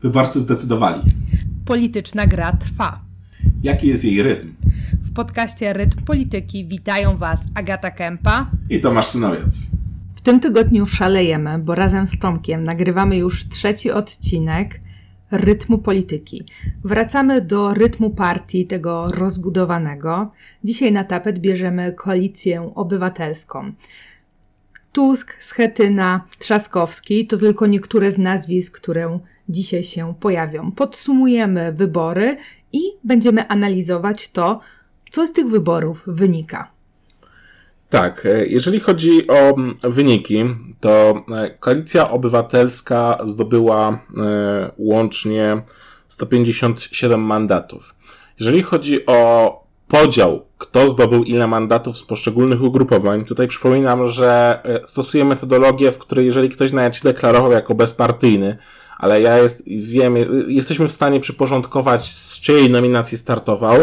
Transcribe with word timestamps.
Wyborcy 0.00 0.40
zdecydowali. 0.40 1.02
Polityczna 1.64 2.26
gra 2.26 2.52
trwa. 2.52 3.00
Jaki 3.62 3.88
jest 3.88 4.04
jej 4.04 4.22
rytm? 4.22 4.54
W 5.02 5.12
podcaście 5.12 5.72
Rytm 5.72 6.04
Polityki 6.04 6.66
witają 6.66 7.16
Was 7.16 7.40
Agata 7.54 7.90
Kępa 7.90 8.50
i 8.70 8.80
Tomasz 8.80 9.06
Synowiec. 9.06 9.70
W 10.14 10.20
tym 10.20 10.40
tygodniu 10.40 10.86
szalejemy, 10.86 11.58
bo 11.58 11.74
razem 11.74 12.06
z 12.06 12.18
Tomkiem 12.18 12.64
nagrywamy 12.64 13.16
już 13.16 13.48
trzeci 13.48 13.90
odcinek 13.90 14.80
rytmu 15.30 15.78
polityki. 15.78 16.44
Wracamy 16.84 17.40
do 17.40 17.74
rytmu 17.74 18.10
partii, 18.10 18.66
tego 18.66 19.08
rozbudowanego. 19.08 20.32
Dzisiaj 20.64 20.92
na 20.92 21.04
tapet 21.04 21.38
bierzemy 21.38 21.92
koalicję 21.92 22.72
obywatelską. 22.74 23.72
Tusk, 24.92 25.36
Schetyna, 25.40 26.24
Trzaskowski 26.38 27.26
to 27.26 27.36
tylko 27.36 27.66
niektóre 27.66 28.12
z 28.12 28.18
nazwisk, 28.18 28.80
które 28.80 29.18
dzisiaj 29.48 29.84
się 29.84 30.14
pojawią. 30.20 30.72
Podsumujemy 30.72 31.72
wybory 31.72 32.36
i 32.72 32.80
będziemy 33.04 33.48
analizować 33.48 34.28
to, 34.28 34.60
co 35.10 35.26
z 35.26 35.32
tych 35.32 35.48
wyborów 35.48 36.02
wynika. 36.06 36.76
Tak, 37.88 38.26
e, 38.26 38.46
jeżeli 38.46 38.80
chodzi 38.80 39.26
o 39.28 39.34
mm, 39.34 39.74
wyniki, 39.82 40.44
to 40.80 41.24
e, 41.32 41.50
Koalicja 41.50 42.10
Obywatelska 42.10 43.18
zdobyła 43.24 43.88
e, 44.16 44.70
łącznie 44.78 45.62
157 46.08 47.20
mandatów. 47.20 47.94
Jeżeli 48.40 48.62
chodzi 48.62 49.06
o 49.06 49.50
podział, 49.88 50.44
kto 50.58 50.88
zdobył 50.88 51.24
ile 51.24 51.46
mandatów 51.46 51.98
z 51.98 52.02
poszczególnych 52.02 52.62
ugrupowań, 52.62 53.24
tutaj 53.24 53.46
przypominam, 53.46 54.06
że 54.06 54.62
stosuję 54.86 55.24
metodologię, 55.24 55.92
w 55.92 55.98
której 55.98 56.26
jeżeli 56.26 56.48
ktoś 56.48 56.72
nawet 56.72 56.96
się 56.96 57.02
deklarował 57.04 57.52
jako 57.52 57.74
bezpartyjny, 57.74 58.56
ale 58.98 59.20
ja 59.20 59.38
jest, 59.38 59.62
wiem, 59.66 60.14
jesteśmy 60.48 60.88
w 60.88 60.92
stanie 60.92 61.20
przyporządkować, 61.20 62.12
z 62.12 62.40
czyjej 62.40 62.70
nominacji 62.70 63.18
startował, 63.18 63.76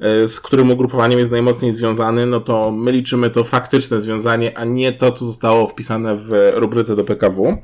e, 0.00 0.28
z 0.28 0.40
którym 0.40 0.70
ugrupowaniem 0.70 1.18
jest 1.18 1.32
najmocniej 1.32 1.72
związany, 1.72 2.26
no 2.26 2.40
to 2.40 2.70
my 2.70 2.92
liczymy 2.92 3.30
to 3.30 3.44
faktyczne 3.44 4.00
związanie, 4.00 4.58
a 4.58 4.64
nie 4.64 4.92
to, 4.92 5.12
co 5.12 5.26
zostało 5.26 5.66
wpisane 5.66 6.16
w 6.16 6.52
rubryce 6.54 6.96
do 6.96 7.04
PKW. 7.04 7.58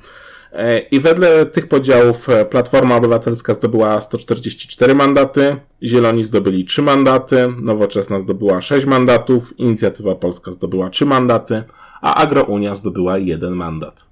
E, 0.53 0.79
I 0.79 1.01
wedle 1.01 1.47
tych 1.47 1.69
podziałów 1.69 2.29
e, 2.29 2.45
Platforma 2.45 2.97
Obywatelska 2.97 3.55
zdobyła 3.55 4.01
144 4.01 4.95
mandaty, 4.95 5.57
Zieloni 5.83 6.25
zdobyli 6.25 6.65
3 6.65 6.83
mandaty, 6.83 7.49
Nowoczesna 7.63 8.21
zdobyła 8.21 8.61
6 8.61 8.87
mandatów, 8.87 9.59
Inicjatywa 9.59 10.15
Polska 10.15 10.53
zdobyła 10.53 10.91
3 10.91 11.07
mandaty, 11.07 11.63
a 12.01 12.15
Agrounia 12.15 12.75
zdobyła 12.75 13.19
1 13.19 13.53
mandat. 13.53 14.10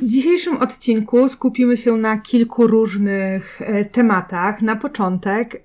W 0.00 0.06
dzisiejszym 0.06 0.56
odcinku 0.56 1.28
skupimy 1.28 1.76
się 1.76 1.96
na 1.96 2.18
kilku 2.18 2.66
różnych 2.66 3.62
e, 3.62 3.84
tematach. 3.84 4.62
Na 4.62 4.76
początek 4.76 5.62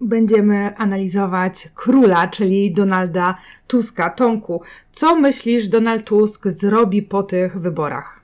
będziemy 0.00 0.76
analizować 0.76 1.68
króla, 1.74 2.28
czyli 2.28 2.72
Donalda 2.72 3.38
Tuska. 3.66 4.10
Tomku, 4.10 4.62
co 4.92 5.16
myślisz, 5.16 5.68
Donald 5.68 6.04
Tusk 6.04 6.48
zrobi 6.48 7.02
po 7.02 7.22
tych 7.22 7.60
wyborach? 7.60 8.20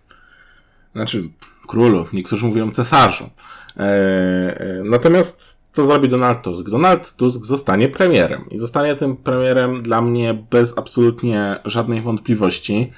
Znaczy, 0.94 1.30
królu, 1.68 2.06
niektórzy 2.12 2.46
mówią 2.46 2.70
cesarzu. 2.70 3.30
Eee, 3.76 4.54
natomiast 4.84 5.60
co 5.72 5.84
zrobi 5.84 6.08
Donald 6.08 6.42
Tusk? 6.42 6.70
Donald 6.70 7.16
Tusk 7.16 7.44
zostanie 7.44 7.88
premierem 7.88 8.44
i 8.50 8.58
zostanie 8.58 8.96
tym 8.96 9.16
premierem 9.16 9.82
dla 9.82 10.02
mnie 10.02 10.44
bez 10.50 10.78
absolutnie 10.78 11.60
żadnej 11.64 12.00
wątpliwości 12.00 12.92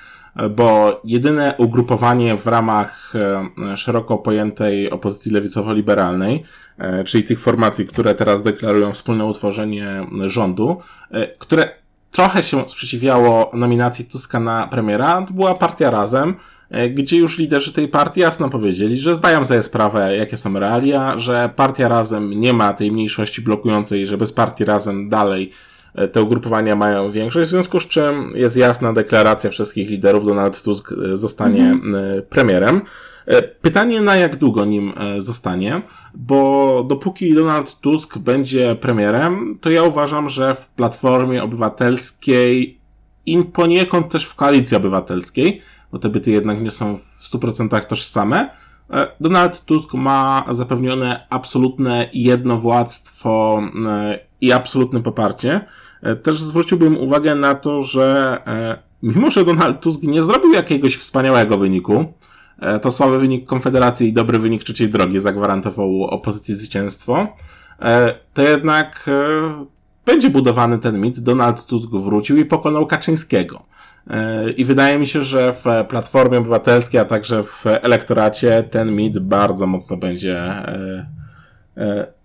bo 0.51 1.01
jedyne 1.05 1.55
ugrupowanie 1.59 2.37
w 2.37 2.47
ramach 2.47 3.13
e, 3.15 3.77
szeroko 3.77 4.19
pojętej 4.19 4.91
opozycji 4.91 5.33
lewicowo-liberalnej, 5.33 6.43
e, 6.79 7.05
czyli 7.05 7.25
tych 7.25 7.41
formacji, 7.41 7.87
które 7.87 8.15
teraz 8.15 8.43
deklarują 8.43 8.93
wspólne 8.93 9.25
utworzenie 9.25 10.07
rządu, 10.27 10.77
e, 11.11 11.27
które 11.27 11.69
trochę 12.11 12.43
się 12.43 12.69
sprzeciwiało 12.69 13.51
nominacji 13.55 14.05
Tuska 14.05 14.41
na 14.41 14.67
premiera, 14.67 15.25
to 15.29 15.33
była 15.33 15.55
partia 15.55 15.91
Razem, 15.91 16.35
gdzie 16.91 17.17
już 17.17 17.39
liderzy 17.39 17.73
tej 17.73 17.89
partii 17.89 18.21
jasno 18.21 18.49
powiedzieli, 18.49 18.97
że 18.97 19.15
zdają 19.15 19.45
sobie 19.45 19.63
sprawę, 19.63 20.17
jakie 20.17 20.37
są 20.37 20.59
realia, 20.59 21.19
że 21.19 21.51
partia 21.57 21.89
Razem 21.89 22.41
nie 22.41 22.53
ma 22.53 22.73
tej 22.73 22.93
mniejszości 22.93 23.43
blokującej, 23.43 24.07
że 24.07 24.17
bez 24.17 24.33
partii 24.33 24.65
Razem 24.65 25.09
dalej 25.09 25.53
te 26.13 26.23
ugrupowania 26.23 26.77
mają 26.77 27.11
większość, 27.11 27.49
w 27.49 27.51
związku 27.51 27.81
z 27.81 27.89
czym 27.89 28.31
jest 28.35 28.57
jasna 28.57 28.93
deklaracja 28.93 29.51
wszystkich 29.51 29.91
liderów, 29.91 30.27
Donald 30.27 30.63
Tusk 30.63 30.93
e, 30.93 31.17
zostanie 31.17 31.63
mm. 31.63 32.23
premierem. 32.29 32.81
Pytanie 33.61 34.01
na 34.01 34.17
jak 34.17 34.37
długo 34.37 34.65
nim 34.65 34.93
zostanie, 35.19 35.83
bo 36.15 36.85
dopóki 36.89 37.35
Donald 37.35 37.81
Tusk 37.81 38.19
będzie 38.19 38.75
premierem, 38.75 39.59
to 39.61 39.71
ja 39.71 39.83
uważam, 39.83 40.29
że 40.29 40.55
w 40.55 40.67
Platformie 40.67 41.43
Obywatelskiej 41.43 42.81
i 43.27 43.45
poniekąd 43.45 44.09
też 44.09 44.25
w 44.25 44.35
Koalicji 44.35 44.77
Obywatelskiej, 44.77 45.61
bo 45.93 45.99
te 45.99 46.09
byty 46.09 46.31
jednak 46.31 46.61
nie 46.61 46.71
są 46.71 46.97
w 46.97 47.31
100% 47.33 47.85
tożsame, 47.85 48.51
Donald 49.21 49.65
Tusk 49.65 49.95
ma 49.95 50.45
zapewnione 50.51 51.27
absolutne 51.31 52.09
jednowładztwo 52.13 53.63
i 54.41 54.53
absolutne 54.53 55.03
poparcie. 55.03 55.65
E, 56.03 56.17
też 56.17 56.41
zwróciłbym 56.41 56.99
uwagę 56.99 57.35
na 57.35 57.55
to, 57.55 57.83
że 57.83 58.39
e, 58.47 58.79
mimo, 59.03 59.31
że 59.31 59.45
Donald 59.45 59.81
Tusk 59.81 60.03
nie 60.03 60.23
zrobił 60.23 60.53
jakiegoś 60.53 60.97
wspaniałego 60.97 61.59
wyniku, 61.59 62.05
e, 62.61 62.81
to 62.81 62.93
słaby 62.93 63.19
wynik 63.19 63.47
Konfederacji 63.47 64.09
i 64.09 64.13
dobry 64.13 64.39
wynik 64.39 64.65
trzeciej 64.65 64.89
drogi 64.89 65.21
zagwarantował 65.21 66.03
opozycji 66.03 66.55
zwycięstwo, 66.55 67.27
to 68.35 68.43
jednak 68.43 69.11
będzie 70.07 70.31
budowany 70.31 70.79
ten 70.79 71.01
mit. 71.01 71.21
Donald 71.21 71.67
Tusk 71.67 71.91
wrócił 71.91 72.37
i 72.37 72.45
pokonał 72.45 72.87
Kaczyńskiego. 72.87 73.63
I 74.57 74.65
wydaje 74.65 74.99
mi 74.99 75.07
się, 75.07 75.23
że 75.23 75.53
w 75.53 75.65
Platformie 75.89 76.39
Obywatelskiej, 76.39 77.01
a 77.01 77.05
także 77.05 77.43
w 77.43 77.65
elektoracie 77.67 78.63
ten 78.63 78.97
mit 78.97 79.19
bardzo 79.19 79.67
mocno 79.67 79.97
będzie 79.97 80.63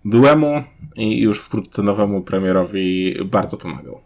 byłemu 0.04 0.62
i 0.96 1.20
już 1.20 1.40
wkrótce 1.40 1.82
nowemu 1.82 2.22
premierowi 2.22 3.16
bardzo 3.24 3.56
pomagał. 3.56 4.00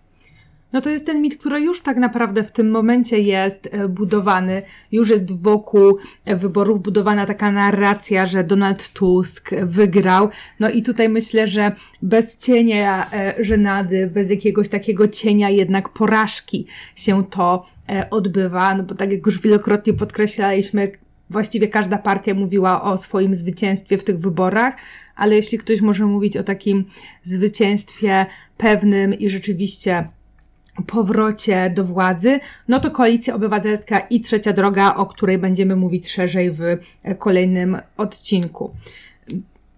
No 0.72 0.80
to 0.80 0.90
jest 0.90 1.06
ten 1.06 1.22
mit, 1.22 1.36
który 1.36 1.60
już 1.60 1.82
tak 1.82 1.96
naprawdę 1.96 2.44
w 2.44 2.52
tym 2.52 2.70
momencie 2.70 3.18
jest 3.18 3.68
e, 3.72 3.88
budowany. 3.88 4.62
Już 4.92 5.10
jest 5.10 5.42
wokół 5.42 5.98
wyborów 6.26 6.82
budowana 6.82 7.26
taka 7.26 7.52
narracja, 7.52 8.26
że 8.26 8.44
Donald 8.44 8.92
Tusk 8.92 9.50
wygrał. 9.62 10.28
No 10.60 10.70
i 10.70 10.82
tutaj 10.82 11.08
myślę, 11.08 11.46
że 11.46 11.72
bez 12.02 12.38
cienia 12.38 13.10
e, 13.12 13.34
żenady, 13.44 14.10
bez 14.14 14.30
jakiegoś 14.30 14.68
takiego 14.68 15.08
cienia 15.08 15.50
jednak 15.50 15.88
porażki 15.88 16.66
się 16.96 17.24
to 17.24 17.66
odbywa. 18.10 18.74
No 18.74 18.82
bo 18.82 18.94
tak 18.94 19.12
jak 19.12 19.26
już 19.26 19.40
wielokrotnie 19.40 19.92
podkreślaliśmy, 19.92 20.92
właściwie 21.30 21.68
każda 21.68 21.98
partia 21.98 22.34
mówiła 22.34 22.82
o 22.82 22.96
swoim 22.96 23.34
zwycięstwie 23.34 23.98
w 23.98 24.04
tych 24.04 24.18
wyborach, 24.18 24.74
ale 25.16 25.36
jeśli 25.36 25.58
ktoś 25.58 25.80
może 25.80 26.06
mówić 26.06 26.36
o 26.36 26.44
takim 26.44 26.84
zwycięstwie 27.22 28.26
pewnym 28.56 29.14
i 29.14 29.28
rzeczywiście 29.28 30.08
powrocie 30.86 31.72
do 31.74 31.84
władzy, 31.84 32.40
no 32.68 32.80
to 32.80 32.90
Koalicja 32.90 33.34
Obywatelska 33.34 33.98
i 33.98 34.20
Trzecia 34.20 34.52
Droga, 34.52 34.94
o 34.94 35.06
której 35.06 35.38
będziemy 35.38 35.76
mówić 35.76 36.10
szerzej 36.10 36.50
w 36.50 36.62
kolejnym 37.18 37.78
odcinku 37.96 38.70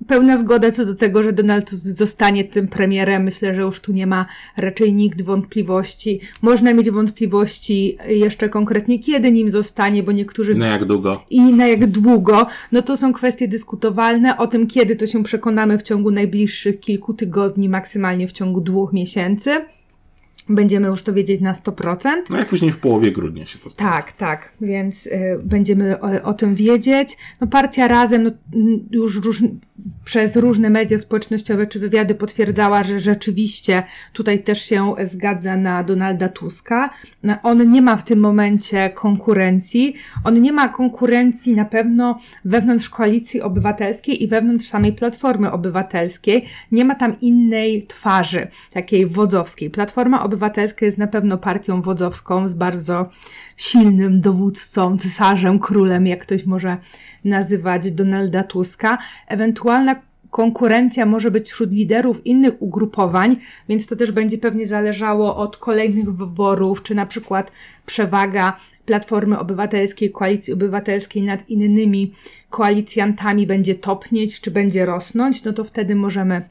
pełna 0.09 0.37
zgoda 0.37 0.71
co 0.71 0.85
do 0.85 0.95
tego, 0.95 1.23
że 1.23 1.33
Donald 1.33 1.71
zostanie 1.71 2.45
tym 2.45 2.69
premierem. 2.69 3.23
Myślę, 3.23 3.55
że 3.55 3.61
już 3.61 3.81
tu 3.81 3.93
nie 3.93 4.07
ma 4.07 4.27
raczej 4.57 4.95
nikt 4.95 5.23
wątpliwości. 5.23 6.21
Można 6.43 6.75
mieć 6.75 6.91
wątpliwości 6.91 7.99
jeszcze 8.09 8.49
konkretnie, 8.49 8.99
kiedy 8.99 9.33
nim 9.33 9.51
zostanie, 9.51 10.03
bo 10.03 10.13
niektórzy. 10.13 10.53
I 10.53 10.57
na 10.57 10.69
jak 10.69 10.85
długo. 10.85 11.23
I 11.31 11.41
na 11.41 11.67
jak 11.67 11.87
długo. 11.87 12.47
No 12.73 12.83
to 12.83 12.97
są 12.97 13.13
kwestie 13.13 13.49
dyskutowalne. 13.49 14.37
O 14.37 14.47
tym, 14.47 14.67
kiedy 14.67 14.97
to 14.97 15.07
się 15.07 15.23
przekonamy 15.23 15.79
w 15.79 15.83
ciągu 15.83 16.11
najbliższych 16.11 16.81
kilku 16.81 17.15
tygodni, 17.15 17.69
maksymalnie 17.69 18.29
w 18.29 18.33
ciągu 18.33 18.61
dwóch 18.61 18.93
miesięcy. 18.93 19.51
Będziemy 20.49 20.89
już 20.89 21.03
to 21.03 21.13
wiedzieć 21.13 21.41
na 21.41 21.53
100%. 21.53 22.09
No 22.31 22.39
jak 22.39 22.49
później 22.49 22.73
w 22.73 22.79
połowie 22.79 23.13
grudnia 23.13 23.47
się 23.47 23.59
to 23.59 23.71
stanie. 23.71 23.91
Tak, 23.91 24.13
tak, 24.13 24.53
więc 24.61 25.07
y, 25.07 25.41
będziemy 25.45 26.01
o, 26.01 26.23
o, 26.23 26.35
tym 26.35 26.55
wiedzieć. 26.55 27.17
No 27.41 27.47
partia 27.47 27.89
Razem 27.89 28.23
no, 28.23 28.31
już 28.91 29.25
róż, 29.25 29.43
przez 30.05 30.37
różne 30.37 30.71
media 30.71 30.99
społecznościowe 30.99 31.67
czy 31.67 31.79
wywiady 31.79 32.15
potwierdzała, 32.15 32.83
że 32.83 32.99
rzeczywiście 32.99 33.83
tutaj 34.13 34.43
też 34.43 34.63
się 34.65 34.95
zgadza 35.03 35.57
na 35.57 35.85
Donalda 35.85 36.29
Tuska. 36.29 36.91
No, 37.23 37.35
on 37.43 37.71
nie 37.71 37.83
ma 37.83 37.97
w 37.97 38.05
tym 38.05 38.21
momencie 38.21 38.91
konkurencji. 38.91 39.95
On 40.25 40.43
nie 40.43 40.53
ma 40.53 40.69
konkurencji 40.69 41.55
na 41.55 41.65
pewno 41.65 42.19
wewnątrz 42.45 42.91
koalicji 42.91 43.43
obywatelskiej 43.43 44.23
i 44.23 44.29
wewnątrz 44.29 44.67
samej 44.67 44.93
Platformy 44.93 45.53
Obywatelskiej. 45.53 46.45
Nie 46.73 46.85
ma 46.85 46.95
tam 46.95 47.21
innej 47.21 47.87
twarzy, 47.87 48.47
takiej 48.73 49.07
wodzowskiej. 49.07 49.71
Platforma 49.71 50.25
Obywatelska 50.25 50.38
Obywatelska 50.39 50.87
jest 50.87 50.99
na 50.99 51.07
pewno 51.07 51.39
partią 51.39 51.83
wodzowską 51.83 52.49
z 52.49 52.55
bardzo 52.55 53.09
silnym 53.57 54.21
dowódcą, 54.21 54.99
cesarzem, 54.99 55.59
królem, 55.59 56.07
jak 56.07 56.23
ktoś 56.23 56.47
może 56.47 56.77
nazywać 57.25 57.93
Donalda 57.93 58.45
Tuska. 58.45 58.99
Ewentualna 59.29 59.97
konkurencja 60.31 61.07
może 61.07 61.31
być 61.31 61.51
wśród 61.51 61.73
liderów 61.73 62.27
innych 62.27 62.63
ugrupowań, 62.63 63.37
więc 63.69 63.87
to 63.87 63.97
też 63.97 64.13
będzie 64.13 64.39
pewnie 64.39 64.67
zależało 64.67 65.37
od 65.37 65.57
kolejnych 65.57 66.17
wyborów, 66.17 66.83
czy 66.83 66.95
na 66.95 67.07
przykład 67.07 67.53
przewaga 67.87 68.57
Platformy 68.87 69.39
Obywatelskiej, 69.39 70.11
Koalicji 70.11 70.53
Obywatelskiej 70.55 71.23
nad 71.23 71.49
innymi 71.51 72.13
koalicjantami 72.51 73.47
będzie 73.47 73.75
topnieć, 73.75 74.41
czy 74.41 74.51
będzie 74.51 74.87
rosnąć, 74.87 75.45
no 75.45 75.53
to 75.53 75.65
wtedy 75.65 75.95
możemy 75.95 76.49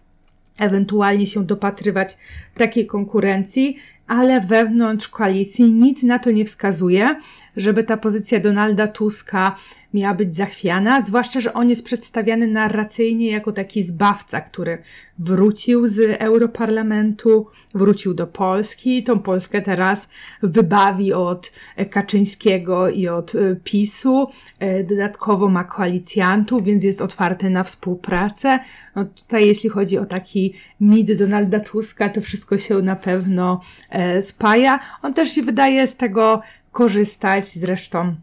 ewentualnie 0.57 1.27
się 1.27 1.45
dopatrywać 1.45 2.17
takiej 2.53 2.85
konkurencji, 2.85 3.77
ale 4.07 4.41
wewnątrz 4.41 5.07
koalicji 5.07 5.73
nic 5.73 6.03
na 6.03 6.19
to 6.19 6.31
nie 6.31 6.45
wskazuje, 6.45 7.15
żeby 7.57 7.83
ta 7.83 7.97
pozycja 7.97 8.39
Donalda 8.39 8.87
Tuska 8.87 9.55
miała 9.93 10.13
być 10.13 10.35
zachwiana, 10.35 11.01
zwłaszcza, 11.01 11.39
że 11.39 11.53
on 11.53 11.69
jest 11.69 11.85
przedstawiany 11.85 12.47
narracyjnie 12.47 13.31
jako 13.31 13.51
taki 13.51 13.83
zbawca, 13.83 14.41
który 14.41 14.77
wrócił 15.19 15.87
z 15.87 16.21
Europarlamentu, 16.21 17.47
wrócił 17.75 18.13
do 18.13 18.27
Polski, 18.27 19.03
tą 19.03 19.19
Polskę 19.19 19.61
teraz 19.61 20.09
wybawi 20.43 21.13
od 21.13 21.51
Kaczyńskiego 21.89 22.89
i 22.89 23.07
od 23.07 23.35
e, 23.35 23.55
PiSu, 23.63 24.27
e, 24.59 24.83
dodatkowo 24.83 25.49
ma 25.49 25.63
koalicjantów, 25.63 26.63
więc 26.63 26.83
jest 26.83 27.01
otwarty 27.01 27.49
na 27.49 27.63
współpracę. 27.63 28.59
No 28.95 29.05
tutaj 29.05 29.47
jeśli 29.47 29.69
chodzi 29.69 29.97
o 29.97 30.05
taki 30.05 30.53
mit 30.81 31.13
Donalda 31.13 31.59
Tuska, 31.59 32.09
to 32.09 32.21
wszystko 32.21 32.57
się 32.57 32.81
na 32.81 32.95
pewno 32.95 33.61
e, 33.89 34.21
spaja. 34.21 34.79
On 35.01 35.13
też 35.13 35.29
się 35.31 35.41
wydaje 35.41 35.87
z 35.87 35.95
tego 35.95 36.41
korzystać, 36.71 37.47
zresztą 37.47 38.15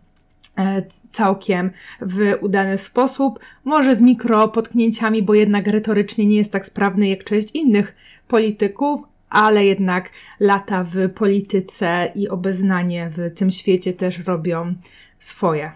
E, 0.58 0.82
całkiem 1.10 1.70
w 2.00 2.34
udany 2.40 2.78
sposób, 2.78 3.38
może 3.64 3.94
z 3.94 4.02
mikropotknięciami, 4.02 5.22
bo 5.22 5.34
jednak 5.34 5.66
retorycznie 5.66 6.26
nie 6.26 6.36
jest 6.36 6.52
tak 6.52 6.66
sprawny 6.66 7.08
jak 7.08 7.24
część 7.24 7.50
innych 7.54 7.94
polityków, 8.28 9.00
ale 9.30 9.64
jednak 9.64 10.10
lata 10.40 10.84
w 10.84 11.10
polityce 11.10 12.12
i 12.14 12.28
obeznanie 12.28 13.10
w 13.16 13.34
tym 13.34 13.50
świecie 13.50 13.92
też 13.92 14.18
robią 14.18 14.74
swoje. 15.18 15.72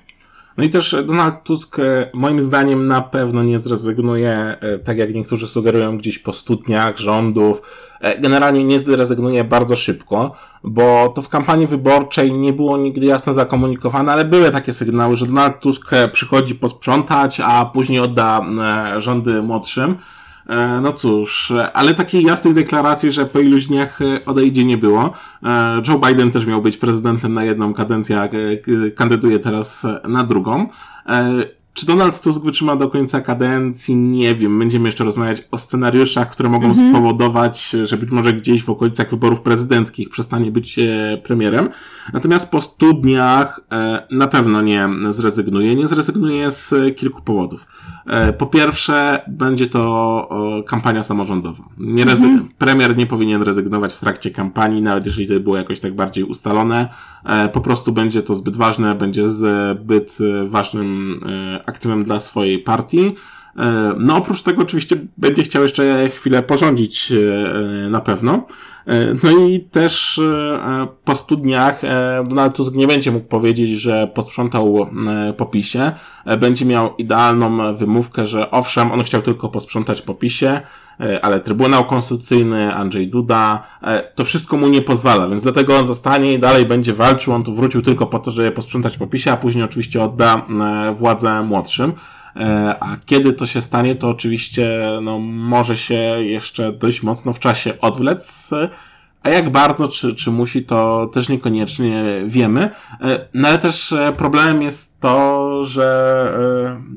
No 0.57 0.65
i 0.65 0.71
też 0.71 0.97
Donald 1.07 1.45
Tusk 1.45 1.79
e, 1.79 2.11
moim 2.15 2.43
zdaniem 2.43 2.85
na 2.85 3.01
pewno 3.01 3.43
nie 3.43 3.59
zrezygnuje, 3.59 4.31
e, 4.61 4.79
tak 4.79 4.99
jak 4.99 5.15
niektórzy 5.15 5.47
sugerują 5.47 5.99
gdzieś 5.99 6.19
po 6.19 6.33
studniach 6.33 6.99
rządów, 6.99 7.63
generalnie 8.21 8.65
nie 8.65 8.79
zrezygnuje 8.79 9.45
bardzo 9.45 9.77
szybko, 9.77 10.33
bo 10.65 11.13
to 11.15 11.23
w 11.23 11.29
kampanii 11.29 11.67
wyborczej 11.67 12.33
nie 12.33 12.53
było 12.53 12.77
nigdy 12.77 13.07
jasno 13.07 13.33
zakomunikowane, 13.33 14.13
ale 14.13 14.25
były 14.25 14.51
takie 14.51 14.73
sygnały, 14.73 15.17
że 15.17 15.27
Donald 15.27 15.61
Tusk 15.61 15.93
e, 15.93 16.09
przychodzi 16.09 16.55
posprzątać, 16.55 17.41
a 17.45 17.65
później 17.65 18.01
odda 18.01 18.41
e, 18.95 19.01
rządy 19.01 19.43
młodszym. 19.43 19.97
No 20.83 20.93
cóż, 20.93 21.53
ale 21.75 21.95
takiej 21.95 22.23
jasnej 22.23 22.55
deklaracji, 22.55 23.13
że 23.13 23.27
po 23.27 23.41
iluś 23.41 23.67
dniach 23.67 23.99
odejdzie 24.27 24.65
nie 24.65 24.79
było. 24.79 25.11
Joe 25.89 25.99
Biden 25.99 26.31
też 26.31 26.47
miał 26.47 26.63
być 26.63 26.77
prezydentem 26.77 27.33
na 27.33 27.45
jedną 27.45 27.75
kadencję, 27.75 28.21
a 28.21 28.29
kandyduje 28.97 29.39
teraz 29.39 29.87
na 30.05 30.25
drugą. 30.25 30.69
Czy 31.79 31.87
Donald 31.87 32.23
Tusk 32.23 32.43
wytrzyma 32.43 32.77
do 32.77 32.89
końca 32.89 33.21
kadencji? 33.21 33.97
Nie 33.97 34.35
wiem. 34.35 34.59
Będziemy 34.59 34.89
jeszcze 34.89 35.05
rozmawiać 35.05 35.45
o 35.51 35.59
scenariuszach, 35.59 36.31
które 36.31 36.49
mogą 36.49 36.73
-hmm. 36.73 36.91
spowodować, 36.91 37.77
że 37.83 37.97
być 37.97 38.11
może 38.11 38.33
gdzieś 38.33 38.65
w 38.65 38.71
okolicach 38.71 39.11
wyborów 39.11 39.41
prezydenckich 39.41 40.09
przestanie 40.11 40.51
być 40.51 40.79
e, 40.79 41.19
premierem. 41.25 41.69
Natomiast 42.13 42.51
po 42.51 42.61
stu 42.61 42.93
dniach 42.93 43.61
e, 43.73 44.07
na 44.11 44.27
pewno 44.27 44.63
nie 44.63 44.89
zrezygnuje. 45.11 45.75
Nie 45.75 45.87
zrezygnuje 45.87 46.51
z 46.51 46.75
kilku 46.97 47.23
powodów. 47.23 47.67
E, 48.07 48.33
po 48.33 48.47
pierwsze, 48.47 49.23
będzie 49.29 49.67
to 49.67 50.29
kampania 50.67 51.03
samorządowa. 51.03 51.65
Nie 51.79 52.05
rezy- 52.05 52.25
mm 52.25 52.41
-hmm. 52.41 52.49
Premier 52.59 52.97
nie 52.97 53.07
powinien 53.07 53.43
rezygnować 53.43 53.95
w 53.95 54.01
trakcie 54.01 54.31
kampanii, 54.31 54.83
nawet 54.83 55.07
jeżeli 55.07 55.29
to 55.29 55.41
było 55.41 55.57
jakoś 55.57 55.81
tak 55.81 55.95
bardziej 55.95 56.25
ustalone. 56.25 56.89
Po 57.53 57.61
prostu 57.61 57.93
będzie 57.93 58.23
to 58.23 58.35
zbyt 58.35 58.57
ważne, 58.57 58.95
będzie 58.95 59.29
zbyt 59.29 60.19
ważnym 60.47 61.21
aktywem 61.69 62.05
dla 62.05 62.21
swojej 62.21 62.59
partii. 62.59 63.15
E, 63.59 63.95
no 63.99 64.17
oprócz 64.17 64.43
tego 64.43 64.63
oczywiście 64.63 64.97
będzie 65.17 65.43
chciał 65.43 65.63
jeszcze 65.63 66.09
chwilę 66.09 66.43
porządzić 66.43 67.13
e, 67.13 67.89
na 67.91 68.01
pewno. 68.01 68.47
E, 68.87 69.15
no 69.23 69.47
i 69.47 69.61
też 69.61 70.21
po 71.05 71.15
stu 71.15 71.37
dniach 71.37 71.81
Donald 72.29 72.57
Tusk 72.57 72.75
nie 72.75 72.87
będzie 72.87 73.11
mógł 73.11 73.27
powiedzieć, 73.27 73.71
że 73.71 74.11
posprzątał 74.15 74.87
po 75.37 75.47
PiSie. 75.47 75.93
Będzie 76.41 76.65
miał 76.65 76.97
idealną 76.97 77.75
wymówkę, 77.75 78.27
że 78.27 78.51
owszem, 78.51 78.93
on 78.93 79.03
chciał 79.03 79.23
tylko 79.23 79.49
posprzątać 79.49 80.03
po 80.03 80.15
PiSie, 80.15 80.61
ale 81.23 81.41
Trybunał 81.41 81.85
Konstytucyjny, 81.85 82.75
Andrzej 82.75 83.09
Duda, 83.09 83.63
to 84.15 84.25
wszystko 84.25 84.57
mu 84.57 84.69
nie 84.69 84.83
pozwala, 84.83 85.29
więc 85.29 85.43
dlatego 85.43 85.77
on 85.77 85.87
zostanie 85.87 86.35
i 86.35 86.39
dalej 86.39 86.67
będzie 86.67 86.95
walczył. 86.95 87.35
On 87.35 87.45
tu 87.45 87.55
wrócił 87.55 87.83
tylko 87.83 88.07
po 88.07 88.19
to, 88.19 88.31
żeby 88.31 88.51
posprzątać 88.51 88.97
po 88.97 89.07
PiSie, 89.07 89.33
a 89.33 89.37
później 89.37 89.65
oczywiście 89.65 90.03
odda 90.03 90.47
władzę 90.95 91.43
młodszym. 91.43 91.93
E, 92.39 92.77
a 92.81 92.97
kiedy 93.07 93.33
to 93.33 93.47
się 93.47 93.63
stanie, 93.63 93.95
to 93.95 94.09
oczywiście 94.09 94.89
no, 95.03 95.19
może 95.19 95.77
się 95.77 95.99
jeszcze 96.19 96.73
dość 96.73 97.03
mocno 97.03 97.33
w 97.33 97.39
czasie 97.39 97.81
odwlec. 97.81 98.51
A 99.23 99.31
jak 99.31 99.53
bardzo, 99.53 99.89
czy, 99.89 100.15
czy 100.15 100.31
musi, 100.31 100.65
to 100.65 101.09
też 101.13 101.29
niekoniecznie 101.29 102.23
wiemy. 102.27 102.71
E, 103.01 103.29
no 103.35 103.49
ale 103.49 103.59
też 103.59 103.93
e, 103.93 104.13
problemem 104.17 104.63
jest 104.63 105.01
to, 105.01 105.65
że 105.65 106.39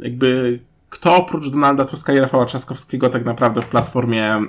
jakby 0.01 0.59
kto 0.91 1.15
oprócz 1.15 1.49
Donalda 1.49 1.85
Tuska 1.85 2.13
i 2.13 2.19
Rafała 2.19 2.45
Trzaskowskiego 2.45 3.09
tak 3.09 3.25
naprawdę 3.25 3.61
w 3.61 3.65
Platformie 3.65 4.39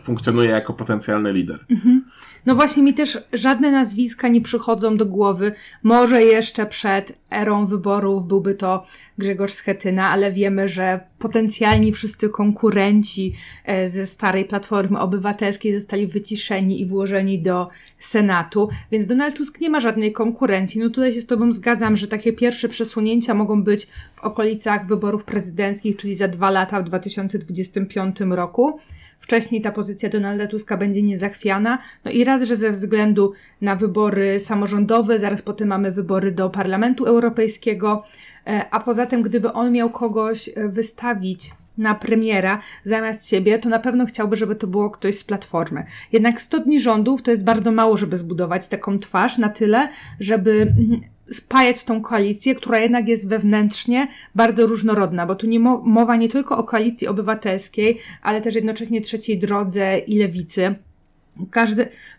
funkcjonuje 0.00 0.50
jako 0.50 0.72
potencjalny 0.72 1.32
lider. 1.32 1.64
Mhm. 1.70 2.04
No 2.46 2.54
właśnie 2.54 2.82
mi 2.82 2.94
też 2.94 3.18
żadne 3.32 3.70
nazwiska 3.70 4.28
nie 4.28 4.40
przychodzą 4.40 4.96
do 4.96 5.06
głowy. 5.06 5.52
Może 5.82 6.22
jeszcze 6.22 6.66
przed 6.66 7.18
erą 7.30 7.66
wyborów 7.66 8.26
byłby 8.26 8.54
to 8.54 8.86
Grzegorz 9.18 9.52
Schetyna, 9.52 10.10
ale 10.10 10.32
wiemy, 10.32 10.68
że 10.68 11.00
potencjalni 11.18 11.92
wszyscy 11.92 12.28
konkurenci 12.28 13.34
e, 13.64 13.88
ze 13.88 14.06
starej 14.06 14.44
Platformy 14.44 14.98
Obywatelskiej 15.00 15.72
zostali 15.72 16.06
wyciszeni 16.06 16.80
i 16.80 16.86
włożeni 16.86 17.42
do 17.42 17.68
Senatu, 17.98 18.68
więc 18.90 19.06
Donald 19.06 19.36
Tusk 19.36 19.60
nie 19.60 19.70
ma 19.70 19.80
żadnej 19.80 20.12
konkurencji. 20.12 20.80
No 20.80 20.90
tutaj 20.90 21.12
się 21.12 21.20
z 21.20 21.26
Tobą 21.26 21.52
zgadzam, 21.52 21.96
że 21.96 22.08
takie 22.08 22.32
pierwsze 22.32 22.68
przesunięcia 22.68 23.34
mogą 23.34 23.62
być 23.62 23.86
w 24.14 24.24
okolicach 24.24 24.86
wyborów 24.86 25.24
prezydenckich, 25.24 25.96
czyli 25.96 26.14
za 26.14 26.28
dwa 26.28 26.50
lata 26.50 26.82
w 26.82 26.84
2025 26.84 28.20
roku. 28.20 28.80
Wcześniej 29.24 29.60
ta 29.60 29.72
pozycja 29.72 30.08
Donalda 30.08 30.46
Tuska 30.46 30.76
będzie 30.76 31.02
niezachwiana. 31.02 31.78
No 32.04 32.10
i 32.10 32.24
raz, 32.24 32.42
że 32.42 32.56
ze 32.56 32.70
względu 32.70 33.32
na 33.60 33.76
wybory 33.76 34.40
samorządowe, 34.40 35.18
zaraz 35.18 35.42
potem 35.42 35.68
mamy 35.68 35.92
wybory 35.92 36.32
do 36.32 36.50
Parlamentu 36.50 37.04
Europejskiego, 37.04 38.04
e, 38.46 38.64
a 38.70 38.80
poza 38.80 39.06
tym, 39.06 39.22
gdyby 39.22 39.52
on 39.52 39.72
miał 39.72 39.90
kogoś 39.90 40.48
e, 40.48 40.68
wystawić 40.68 41.50
na 41.78 41.94
premiera 41.94 42.60
zamiast 42.84 43.28
siebie, 43.28 43.58
to 43.58 43.68
na 43.68 43.78
pewno 43.78 44.06
chciałby, 44.06 44.36
żeby 44.36 44.56
to 44.56 44.66
było 44.66 44.90
ktoś 44.90 45.14
z 45.14 45.24
platformy. 45.24 45.84
Jednak 46.12 46.40
100 46.40 46.60
dni 46.60 46.80
rządów 46.80 47.22
to 47.22 47.30
jest 47.30 47.44
bardzo 47.44 47.72
mało, 47.72 47.96
żeby 47.96 48.16
zbudować 48.16 48.68
taką 48.68 48.98
twarz 48.98 49.38
na 49.38 49.48
tyle, 49.48 49.88
żeby 50.20 50.50
mm, 50.50 51.00
spajać 51.34 51.84
tą 51.84 52.02
koalicję, 52.02 52.54
która 52.54 52.78
jednak 52.78 53.08
jest 53.08 53.28
wewnętrznie 53.28 54.08
bardzo 54.34 54.66
różnorodna, 54.66 55.26
bo 55.26 55.34
tu 55.34 55.46
nie 55.46 55.60
mowa 55.60 56.16
nie 56.16 56.28
tylko 56.28 56.58
o 56.58 56.64
koalicji 56.64 57.08
obywatelskiej, 57.08 57.98
ale 58.22 58.40
też 58.40 58.54
jednocześnie 58.54 59.00
trzeciej 59.00 59.38
drodze 59.38 59.98
i 59.98 60.18
lewicy. 60.18 60.74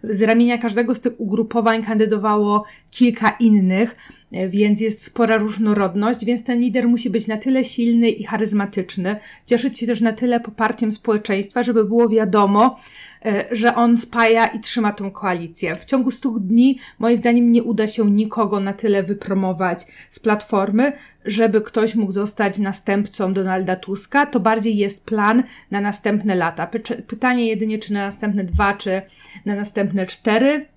Z 0.04 0.22
ramienia 0.22 0.58
każdego 0.58 0.96
z 0.96 1.02
tych 1.02 1.14
ugrupowań 1.20 1.84
kandydowało 1.84 2.66
kilka 2.92 3.30
innych, 3.30 3.96
więc 4.32 4.82
jest 4.82 5.04
spora 5.04 5.38
różnorodność, 5.38 6.26
więc 6.26 6.44
ten 6.44 6.60
lider 6.60 6.88
musi 6.88 7.10
być 7.10 7.28
na 7.28 7.38
tyle 7.38 7.64
silny 7.64 8.10
i 8.10 8.24
charyzmatyczny, 8.24 9.16
cieszyć 9.46 9.80
się 9.80 9.88
też 9.88 10.02
na 10.02 10.14
tyle 10.14 10.40
poparciem 10.40 10.92
społeczeństwa, 10.92 11.64
żeby 11.64 11.86
było 11.86 12.10
wiadomo, 12.10 12.80
e, 13.26 13.46
że 13.52 13.76
on 13.76 13.98
spaja 13.98 14.48
i 14.48 14.60
trzyma 14.60 14.92
tą 14.92 15.12
koalicję. 15.12 15.76
W 15.76 15.86
ciągu 15.86 16.12
100 16.12 16.30
dni, 16.30 16.80
moim 17.00 17.18
zdaniem, 17.18 17.52
nie 17.52 17.64
uda 17.64 17.88
się 17.88 18.12
nikogo 18.12 18.60
na 18.60 18.74
tyle 18.74 19.04
wypromować 19.04 19.80
z 20.10 20.20
platformy, 20.20 20.94
żeby 21.26 21.62
ktoś 21.62 21.96
mógł 21.96 22.12
zostać 22.12 22.60
następcą 22.60 23.34
Donalda 23.34 23.76
Tuska. 23.76 24.26
To 24.26 24.40
bardziej 24.40 24.78
jest 24.78 25.04
plan 25.04 25.44
na 25.72 25.82
następne 25.82 26.36
lata. 26.36 26.68
Pytanie 27.08 27.48
jedynie, 27.48 27.80
czy 27.80 27.94
na 27.94 28.06
następne 28.06 28.44
dwa, 28.44 28.74
czy 28.74 29.02
na 29.46 29.56
następne 29.56 30.06
cztery 30.06 30.75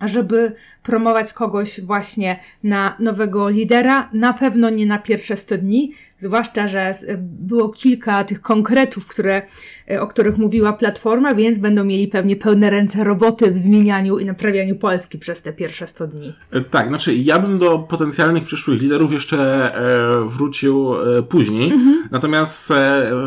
żeby 0.00 0.52
promować 0.82 1.32
kogoś 1.32 1.80
właśnie 1.80 2.38
na 2.62 2.96
nowego 2.98 3.48
lidera. 3.48 4.10
Na 4.12 4.32
pewno 4.32 4.70
nie 4.70 4.86
na 4.86 4.98
pierwsze 4.98 5.36
100 5.36 5.58
dni, 5.58 5.92
zwłaszcza, 6.20 6.68
że 6.68 6.92
było 7.18 7.68
kilka 7.68 8.24
tych 8.24 8.40
konkretów, 8.40 9.06
które, 9.06 9.42
e, 9.90 10.00
o 10.00 10.06
których 10.06 10.38
mówiła 10.38 10.72
Platforma, 10.72 11.34
więc 11.34 11.58
będą 11.58 11.84
mieli 11.84 12.08
pewnie 12.08 12.36
pełne 12.36 12.70
ręce 12.70 13.04
roboty 13.04 13.52
w 13.52 13.58
zmienianiu 13.58 14.18
i 14.18 14.24
naprawianiu 14.24 14.76
Polski 14.76 15.18
przez 15.18 15.42
te 15.42 15.52
pierwsze 15.52 15.86
100 15.86 16.06
dni. 16.06 16.32
E, 16.50 16.60
tak, 16.60 16.88
znaczy 16.88 17.14
ja 17.14 17.38
bym 17.38 17.58
do 17.58 17.78
potencjalnych 17.78 18.44
przyszłych 18.44 18.82
liderów 18.82 19.12
jeszcze 19.12 19.38
e, 19.74 20.28
wrócił 20.28 20.90
później, 21.28 21.72
mhm. 21.72 22.08
natomiast 22.10 22.72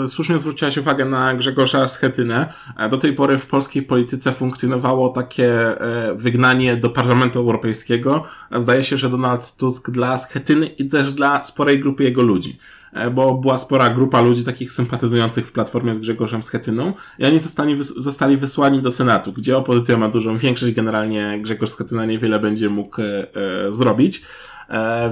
słusznie 0.08 0.40
zwróciłaś 0.40 0.78
uwagę 0.78 1.06
na 1.06 1.36
Grzegorza 1.36 1.88
Schetynę. 1.88 2.54
Do 2.92 2.98
tej 2.98 3.14
pory 3.14 3.38
w 3.38 3.46
polskiej 3.46 3.84
polityce 3.84 4.32
funkcjonowało 4.32 5.10
takie 5.10 5.76
wygnanie 6.16 6.78
do 6.78 6.90
Parlamentu 6.90 7.40
Europejskiego. 7.40 8.24
Zdaje 8.58 8.84
się, 8.84 8.98
że 8.98 9.10
Donald 9.10 9.56
Tusk 9.56 9.92
dla 9.92 10.18
Schetyny 10.18 10.66
i 10.66 10.90
też 10.90 11.14
dla 11.14 11.44
sporej 11.44 11.80
grupy 11.80 12.04
jego 12.04 12.22
ludzi. 12.22 12.60
E, 12.94 13.10
bo 13.10 13.34
była 13.34 13.58
spora 13.58 13.90
grupa 13.90 14.22
ludzi 14.22 14.44
takich 14.44 14.72
sympatyzujących 14.72 15.48
w 15.48 15.52
Platformie 15.52 15.96
z 15.96 16.00
Grzegorzem 16.00 16.44
Schetyną 16.44 16.94
i 17.20 17.26
oni 17.26 17.40
zostali, 17.40 17.84
zostali 17.84 18.38
wysłani 18.38 18.82
do 18.82 18.92
Senatu, 18.92 19.34
gdzie 19.34 19.58
opozycja 19.58 19.98
ma 19.98 20.10
dużą 20.10 20.38
większość, 20.38 20.74
generalnie 20.74 21.40
Grzegorz 21.42 21.70
Schetyna 21.70 22.06
niewiele 22.06 22.40
będzie 22.40 22.70
mógł 22.70 23.02
e, 23.02 23.06
e 23.06 23.72
zrobić. 23.72 24.22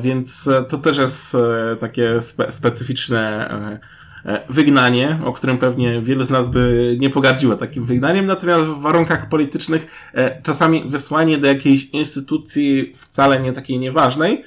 Więc 0.02 0.50
to 0.70 0.78
też 0.78 0.98
jest 0.98 1.38
takie 1.80 2.22
spe, 2.22 2.52
specyficzne 2.52 3.50
wygnanie, 4.50 5.20
o 5.26 5.34
którym 5.34 5.58
pewnie 5.58 6.02
wielu 6.02 6.24
z 6.24 6.30
nas 6.30 6.50
by 6.50 6.96
nie 7.00 7.10
pogardziło 7.10 7.56
takim 7.56 7.86
wygnaniem, 7.86 8.26
natomiast 8.26 8.64
w 8.64 8.82
warunkach 8.82 9.30
politycznych 9.30 10.12
czasami 10.44 10.90
wysłanie 10.90 11.38
do 11.38 11.48
jakiejś 11.48 11.86
instytucji 11.86 12.94
wcale 12.96 13.40
nie 13.40 13.52
takiej 13.52 13.80
nieważnej, 13.80 14.44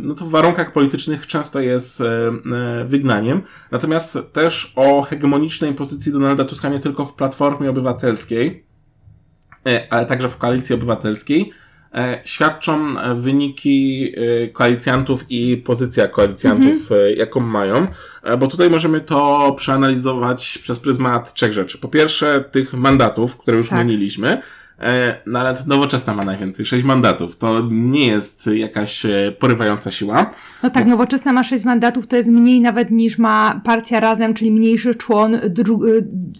no 0.00 0.14
to 0.14 0.24
w 0.24 0.30
warunkach 0.30 0.72
politycznych 0.72 1.26
często 1.26 1.60
jest 1.60 2.00
e, 2.00 2.04
e, 2.04 2.84
wygnaniem. 2.84 3.42
Natomiast 3.70 4.18
też 4.32 4.72
o 4.76 5.02
hegemonicznej 5.02 5.74
pozycji 5.74 6.12
Donalda 6.12 6.44
Tuska 6.44 6.68
nie 6.68 6.80
tylko 6.80 7.04
w 7.04 7.14
Platformie 7.14 7.70
Obywatelskiej, 7.70 8.64
ale 9.90 10.06
także 10.06 10.28
w 10.28 10.36
Koalicji 10.36 10.74
Obywatelskiej, 10.74 11.52
świadczą 12.24 12.94
wyniki 13.16 14.12
koalicjantów 14.52 15.24
i 15.28 15.56
pozycja 15.56 16.08
koalicjantów, 16.08 16.92
mhm. 16.92 17.16
jaką 17.16 17.40
mają, 17.40 17.86
bo 18.38 18.46
tutaj 18.46 18.70
możemy 18.70 19.00
to 19.00 19.52
przeanalizować 19.58 20.58
przez 20.62 20.78
pryzmat 20.78 21.34
trzech 21.34 21.52
rzeczy. 21.52 21.78
Po 21.78 21.88
pierwsze, 21.88 22.44
tych 22.52 22.74
mandatów, 22.74 23.38
które 23.38 23.56
już 23.56 23.68
tak. 23.68 23.78
E, 23.78 24.42
no 25.26 25.38
ale 25.38 25.54
nowoczesna 25.66 26.14
ma 26.14 26.24
najwięcej, 26.24 26.66
sześć 26.66 26.84
mandatów. 26.84 27.36
To 27.36 27.68
nie 27.70 28.06
jest 28.06 28.46
jakaś 28.46 29.06
e, 29.06 29.32
porywająca 29.38 29.90
siła. 29.90 30.30
No 30.62 30.70
tak, 30.70 30.86
nowoczesna 30.86 31.32
ma 31.32 31.42
sześć 31.42 31.64
mandatów, 31.64 32.06
to 32.06 32.16
jest 32.16 32.30
mniej 32.30 32.60
nawet 32.60 32.90
niż 32.90 33.18
ma 33.18 33.60
partia 33.64 34.00
razem, 34.00 34.34
czyli 34.34 34.52
mniejszy 34.52 34.94
człon, 34.94 35.38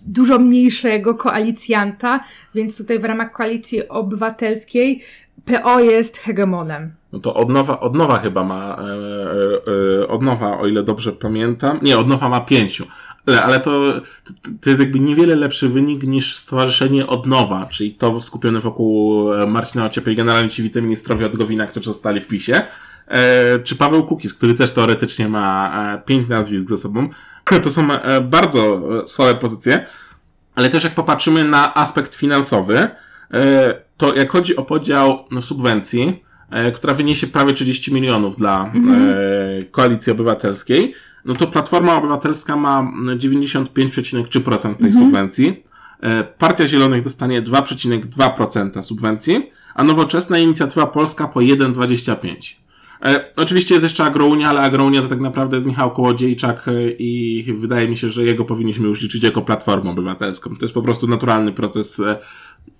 dużo 0.06 0.38
mniejszego 0.38 1.14
koalicjanta, 1.14 2.20
więc 2.54 2.78
tutaj 2.78 2.98
w 2.98 3.04
ramach 3.04 3.32
koalicji 3.32 3.88
obywatelskiej 3.88 5.02
PO 5.44 5.80
jest 5.80 6.16
hegemonem. 6.16 6.92
No 7.12 7.18
to 7.18 7.34
odnowa, 7.34 7.80
odnowa 7.80 8.18
chyba 8.18 8.44
ma, 8.44 8.76
e, 8.78 10.02
e, 10.02 10.08
odnowa, 10.08 10.58
o 10.58 10.66
ile 10.66 10.82
dobrze 10.82 11.12
pamiętam. 11.12 11.78
Nie, 11.82 11.98
odnowa 11.98 12.28
ma 12.28 12.40
pięciu. 12.40 12.86
Ale, 13.26 13.42
ale 13.42 13.60
to, 13.60 14.00
to 14.60 14.70
jest 14.70 14.80
jakby 14.80 15.00
niewiele 15.00 15.36
lepszy 15.36 15.68
wynik 15.68 16.02
niż 16.02 16.36
Stowarzyszenie 16.36 17.06
Odnowa, 17.06 17.66
czyli 17.66 17.94
to 17.94 18.20
skupione 18.20 18.60
wokół 18.60 19.32
e, 19.32 19.46
Marcina 19.46 19.84
Ociepy 19.84 20.12
i 20.12 20.16
generalnie 20.16 20.50
ci 20.50 20.62
wiceministrowie 20.62 21.26
od 21.26 21.36
Gowina, 21.36 21.66
którzy 21.66 21.84
zostali 21.84 22.20
w 22.20 22.26
PiSie. 22.26 22.62
E, 23.08 23.58
czy 23.58 23.76
Paweł 23.76 24.06
Kukis, 24.06 24.34
który 24.34 24.54
też 24.54 24.72
teoretycznie 24.72 25.28
ma 25.28 25.72
e, 25.94 26.02
pięć 26.06 26.28
nazwisk 26.28 26.68
ze 26.68 26.76
sobą. 26.76 27.08
To 27.62 27.70
są 27.70 27.88
bardzo 28.22 28.82
słabe 29.06 29.34
pozycje, 29.34 29.86
ale 30.54 30.68
też 30.68 30.84
jak 30.84 30.94
popatrzymy 30.94 31.44
na 31.44 31.74
aspekt 31.74 32.14
finansowy, 32.14 32.88
to 33.96 34.14
jak 34.14 34.30
chodzi 34.30 34.56
o 34.56 34.62
podział 34.62 35.24
no, 35.30 35.42
subwencji, 35.42 36.24
która 36.74 36.94
wyniesie 36.94 37.26
prawie 37.26 37.52
30 37.52 37.94
milionów 37.94 38.36
dla 38.36 38.70
mhm. 38.74 39.14
Koalicji 39.70 40.12
Obywatelskiej, 40.12 40.94
no 41.24 41.34
to 41.34 41.46
Platforma 41.46 41.96
Obywatelska 41.96 42.56
ma 42.56 42.92
95,3% 43.16 44.76
tej 44.76 44.86
mhm. 44.86 44.92
subwencji. 44.92 45.62
E, 46.00 46.24
Partia 46.24 46.66
Zielonych 46.66 47.02
dostanie 47.02 47.42
2,2% 47.42 48.82
subwencji, 48.82 49.48
a 49.74 49.84
nowoczesna 49.84 50.38
inicjatywa 50.38 50.86
polska 50.86 51.28
po 51.28 51.40
1,25%. 51.40 52.61
E, 53.04 53.24
oczywiście 53.36 53.74
jest 53.74 53.82
jeszcze 53.82 54.04
Agrounia, 54.04 54.48
ale 54.48 54.60
Agrounia 54.60 55.02
to 55.02 55.08
tak 55.08 55.20
naprawdę 55.20 55.56
jest 55.56 55.66
Michał 55.66 55.90
Kołodziejczak 55.90 56.68
e, 56.68 56.90
i 56.90 57.44
wydaje 57.58 57.88
mi 57.88 57.96
się, 57.96 58.10
że 58.10 58.24
jego 58.24 58.44
powinniśmy 58.44 58.88
już 58.88 59.02
liczyć 59.02 59.22
jako 59.22 59.42
Platformę 59.42 59.90
Obywatelską. 59.90 60.50
To 60.50 60.64
jest 60.64 60.74
po 60.74 60.82
prostu 60.82 61.06
naturalny 61.06 61.52
proces 61.52 62.00
e, 62.00 62.18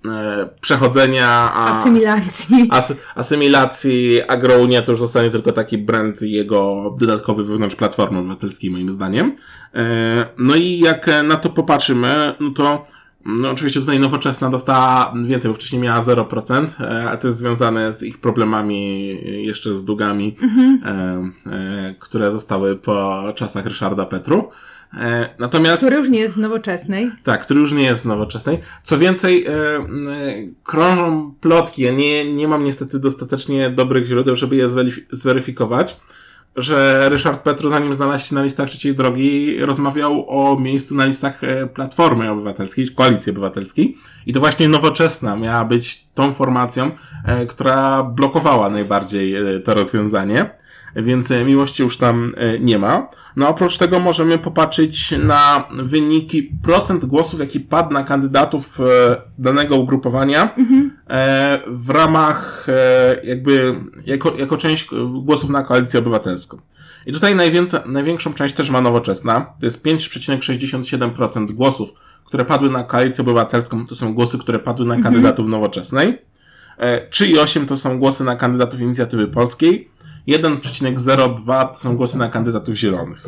e 0.05 0.49
przechodzenia. 0.61 1.27
A, 1.27 1.71
asymilacji. 1.71 2.67
As, 2.71 2.93
asymilacji. 3.15 4.21
Agrounia 4.27 4.81
to 4.81 4.91
już 4.91 4.99
zostanie 4.99 5.29
tylko 5.29 5.51
taki 5.51 5.77
brand 5.77 6.21
jego 6.21 6.95
dodatkowy 6.99 7.43
wewnątrz 7.43 7.75
Platformy 7.75 8.19
Obywatelskiej 8.19 8.71
moim 8.71 8.89
zdaniem. 8.89 9.35
E, 9.73 10.25
no 10.37 10.55
i 10.55 10.79
jak 10.79 11.09
na 11.23 11.35
to 11.35 11.49
popatrzymy, 11.49 12.35
no 12.39 12.51
to 12.51 12.83
no 13.25 13.49
oczywiście 13.51 13.79
tutaj 13.79 13.99
nowoczesna 13.99 14.49
dostała 14.49 15.13
więcej, 15.23 15.51
bo 15.51 15.55
wcześniej 15.55 15.81
miała 15.81 16.01
0%, 16.01 16.67
e, 16.79 17.09
a 17.09 17.17
to 17.17 17.27
jest 17.27 17.39
związane 17.39 17.93
z 17.93 18.03
ich 18.03 18.17
problemami 18.17 19.07
jeszcze 19.45 19.75
z 19.75 19.85
długami, 19.85 20.35
mhm. 20.41 20.81
e, 20.85 21.51
e, 21.51 21.95
które 21.99 22.31
zostały 22.31 22.75
po 22.75 23.23
czasach 23.35 23.65
Ryszarda 23.65 24.05
Petru. 24.05 24.49
Natomiast... 25.39 25.83
Który 25.83 25.95
już 25.95 26.09
nie 26.09 26.19
jest 26.19 26.35
w 26.35 26.39
nowoczesnej. 26.39 27.11
Tak, 27.23 27.41
który 27.41 27.59
już 27.59 27.73
nie 27.73 27.83
jest 27.83 28.03
w 28.03 28.05
nowoczesnej. 28.05 28.59
Co 28.83 28.97
więcej, 28.97 29.45
krążą 30.63 31.33
plotki, 31.41 31.81
ja 31.81 31.91
nie, 31.91 32.33
nie 32.33 32.47
mam 32.47 32.63
niestety 32.63 32.99
dostatecznie 32.99 33.69
dobrych 33.69 34.05
źródeł, 34.05 34.35
żeby 34.35 34.55
je 34.55 34.67
zweryfikować, 35.11 35.99
że 36.55 37.09
Ryszard 37.09 37.41
Petru, 37.41 37.69
zanim 37.69 37.93
znalazł 37.93 38.27
się 38.27 38.35
na 38.35 38.43
listach 38.43 38.69
trzeciej 38.69 38.95
drogi, 38.95 39.59
rozmawiał 39.59 40.25
o 40.29 40.59
miejscu 40.59 40.95
na 40.95 41.05
listach 41.05 41.43
e, 41.43 41.67
Platformy 41.67 42.31
Obywatelskiej, 42.31 42.87
Koalicji 42.87 43.31
Obywatelskiej. 43.31 43.97
I 44.25 44.33
to 44.33 44.39
właśnie 44.39 44.69
nowoczesna 44.69 45.35
miała 45.35 45.65
być 45.65 46.07
tą 46.13 46.33
formacją, 46.33 46.91
e, 47.25 47.45
która 47.45 48.03
blokowała 48.03 48.69
najbardziej 48.69 49.55
e, 49.55 49.59
to 49.59 49.73
rozwiązanie 49.73 50.49
więc 50.95 51.29
miłości 51.45 51.83
już 51.83 51.97
tam 51.97 52.35
nie 52.59 52.79
ma. 52.79 53.07
No 53.35 53.49
oprócz 53.49 53.77
tego 53.77 53.99
możemy 53.99 54.37
popatrzeć 54.37 55.11
na 55.23 55.67
wyniki 55.79 56.43
procent 56.63 57.05
głosów, 57.05 57.39
jaki 57.39 57.59
padł 57.59 57.93
na 57.93 58.03
kandydatów 58.03 58.77
danego 59.39 59.75
ugrupowania 59.75 60.55
mhm. 60.55 60.97
W 61.67 61.89
ramach 61.89 62.67
jakby 63.23 63.75
jako, 64.05 64.35
jako 64.35 64.57
część 64.57 64.89
głosów 65.13 65.49
na 65.49 65.63
koalicję 65.63 65.99
obywatelską. 65.99 66.57
I 67.05 67.13
tutaj 67.13 67.35
największą 67.85 68.33
część 68.33 68.55
też 68.55 68.69
ma 68.69 68.81
nowoczesna. 68.81 69.53
To 69.59 69.65
jest 69.65 69.85
5,67% 69.85 71.51
głosów, 71.51 71.89
które 72.25 72.45
padły 72.45 72.69
na 72.69 72.83
koalicję 72.83 73.21
obywatelską. 73.21 73.87
To 73.87 73.95
są 73.95 74.13
głosy, 74.13 74.37
które 74.37 74.59
padły 74.59 74.85
na 74.85 74.95
mhm. 74.95 75.13
kandydatów 75.13 75.47
nowoczesnej. 75.47 76.17
3,8 76.79 77.65
to 77.65 77.77
są 77.77 77.99
głosy 77.99 78.23
na 78.23 78.35
kandydatów 78.35 78.79
inicjatywy 78.79 79.27
polskiej. 79.27 79.89
1,02 80.27 81.67
to 81.67 81.75
są 81.75 81.97
głosy 81.97 82.17
na 82.17 82.29
kandydatów 82.29 82.75
zielonych. 82.75 83.25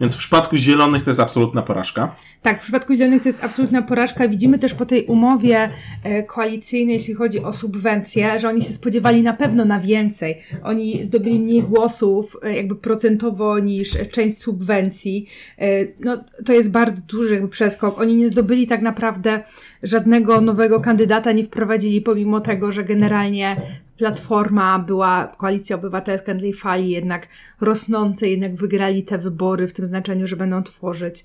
Więc 0.00 0.14
w 0.14 0.18
przypadku 0.18 0.56
zielonych 0.56 1.02
to 1.02 1.10
jest 1.10 1.20
absolutna 1.20 1.62
porażka. 1.62 2.14
Tak, 2.42 2.58
w 2.58 2.62
przypadku 2.62 2.94
zielonych 2.94 3.22
to 3.22 3.28
jest 3.28 3.44
absolutna 3.44 3.82
porażka. 3.82 4.28
Widzimy 4.28 4.58
też 4.58 4.74
po 4.74 4.86
tej 4.86 5.06
umowie 5.06 5.70
e, 6.04 6.22
koalicyjnej, 6.22 6.94
jeśli 6.94 7.14
chodzi 7.14 7.42
o 7.42 7.52
subwencje, 7.52 8.38
że 8.38 8.48
oni 8.48 8.62
się 8.62 8.72
spodziewali 8.72 9.22
na 9.22 9.32
pewno 9.32 9.64
na 9.64 9.80
więcej. 9.80 10.38
Oni 10.62 11.04
zdobyli 11.04 11.40
mniej 11.40 11.62
głosów, 11.62 12.36
e, 12.42 12.56
jakby 12.56 12.76
procentowo, 12.76 13.58
niż 13.58 13.96
część 14.10 14.38
subwencji. 14.38 15.26
E, 15.58 15.66
no, 16.00 16.24
to 16.44 16.52
jest 16.52 16.70
bardzo 16.70 17.02
duży 17.02 17.48
przeskok. 17.48 18.00
Oni 18.00 18.16
nie 18.16 18.28
zdobyli 18.28 18.66
tak 18.66 18.82
naprawdę 18.82 19.42
żadnego 19.82 20.40
nowego 20.40 20.80
kandydata, 20.80 21.32
nie 21.32 21.44
wprowadzili, 21.44 22.00
pomimo 22.00 22.40
tego, 22.40 22.72
że 22.72 22.84
generalnie 22.84 23.56
Platforma 23.98 24.78
była, 24.78 25.32
Koalicja 25.36 25.76
Obywatelska 25.76 26.34
na 26.34 26.40
tej 26.40 26.54
fali 26.54 26.90
jednak 26.90 27.28
rosnącej, 27.60 28.30
jednak 28.30 28.54
wygrali 28.54 29.02
te 29.02 29.18
wybory 29.18 29.68
w 29.68 29.72
tym 29.72 29.86
znaczeniu, 29.86 30.26
że 30.26 30.36
będą 30.36 30.62
tworzyć 30.62 31.24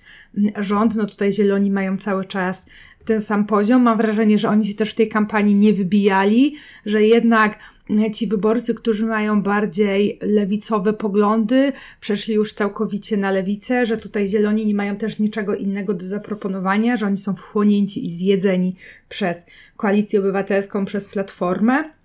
rząd. 0.60 0.96
No 0.96 1.06
tutaj 1.06 1.32
Zieloni 1.32 1.72
mają 1.72 1.98
cały 1.98 2.26
czas 2.26 2.66
ten 3.06 3.22
sam 3.22 3.46
poziom. 3.46 3.82
Mam 3.82 3.98
wrażenie, 3.98 4.38
że 4.38 4.50
oni 4.50 4.66
się 4.66 4.74
też 4.74 4.92
w 4.92 4.96
tej 4.96 5.10
kampanii 5.10 5.56
nie 5.56 5.74
wybijali, 5.74 6.56
że 6.86 7.04
jednak 7.04 7.60
ci 8.14 8.28
wyborcy, 8.28 8.74
którzy 8.74 9.06
mają 9.06 9.42
bardziej 9.42 10.20
lewicowe 10.22 10.94
poglądy, 10.94 11.72
przeszli 12.00 12.34
już 12.34 12.54
całkowicie 12.54 13.18
na 13.18 13.32
lewicę, 13.32 13.86
że 13.86 13.98
tutaj 13.98 14.28
zieloni 14.28 14.66
nie 14.66 14.76
mają 14.76 14.96
też 14.96 15.20
niczego 15.20 15.56
innego 15.56 15.94
do 15.94 16.06
zaproponowania, 16.06 16.98
że 16.98 17.06
oni 17.06 17.18
są 17.18 17.36
wchłonięci 17.36 18.06
i 18.06 18.10
zjedzeni 18.10 18.76
przez 19.10 19.46
koalicję 19.78 20.20
obywatelską, 20.20 20.86
przez 20.86 21.08
platformę. 21.08 22.03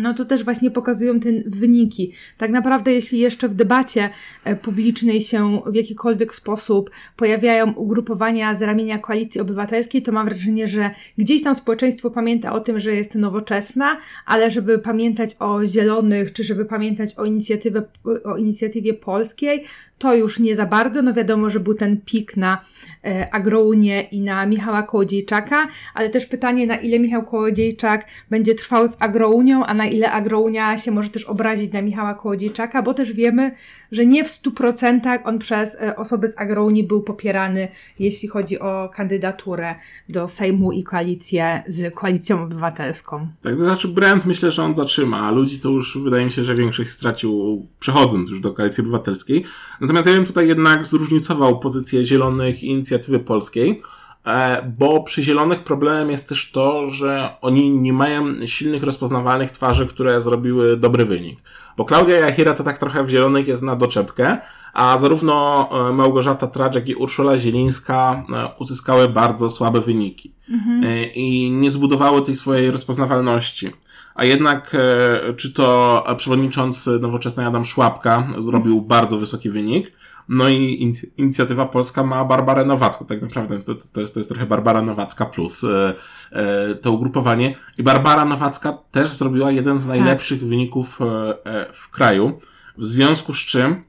No 0.00 0.14
to 0.14 0.24
też 0.24 0.44
właśnie 0.44 0.70
pokazują 0.70 1.20
te 1.20 1.28
wyniki. 1.46 2.12
Tak 2.38 2.50
naprawdę, 2.50 2.92
jeśli 2.92 3.18
jeszcze 3.18 3.48
w 3.48 3.54
debacie 3.54 4.10
e, 4.44 4.56
publicznej 4.56 5.20
się 5.20 5.60
w 5.66 5.74
jakikolwiek 5.74 6.34
sposób 6.34 6.90
pojawiają 7.16 7.72
ugrupowania 7.72 8.54
z 8.54 8.62
ramienia 8.62 8.98
koalicji 8.98 9.40
obywatelskiej, 9.40 10.02
to 10.02 10.12
mam 10.12 10.28
wrażenie, 10.28 10.68
że 10.68 10.90
gdzieś 11.18 11.42
tam 11.42 11.54
społeczeństwo 11.54 12.10
pamięta 12.10 12.52
o 12.52 12.60
tym, 12.60 12.80
że 12.80 12.94
jest 12.94 13.14
nowoczesna, 13.14 13.96
ale 14.26 14.50
żeby 14.50 14.78
pamiętać 14.78 15.36
o 15.38 15.66
zielonych, 15.66 16.32
czy 16.32 16.44
żeby 16.44 16.64
pamiętać 16.64 17.14
o, 17.14 17.24
inicjatywie, 17.24 17.82
o 18.24 18.36
inicjatywie 18.36 18.94
polskiej, 18.94 19.64
to 20.00 20.14
już 20.14 20.38
nie 20.38 20.56
za 20.56 20.66
bardzo. 20.66 21.02
No 21.02 21.14
wiadomo, 21.14 21.50
że 21.50 21.60
był 21.60 21.74
ten 21.74 22.00
pik 22.00 22.36
na 22.36 22.64
e, 23.04 23.34
Agrounię 23.34 24.02
i 24.02 24.20
na 24.20 24.46
Michała 24.46 24.82
Kołodziejczaka, 24.82 25.68
ale 25.94 26.10
też 26.10 26.26
pytanie, 26.26 26.66
na 26.66 26.76
ile 26.76 26.98
Michał 26.98 27.24
Kołodziejczak 27.24 28.04
będzie 28.30 28.54
trwał 28.54 28.88
z 28.88 28.96
Agrounią, 29.00 29.64
a 29.64 29.74
na 29.74 29.86
ile 29.86 30.12
Agrounia 30.12 30.78
się 30.78 30.90
może 30.90 31.08
też 31.08 31.24
obrazić 31.24 31.72
na 31.72 31.82
Michała 31.82 32.14
Kołodziejczaka, 32.14 32.82
bo 32.82 32.94
też 32.94 33.12
wiemy, 33.12 33.54
że 33.92 34.06
nie 34.06 34.24
w 34.24 34.30
stu 34.30 34.52
procentach 34.52 35.20
on 35.24 35.38
przez 35.38 35.82
e, 35.82 35.96
osoby 35.96 36.28
z 36.28 36.38
Agrounii 36.38 36.84
był 36.84 37.02
popierany, 37.02 37.68
jeśli 37.98 38.28
chodzi 38.28 38.58
o 38.58 38.90
kandydaturę 38.94 39.74
do 40.08 40.28
Sejmu 40.28 40.72
i 40.72 40.84
koalicję 40.84 41.62
z 41.68 41.94
Koalicją 41.94 42.42
Obywatelską. 42.42 43.28
Tak, 43.42 43.54
to 43.54 43.60
znaczy 43.60 43.88
Brand 43.88 44.26
myślę, 44.26 44.52
że 44.52 44.62
on 44.62 44.74
zatrzyma, 44.74 45.28
a 45.28 45.30
ludzi 45.30 45.60
to 45.60 45.68
już 45.68 45.98
wydaje 45.98 46.24
mi 46.24 46.32
się, 46.32 46.44
że 46.44 46.54
większość 46.54 46.90
stracił 46.90 47.66
przechodząc 47.80 48.30
już 48.30 48.40
do 48.40 48.52
Koalicji 48.52 48.80
Obywatelskiej. 48.80 49.44
Natomiast 49.90 50.08
ja 50.08 50.14
bym 50.14 50.26
tutaj 50.26 50.48
jednak 50.48 50.86
zróżnicował 50.86 51.58
pozycję 51.58 52.04
Zielonych 52.04 52.62
i 52.62 52.66
Inicjatywy 52.66 53.18
Polskiej, 53.18 53.82
e, 54.26 54.62
bo 54.78 55.02
przy 55.02 55.22
Zielonych 55.22 55.64
problemem 55.64 56.10
jest 56.10 56.28
też 56.28 56.52
to, 56.52 56.90
że 56.90 57.30
oni 57.40 57.70
nie 57.70 57.92
mają 57.92 58.46
silnych, 58.46 58.82
rozpoznawalnych 58.82 59.50
twarzy, 59.50 59.86
które 59.86 60.20
zrobiły 60.20 60.76
dobry 60.76 61.04
wynik. 61.04 61.38
Bo 61.76 61.84
Klaudia 61.84 62.16
Jachira 62.16 62.54
to 62.54 62.64
tak 62.64 62.78
trochę 62.78 63.04
w 63.04 63.08
Zielonych 63.08 63.48
jest 63.48 63.62
na 63.62 63.76
doczepkę, 63.76 64.38
a 64.72 64.98
zarówno 64.98 65.68
e, 65.72 65.92
Małgorzata 65.92 66.46
Traczek 66.46 66.88
i 66.88 66.94
Urszula 66.94 67.38
Zielińska 67.38 68.24
e, 68.32 68.48
uzyskały 68.58 69.08
bardzo 69.08 69.50
słabe 69.50 69.80
wyniki. 69.80 70.34
Mhm. 70.50 70.82
I 71.14 71.50
nie 71.50 71.70
zbudowały 71.70 72.22
tej 72.22 72.36
swojej 72.36 72.70
rozpoznawalności. 72.70 73.70
A 74.20 74.24
jednak, 74.24 74.76
czy 75.36 75.52
to 75.52 76.04
przewodniczący 76.16 76.98
nowoczesnej 76.98 77.46
Adam 77.46 77.64
Szłapka 77.64 78.28
zrobił 78.38 78.82
bardzo 78.82 79.18
wysoki 79.18 79.50
wynik, 79.50 79.92
no 80.28 80.48
i 80.48 80.92
inicjatywa 81.16 81.66
polska 81.66 82.02
ma 82.02 82.24
Barbarę 82.24 82.64
Nowacką. 82.64 83.06
Tak 83.06 83.22
naprawdę 83.22 83.58
to, 83.58 83.74
to, 83.92 84.00
jest, 84.00 84.14
to 84.14 84.20
jest 84.20 84.30
trochę 84.30 84.46
Barbara 84.46 84.82
Nowacka 84.82 85.26
plus 85.26 85.64
e, 85.64 85.94
e, 86.32 86.74
to 86.74 86.92
ugrupowanie. 86.92 87.56
I 87.78 87.82
Barbara 87.82 88.24
Nowacka 88.24 88.78
też 88.90 89.08
zrobiła 89.08 89.50
jeden 89.50 89.80
z 89.80 89.86
tak. 89.86 89.98
najlepszych 89.98 90.40
tak. 90.40 90.48
wyników 90.48 91.00
e, 91.00 91.04
e, 91.46 91.72
w 91.72 91.90
kraju. 91.90 92.38
W 92.76 92.84
związku 92.84 93.34
z 93.34 93.38
czym 93.38 93.84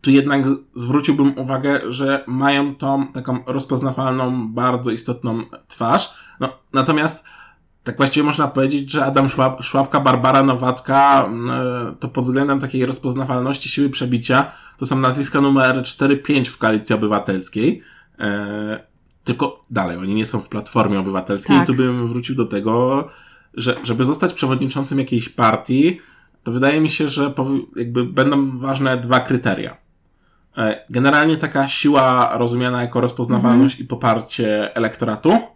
tu 0.00 0.10
jednak 0.10 0.44
zwróciłbym 0.74 1.38
uwagę, 1.38 1.80
że 1.88 2.24
mają 2.26 2.74
tą 2.74 3.12
taką 3.12 3.44
rozpoznawalną, 3.46 4.48
bardzo 4.48 4.90
istotną 4.90 5.42
twarz. 5.68 6.14
No, 6.40 6.48
natomiast 6.72 7.26
tak 7.84 7.96
właściwie 7.96 8.24
można 8.24 8.48
powiedzieć, 8.48 8.90
że 8.90 9.04
Adam 9.04 9.28
Szłap, 9.28 9.62
Szłapka, 9.62 10.00
Barbara 10.00 10.42
Nowacka 10.42 11.30
e, 11.50 11.94
to 12.00 12.08
pod 12.08 12.24
względem 12.24 12.60
takiej 12.60 12.86
rozpoznawalności 12.86 13.68
siły 13.68 13.90
przebicia 13.90 14.52
to 14.78 14.86
są 14.86 14.98
nazwiska 14.98 15.40
numer 15.40 15.76
4-5 15.76 16.44
w 16.44 16.58
koalicji 16.58 16.94
obywatelskiej. 16.94 17.82
E, 18.18 18.84
tylko 19.24 19.62
dalej, 19.70 19.96
oni 19.96 20.14
nie 20.14 20.26
są 20.26 20.40
w 20.40 20.48
platformie 20.48 20.98
obywatelskiej. 20.98 21.56
Tak. 21.56 21.64
I 21.64 21.66
tu 21.66 21.74
bym 21.74 22.08
wrócił 22.08 22.34
do 22.34 22.44
tego, 22.44 23.08
że 23.54 23.76
żeby 23.82 24.04
zostać 24.04 24.32
przewodniczącym 24.32 24.98
jakiejś 24.98 25.28
partii, 25.28 26.00
to 26.42 26.52
wydaje 26.52 26.80
mi 26.80 26.90
się, 26.90 27.08
że 27.08 27.32
jakby 27.76 28.04
będą 28.04 28.58
ważne 28.58 28.98
dwa 28.98 29.20
kryteria. 29.20 29.76
E, 30.56 30.84
generalnie 30.90 31.36
taka 31.36 31.68
siła 31.68 32.38
rozumiana 32.38 32.82
jako 32.82 33.00
rozpoznawalność 33.00 33.74
mhm. 33.74 33.84
i 33.84 33.88
poparcie 33.88 34.74
elektoratu 34.74 35.53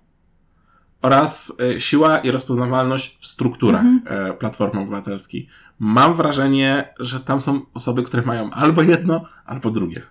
oraz 1.03 1.53
e, 1.61 1.81
siła 1.81 2.19
i 2.19 2.31
rozpoznawalność 2.31 3.19
w 3.21 3.27
strukturach 3.27 3.85
mhm. 3.85 4.31
E, 4.31 4.35
Platformy 4.35 4.81
Obywatelskiej. 4.81 5.49
Mam 5.79 6.15
wrażenie, 6.15 6.95
że 7.01 7.21
tam 7.21 7.41
są 7.41 7.61
osoby, 7.75 8.03
które 8.03 8.23
mają 8.23 8.51
albo 8.51 8.83
jedno, 8.83 9.25
albo 9.47 9.71
drugie. 9.71 10.03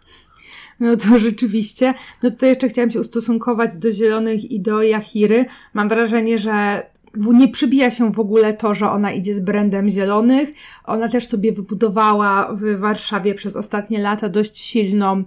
No 0.79 0.97
to 0.97 1.19
rzeczywiście. 1.29 1.93
No 2.23 2.31
tutaj 2.31 2.49
jeszcze 2.49 2.69
chciałam 2.69 2.91
się 2.91 2.99
ustosunkować 2.99 3.77
do 3.77 3.91
Zielonych 3.91 4.51
i 4.51 4.59
do 4.59 4.83
Jachiry. 4.83 5.45
Mam 5.73 5.89
wrażenie, 5.89 6.37
że 6.37 6.83
nie 7.15 7.47
przybija 7.47 7.91
się 7.91 8.11
w 8.11 8.19
ogóle 8.19 8.53
to, 8.53 8.73
że 8.73 8.91
ona 8.91 9.11
idzie 9.11 9.33
z 9.33 9.39
brandem 9.39 9.89
zielonych. 9.89 10.49
Ona 10.83 11.09
też 11.09 11.27
sobie 11.27 11.51
wybudowała 11.51 12.53
w 12.55 12.79
Warszawie 12.79 13.35
przez 13.35 13.55
ostatnie 13.55 13.99
lata 13.99 14.29
dość 14.29 14.59
silną 14.59 15.23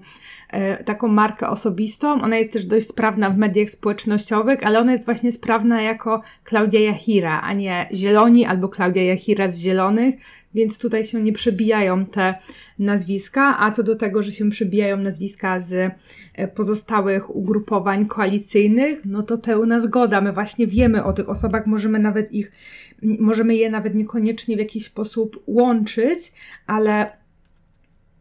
taką 0.84 1.08
markę 1.08 1.48
osobistą. 1.48 2.22
Ona 2.22 2.36
jest 2.36 2.52
też 2.52 2.64
dość 2.64 2.86
sprawna 2.86 3.30
w 3.30 3.38
mediach 3.38 3.70
społecznościowych, 3.70 4.58
ale 4.62 4.80
ona 4.80 4.92
jest 4.92 5.04
właśnie 5.04 5.32
sprawna 5.32 5.82
jako 5.82 6.22
Klaudia 6.44 6.80
Jachira, 6.80 7.40
a 7.40 7.52
nie 7.52 7.88
Zieloni 7.94 8.46
albo 8.46 8.68
Klaudia 8.68 9.02
Jachira 9.02 9.50
z 9.50 9.58
Zielonych, 9.58 10.14
więc 10.54 10.78
tutaj 10.78 11.04
się 11.04 11.22
nie 11.22 11.32
przebijają 11.32 12.06
te 12.06 12.34
nazwiska, 12.78 13.56
a 13.60 13.70
co 13.70 13.82
do 13.82 13.96
tego, 13.96 14.22
że 14.22 14.32
się 14.32 14.50
przebijają 14.50 14.96
nazwiska 14.96 15.58
z 15.58 15.92
e, 16.34 16.48
pozostałych 16.48 17.36
ugrupowań 17.36 18.06
koalicyjnych, 18.06 18.98
no 19.04 19.22
to 19.22 19.38
pełna 19.38 19.80
zgoda. 19.80 20.20
My 20.20 20.32
właśnie 20.32 20.66
wiemy 20.66 21.04
o 21.04 21.12
tych 21.12 21.28
osobach, 21.28 21.66
możemy 21.66 21.98
nawet 21.98 22.32
ich, 22.32 22.52
możemy 23.02 23.54
je 23.54 23.70
nawet 23.70 23.94
niekoniecznie 23.94 24.56
w 24.56 24.58
jakiś 24.58 24.84
sposób 24.84 25.42
łączyć, 25.46 26.32
ale 26.66 27.19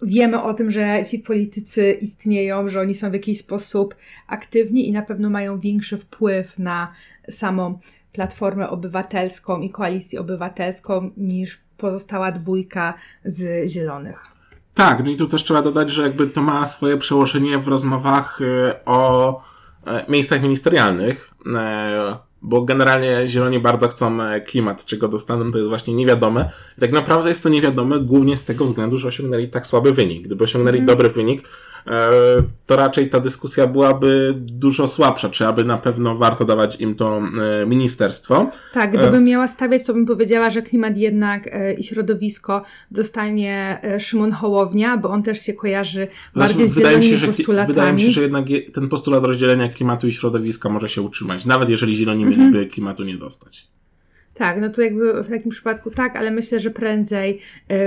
wiemy 0.03 0.41
o 0.41 0.53
tym, 0.53 0.71
że 0.71 1.05
ci 1.05 1.19
politycy 1.19 1.91
istnieją, 1.91 2.69
że 2.69 2.81
oni 2.81 2.95
są 2.95 3.09
w 3.09 3.13
jakiś 3.13 3.38
sposób 3.38 3.95
aktywni 4.27 4.88
i 4.88 4.91
na 4.91 5.01
pewno 5.01 5.29
mają 5.29 5.59
większy 5.59 5.97
wpływ 5.97 6.59
na 6.59 6.93
samą 7.29 7.79
Platformę 8.13 8.69
Obywatelską 8.69 9.62
i 9.62 9.69
Koalicję 9.69 10.19
Obywatelską 10.19 11.12
niż 11.17 11.59
pozostała 11.77 12.31
dwójka 12.31 12.93
z 13.25 13.69
Zielonych. 13.69 14.25
Tak, 14.73 15.03
no 15.03 15.12
i 15.12 15.15
tu 15.15 15.27
też 15.27 15.43
trzeba 15.43 15.62
dodać, 15.62 15.89
że 15.89 16.03
jakby 16.03 16.27
to 16.27 16.41
ma 16.41 16.67
swoje 16.67 16.97
przełożenie 16.97 17.57
w 17.57 17.67
rozmowach 17.67 18.41
y, 18.41 18.73
o 18.85 19.41
e, 19.88 20.05
miejscach 20.12 20.41
ministerialnych 20.41 21.31
e, 21.55 22.28
bo 22.41 22.62
generalnie 22.62 23.28
zieloni 23.28 23.60
bardzo 23.60 23.88
chcą 23.88 24.21
e, 24.21 24.41
klimat, 24.41 24.86
czego 24.86 25.08
dostaną, 25.08 25.52
to 25.52 25.58
jest 25.58 25.69
właśnie 25.69 25.93
niewiadome. 25.93 26.49
I 26.78 26.82
tak 26.82 26.91
naprawdę 26.91 27.30
jest 27.30 27.43
to 27.43 27.49
niewiadome 27.49 27.99
głównie 27.99 28.38
z 28.38 28.45
tego 28.45 28.65
względu, 28.65 28.97
że 28.97 29.08
osiągnęli 29.08 29.47
tak 29.47 29.67
słaby 29.67 29.93
wynik. 29.93 30.23
Gdyby 30.23 30.43
osiągnęli 30.43 30.78
mm. 30.78 30.86
dobry 30.86 31.10
wynik, 31.10 31.43
to 32.65 32.75
raczej 32.75 33.09
ta 33.09 33.19
dyskusja 33.19 33.67
byłaby 33.67 34.33
dużo 34.37 34.87
słabsza, 34.87 35.29
czy 35.29 35.47
aby 35.47 35.63
na 35.63 35.77
pewno 35.77 36.15
warto 36.15 36.45
dawać 36.45 36.81
im 36.81 36.95
to 36.95 37.21
e, 37.61 37.65
ministerstwo. 37.65 38.51
Tak, 38.73 38.97
gdybym 38.97 39.23
miała 39.23 39.47
stawiać, 39.47 39.83
to 39.83 39.93
bym 39.93 40.05
powiedziała, 40.05 40.49
że 40.49 40.61
klimat 40.61 40.97
jednak 40.97 41.47
e, 41.47 41.73
i 41.73 41.83
środowisko 41.83 42.63
dostanie 42.91 43.81
Szymon 43.99 44.31
Hołownia, 44.31 44.97
bo 44.97 45.09
on 45.09 45.23
też 45.23 45.41
się 45.41 45.53
kojarzy 45.53 46.07
znaczy, 46.33 46.49
bardziej 46.49 46.67
z 46.67 46.77
zielonymi 46.77 47.03
się, 47.03 47.17
że, 47.17 47.27
postulatami. 47.27 47.73
Wydaje 47.73 47.93
mi 47.93 48.01
się, 48.01 48.11
że 48.11 48.21
jednak 48.21 48.45
ten 48.73 48.87
postulat 48.87 49.23
rozdzielenia 49.23 49.69
klimatu 49.69 50.07
i 50.07 50.11
środowiska 50.11 50.69
może 50.69 50.89
się 50.89 51.01
utrzymać, 51.01 51.45
nawet 51.45 51.69
jeżeli 51.69 51.95
zieloni 51.95 52.23
mhm. 52.23 52.41
mieliby 52.41 52.65
klimatu 52.65 53.03
nie 53.03 53.17
dostać. 53.17 53.67
Tak, 54.39 54.62
no 54.62 54.69
to 54.69 54.82
jakby 54.82 55.23
w 55.23 55.30
takim 55.30 55.52
przypadku 55.52 55.91
tak, 55.91 56.15
ale 56.15 56.32
myślę, 56.32 56.60
że 56.60 56.71
prędzej 56.71 57.39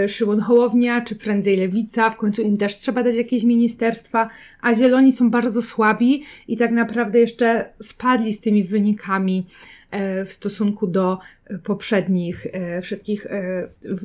y, 0.05 0.09
Szymon 0.09 0.41
Hołownia, 0.41 1.01
czy 1.01 1.17
prędzej 1.17 1.57
Lewica, 1.57 2.11
w 2.11 2.17
końcu 2.17 2.43
im 2.43 2.57
też 2.57 2.77
trzeba 2.77 3.03
dać 3.03 3.17
jakieś 3.17 3.45
ministerstwa, 3.45 4.29
a 4.61 4.75
Zieloni 4.75 5.13
są 5.13 5.31
bardzo 5.31 5.63
słabi 5.63 6.23
i 6.49 6.57
tak 6.57 6.71
naprawdę 6.71 7.21
jeszcze 7.21 7.73
spadli 7.81 8.33
z 8.33 8.41
tymi 8.41 8.65
wynikami 8.65 9.47
y, 10.21 10.25
w 10.25 10.33
stosunku 10.33 10.87
do 10.87 11.19
poprzednich 11.65 12.47
y, 12.47 12.83
wszystkich 12.83 13.27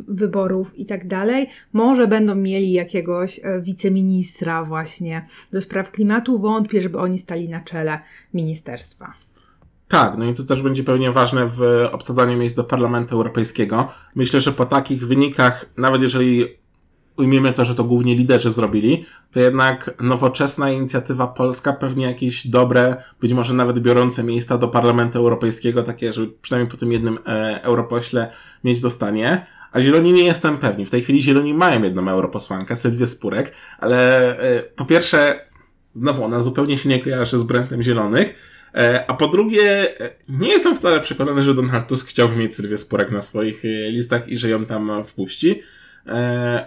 wyborów 0.08 0.80
i 0.80 0.86
tak 0.86 1.08
dalej. 1.08 1.50
Może 1.74 2.08
będą 2.08 2.36
mieli 2.36 2.72
jakiegoś 2.72 3.40
wiceministra 3.62 4.64
właśnie 4.64 5.26
do 5.52 5.62
spraw 5.62 5.92
klimatu. 5.92 6.40
Wątpię, 6.40 6.82
żeby 6.82 6.98
oni 6.98 7.18
stali 7.18 7.50
na 7.50 7.62
czele 7.62 8.00
ministerstwa. 8.34 9.27
Tak, 9.88 10.18
no 10.18 10.26
i 10.26 10.34
to 10.34 10.44
też 10.44 10.62
będzie 10.62 10.84
pewnie 10.84 11.12
ważne 11.12 11.48
w 11.48 11.62
obsadzaniu 11.92 12.38
miejsc 12.38 12.56
do 12.56 12.64
Parlamentu 12.64 13.16
Europejskiego. 13.16 13.88
Myślę, 14.16 14.42
że 14.42 14.52
po 14.52 14.66
takich 14.66 15.08
wynikach, 15.08 15.66
nawet 15.78 16.02
jeżeli 16.02 16.46
ujmiemy 17.18 17.54
to, 17.54 17.66
że 17.66 17.76
to 17.76 17.84
głównie 17.84 18.16
liderzy 18.16 18.52
zrobili, 18.52 19.06
to 19.32 19.40
jednak 19.40 19.96
nowoczesna 20.02 20.72
inicjatywa 20.72 21.28
polska 21.28 21.74
pewnie 21.74 22.06
jakieś 22.06 22.48
dobre, 22.48 23.04
być 23.22 23.34
może 23.34 23.54
nawet 23.54 23.80
biorące 23.80 24.24
miejsca 24.24 24.58
do 24.58 24.68
Parlamentu 24.68 25.20
Europejskiego, 25.20 25.84
takie, 25.84 26.14
żeby 26.14 26.34
przynajmniej 26.42 26.72
po 26.72 26.78
tym 26.78 26.92
jednym 26.92 27.20
e, 27.26 27.60
europośle 27.64 28.32
mieć 28.64 28.82
dostanie. 28.82 29.46
A 29.72 29.82
Zieloni 29.82 30.14
nie 30.14 30.24
jestem 30.24 30.58
pewni. 30.58 30.86
W 30.86 30.90
tej 30.90 31.02
chwili 31.02 31.22
Zieloni 31.22 31.54
mają 31.54 31.84
jedną 31.84 32.10
europosłankę, 32.10 32.76
Sylwię 32.76 33.08
Spurek, 33.08 33.52
ale 33.80 34.00
e, 34.40 34.64
po 34.64 34.86
pierwsze, 34.86 35.40
znowu 35.94 36.24
ona 36.24 36.40
zupełnie 36.40 36.78
się 36.78 36.90
nie 36.90 37.00
kojarzy 37.00 37.38
z 37.38 37.44
Brentem 37.44 37.82
Zielonych, 37.82 38.57
A 39.08 39.14
po 39.14 39.28
drugie, 39.28 39.88
nie 40.30 40.48
jestem 40.48 40.76
wcale 40.76 41.00
przekonany, 41.00 41.42
że 41.42 41.54
Donald 41.54 41.88
Tusk 41.88 42.08
chciałby 42.08 42.36
mieć 42.36 42.56
Sylwię 42.56 42.78
Spurek 42.78 43.12
na 43.12 43.22
swoich 43.22 43.64
listach 43.90 44.30
i 44.30 44.38
że 44.38 44.50
ją 44.50 44.66
tam 44.66 45.04
wpuści. 45.06 45.62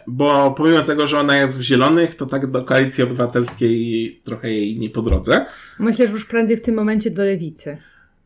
Bo 0.06 0.50
pomimo 0.50 0.82
tego, 0.82 1.06
że 1.06 1.18
ona 1.18 1.36
jest 1.36 1.58
w 1.58 1.62
zielonych, 1.62 2.14
to 2.14 2.26
tak 2.26 2.46
do 2.46 2.64
koalicji 2.64 3.04
obywatelskiej 3.04 4.20
trochę 4.24 4.50
jej 4.50 4.78
nie 4.78 4.90
po 4.90 5.02
drodze. 5.02 5.46
Myślę, 5.78 6.06
że 6.06 6.12
już 6.12 6.24
prędzej 6.24 6.56
w 6.56 6.62
tym 6.62 6.74
momencie 6.74 7.10
do 7.10 7.24
lewicy. 7.24 7.76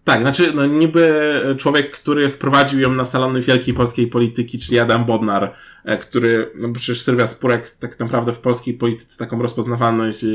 Tak, 0.04 0.20
znaczy, 0.20 0.52
no 0.54 0.66
niby 0.66 1.22
człowiek, 1.58 1.90
który 1.90 2.28
wprowadził 2.28 2.80
ją 2.80 2.92
na 2.92 3.04
salony 3.04 3.40
wielkiej 3.40 3.74
polskiej 3.74 4.06
polityki, 4.06 4.58
czyli 4.58 4.78
Adam 4.78 5.04
Bodnar, 5.04 5.54
e, 5.84 5.98
który, 5.98 6.50
no 6.54 6.72
przecież 6.72 7.02
Sylwia 7.02 7.26
Spurek 7.26 7.70
tak 7.70 8.00
naprawdę 8.00 8.32
w 8.32 8.38
polskiej 8.38 8.74
polityce 8.74 9.18
taką 9.18 9.42
rozpoznawalność 9.42 10.24
e, 10.24 10.28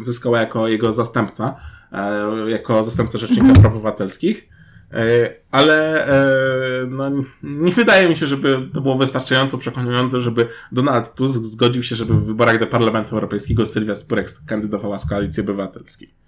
zyskała 0.00 0.40
jako 0.40 0.68
jego 0.68 0.92
zastępca, 0.92 1.56
e, 1.92 2.50
jako 2.50 2.82
zastępca 2.82 3.18
Rzecznika. 3.18 3.52
Praw 3.52 3.72
Obywatelskich. 3.72 4.48
Ale 5.50 6.06
no, 6.88 7.10
nie 7.42 7.72
wydaje 7.72 8.08
mi 8.08 8.16
się, 8.16 8.26
żeby 8.26 8.68
to 8.74 8.80
było 8.80 8.98
wystarczająco 8.98 9.58
przekonujące, 9.58 10.20
żeby 10.20 10.48
Donald 10.72 11.14
Tusk 11.14 11.42
zgodził 11.42 11.82
się, 11.82 11.96
żeby 11.96 12.14
w 12.14 12.24
wyborach 12.24 12.58
do 12.58 12.66
Parlamentu 12.66 13.14
Europejskiego 13.14 13.66
Sylwia 13.66 13.94
Spurek 13.94 14.28
kandydowała 14.46 14.98
z 14.98 15.08
Koalicji 15.08 15.40
Obywatelskiej. 15.40 16.19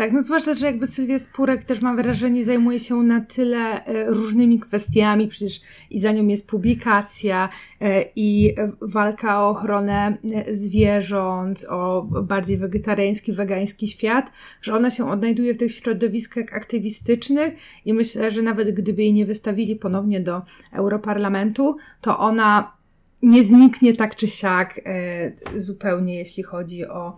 Tak, 0.00 0.12
no 0.12 0.22
zwłaszcza, 0.22 0.54
że 0.54 0.66
jakby 0.66 0.86
Sylwia 0.86 1.18
Spurek 1.18 1.64
też 1.64 1.82
mam 1.82 1.96
wrażenie 1.96 2.44
zajmuje 2.44 2.78
się 2.78 2.96
na 2.96 3.20
tyle 3.20 3.84
e, 3.84 4.04
różnymi 4.04 4.60
kwestiami, 4.60 5.28
przecież 5.28 5.60
i 5.90 5.98
za 5.98 6.12
nią 6.12 6.26
jest 6.26 6.48
publikacja 6.48 7.48
e, 7.80 8.04
i 8.16 8.54
walka 8.80 9.42
o 9.42 9.48
ochronę 9.50 10.16
e, 10.34 10.54
zwierząt, 10.54 11.66
o 11.68 12.02
bardziej 12.02 12.58
wegetariański, 12.58 13.32
wegański 13.32 13.88
świat, 13.88 14.32
że 14.62 14.74
ona 14.74 14.90
się 14.90 15.10
odnajduje 15.10 15.54
w 15.54 15.56
tych 15.56 15.72
środowiskach 15.72 16.44
aktywistycznych 16.52 17.54
i 17.84 17.94
myślę, 17.94 18.30
że 18.30 18.42
nawet 18.42 18.70
gdyby 18.70 19.02
jej 19.02 19.12
nie 19.12 19.26
wystawili 19.26 19.76
ponownie 19.76 20.20
do 20.20 20.42
Europarlamentu, 20.72 21.76
to 22.00 22.18
ona 22.18 22.79
nie 23.22 23.42
zniknie 23.42 23.96
tak 23.96 24.16
czy 24.16 24.28
siak 24.28 24.80
e, 24.84 25.60
zupełnie, 25.60 26.18
jeśli 26.18 26.42
chodzi 26.42 26.86
o 26.86 27.16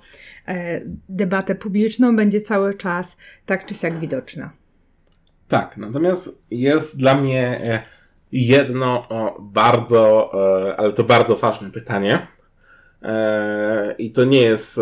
e, 0.48 0.80
debatę 1.08 1.54
publiczną, 1.54 2.16
będzie 2.16 2.40
cały 2.40 2.74
czas 2.74 3.16
tak 3.46 3.66
czy 3.66 3.74
siak 3.74 3.98
widoczna. 3.98 4.50
Tak, 5.48 5.76
natomiast 5.76 6.42
jest 6.50 6.98
dla 6.98 7.14
mnie 7.14 7.60
e, 7.64 7.82
jedno 8.32 9.08
bardzo, 9.40 10.32
e, 10.70 10.76
ale 10.76 10.92
to 10.92 11.04
bardzo 11.04 11.36
ważne 11.36 11.70
pytanie. 11.70 12.26
E, 13.02 13.94
I 13.98 14.10
to 14.10 14.24
nie 14.24 14.40
jest, 14.40 14.78
e, 14.78 14.80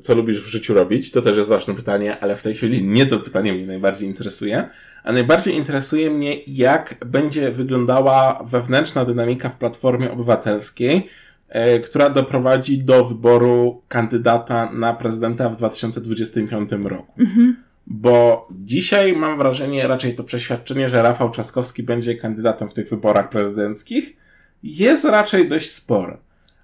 co 0.00 0.14
lubisz 0.14 0.42
w 0.42 0.46
życiu 0.46 0.74
robić. 0.74 1.10
To 1.10 1.22
też 1.22 1.36
jest 1.36 1.48
ważne 1.48 1.74
pytanie, 1.74 2.20
ale 2.20 2.36
w 2.36 2.42
tej 2.42 2.54
chwili 2.54 2.84
nie 2.84 3.06
to 3.06 3.18
pytanie 3.18 3.52
mnie 3.52 3.66
najbardziej 3.66 4.08
interesuje. 4.08 4.68
A 5.04 5.12
najbardziej 5.12 5.54
interesuje 5.54 6.10
mnie, 6.10 6.34
jak 6.46 7.04
będzie 7.06 7.50
wyglądała 7.50 8.42
wewnętrzna 8.44 9.04
dynamika 9.04 9.48
w 9.48 9.56
Platformie 9.56 10.12
Obywatelskiej, 10.12 11.08
e, 11.48 11.80
która 11.80 12.10
doprowadzi 12.10 12.78
do 12.78 13.04
wyboru 13.04 13.80
kandydata 13.88 14.72
na 14.72 14.94
prezydenta 14.94 15.48
w 15.48 15.56
2025 15.56 16.88
roku. 16.88 17.12
Mhm. 17.20 17.56
Bo 17.86 18.48
dzisiaj 18.50 19.16
mam 19.16 19.38
wrażenie, 19.38 19.88
raczej 19.88 20.14
to 20.14 20.24
przeświadczenie, 20.24 20.88
że 20.88 21.02
Rafał 21.02 21.30
Trzaskowski 21.30 21.82
będzie 21.82 22.14
kandydatem 22.14 22.68
w 22.68 22.74
tych 22.74 22.90
wyborach 22.90 23.28
prezydenckich, 23.28 24.16
jest 24.62 25.04
raczej 25.04 25.48
dość 25.48 25.72
spore. 25.72 26.18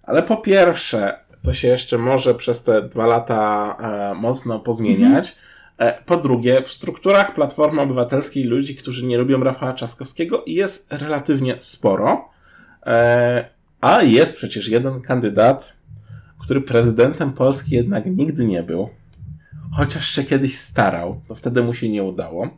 Ale 0.06 0.22
po 0.22 0.36
pierwsze, 0.36 1.18
to 1.42 1.52
się 1.52 1.68
jeszcze 1.68 1.98
może 1.98 2.34
przez 2.34 2.64
te 2.64 2.82
dwa 2.82 3.06
lata 3.06 3.76
e, 3.80 4.14
mocno 4.14 4.58
pozmieniać. 4.58 5.36
E, 5.78 6.02
po 6.02 6.16
drugie, 6.16 6.62
w 6.62 6.70
strukturach 6.70 7.34
Platformy 7.34 7.80
Obywatelskiej 7.80 8.44
ludzi, 8.44 8.76
którzy 8.76 9.06
nie 9.06 9.18
lubią 9.18 9.44
Rafała 9.44 9.72
Trzaskowskiego 9.72 10.44
jest 10.46 10.92
relatywnie 10.92 11.56
sporo. 11.58 12.28
E, 12.86 13.48
a 13.80 14.02
jest 14.02 14.36
przecież 14.36 14.68
jeden 14.68 15.00
kandydat, 15.00 15.76
który 16.40 16.60
prezydentem 16.60 17.32
Polski 17.32 17.74
jednak 17.74 18.06
nigdy 18.06 18.44
nie 18.44 18.62
był. 18.62 18.88
Chociaż 19.72 20.08
się 20.08 20.24
kiedyś 20.24 20.58
starał, 20.58 21.20
to 21.28 21.34
wtedy 21.34 21.62
mu 21.62 21.74
się 21.74 21.88
nie 21.88 22.02
udało. 22.02 22.48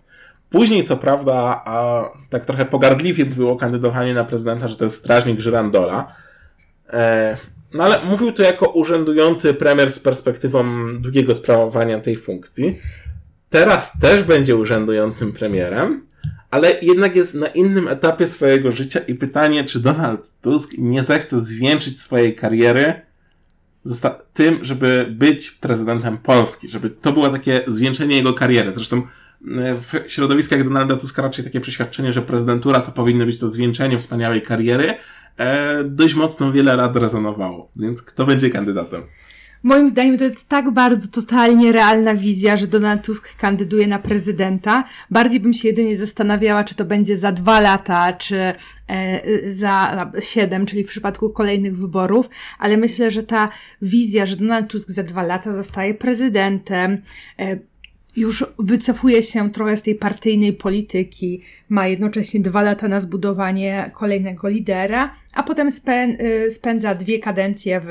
Później, 0.51 0.85
co 0.85 0.97
prawda, 0.97 1.63
a 1.65 2.05
tak 2.31 2.45
trochę 2.45 2.65
pogardliwie 2.65 3.27
było 3.27 3.57
kandydowanie 3.57 4.15
na 4.15 4.25
prezydenta, 4.25 4.69
że 4.69 4.77
to 4.77 4.85
jest 4.85 4.97
strażnik 4.97 5.41
Żyrandola. 5.41 6.15
E, 6.91 7.37
no 7.75 7.85
ale 7.85 8.05
mówił 8.05 8.33
to 8.33 8.43
jako 8.43 8.67
urzędujący 8.69 9.55
premier 9.55 9.93
z 9.93 10.01
perspektywą 10.01 10.65
długiego 10.99 11.35
sprawowania 11.35 12.01
tej 12.01 12.17
funkcji 12.17 12.79
teraz 13.51 13.99
też 13.99 14.23
będzie 14.25 14.57
urzędującym 14.57 15.33
premierem, 15.33 16.07
ale 16.51 16.81
jednak 16.83 17.17
jest 17.17 17.35
na 17.35 17.47
innym 17.47 17.89
etapie 17.89 18.27
swojego 18.27 18.73
życia 18.73 19.01
i 19.01 19.15
pytanie, 19.15 19.65
czy 19.65 19.81
Donald 19.81 20.33
Tusk 20.41 20.71
nie 20.79 21.03
zechce 21.03 21.41
zwieńczyć 21.41 22.01
swojej 22.01 22.35
kariery 22.35 23.09
tym, 24.35 24.65
żeby 24.65 25.07
być 25.11 25.51
prezydentem 25.51 26.19
Polski, 26.19 26.69
żeby 26.69 26.91
to 26.91 27.13
było 27.13 27.29
takie 27.29 27.61
zwieńczenie 27.67 28.17
jego 28.17 28.35
kariery. 28.35 28.73
Zresztą 28.75 28.97
e, 28.97 29.05
w 29.75 29.93
środowiskach 30.07 30.65
Donalda 30.65 30.97
Tuska 30.97 31.23
raczej 31.23 31.45
takie 31.45 31.61
przeświadczenie, 31.61 32.13
że 32.13 32.23
prezydentura 32.23 32.81
to 32.81 32.93
powinno 32.93 33.27
być 33.27 33.39
to 33.39 33.49
zwieńczenie 33.49 33.99
wspaniałej 33.99 34.43
kariery, 34.43 34.95
e, 35.39 35.85
dość 35.85 36.15
mocno 36.15 36.53
wiele 36.53 36.77
lat 36.77 36.97
rezonowało. 36.97 37.71
Więc 37.77 38.03
kto 38.03 38.27
będzie 38.27 38.51
kandydatem? 38.51 39.03
Moim 39.63 39.89
zdaniem 39.89 40.19
to 40.19 40.25
jest 40.25 40.49
tak 40.49 40.71
bardzo 40.71 41.09
totalnie 41.09 41.73
realna 41.73 42.15
wizja, 42.15 42.57
że 42.57 42.67
Donald 42.67 43.03
Tusk 43.03 43.37
kandyduje 43.37 43.87
na 43.87 43.99
prezydenta. 43.99 44.85
Bardziej 45.11 45.41
bym 45.41 45.53
się 45.53 45.69
jedynie 45.69 45.97
zastanawiała, 45.97 46.65
czy 46.65 46.75
to 46.75 46.85
będzie 46.85 47.17
za 47.17 47.33
dwa 47.33 47.61
lata, 47.61 48.13
czy 48.13 48.37
e, 48.89 49.51
za 49.51 50.11
siedem, 50.21 50.67
czyli 50.67 50.85
w 50.85 50.89
przypadku 50.89 51.31
kolejnych 51.31 51.79
wyborów, 51.79 52.31
ale 52.59 52.77
myślę, 52.77 53.11
że 53.11 53.23
ta 53.23 53.49
wizja, 53.83 54.27
że 54.27 54.37
Donald 54.37 54.69
Tusk 54.69 54.91
za 54.91 55.03
dwa 55.03 55.23
lata 55.23 55.53
zostaje 55.53 55.95
prezydentem, 55.95 57.03
e, 57.39 57.59
już 58.19 58.45
wycofuje 58.59 59.23
się 59.23 59.51
trochę 59.51 59.77
z 59.77 59.83
tej 59.83 59.95
partyjnej 59.95 60.53
polityki, 60.53 61.43
ma 61.69 61.87
jednocześnie 61.87 62.41
dwa 62.41 62.63
lata 62.63 62.89
na 62.89 63.01
zbudowanie 63.01 63.91
kolejnego 63.95 64.49
lidera, 64.49 65.15
a 65.35 65.43
potem 65.43 65.69
e, 65.69 66.51
spędza 66.51 66.95
dwie 66.95 67.19
kadencje 67.19 67.81
w 67.81 67.91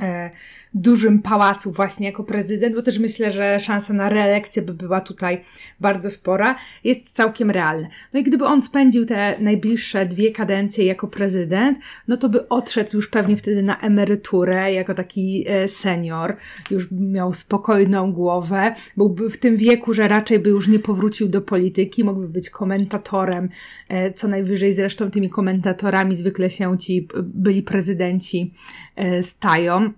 e, 0.00 0.30
dużym 0.74 1.22
pałacu 1.22 1.72
właśnie 1.72 2.06
jako 2.06 2.24
prezydent, 2.24 2.74
bo 2.74 2.82
też 2.82 2.98
myślę, 2.98 3.30
że 3.30 3.60
szansa 3.60 3.92
na 3.92 4.08
reelekcję 4.08 4.62
by 4.62 4.74
była 4.74 5.00
tutaj 5.00 5.40
bardzo 5.80 6.10
spora, 6.10 6.56
jest 6.84 7.12
całkiem 7.12 7.50
realna. 7.50 7.88
No 8.12 8.20
i 8.20 8.22
gdyby 8.22 8.44
on 8.44 8.62
spędził 8.62 9.06
te 9.06 9.34
najbliższe 9.40 10.06
dwie 10.06 10.32
kadencje 10.32 10.84
jako 10.84 11.08
prezydent, 11.08 11.78
no 12.08 12.16
to 12.16 12.28
by 12.28 12.48
odszedł 12.48 12.90
już 12.94 13.08
pewnie 13.08 13.36
wtedy 13.36 13.62
na 13.62 13.80
emeryturę 13.80 14.72
jako 14.72 14.94
taki 14.94 15.44
e, 15.48 15.68
senior, 15.68 16.36
już 16.70 16.90
miał 16.90 17.34
spokojną 17.34 18.12
głowę, 18.12 18.74
byłby 18.96 19.30
w 19.30 19.38
tym 19.38 19.56
wieku, 19.56 19.92
że 19.92 20.08
raczej 20.08 20.38
by 20.38 20.50
już 20.50 20.68
nie 20.68 20.78
powrócił 20.78 21.28
do 21.28 21.40
polityki, 21.40 22.04
mógłby 22.04 22.28
być 22.28 22.50
komentatorem, 22.50 23.48
e, 23.88 24.12
co 24.12 24.28
najwyżej 24.28 24.72
zresztą 24.72 25.10
tymi 25.10 25.30
komentatorami 25.30 26.16
zwykle 26.16 26.50
się 26.50 26.78
ci 26.78 27.08
byli 27.22 27.62
prezydenci 27.62 28.54
e, 28.96 29.22
stają 29.22 29.92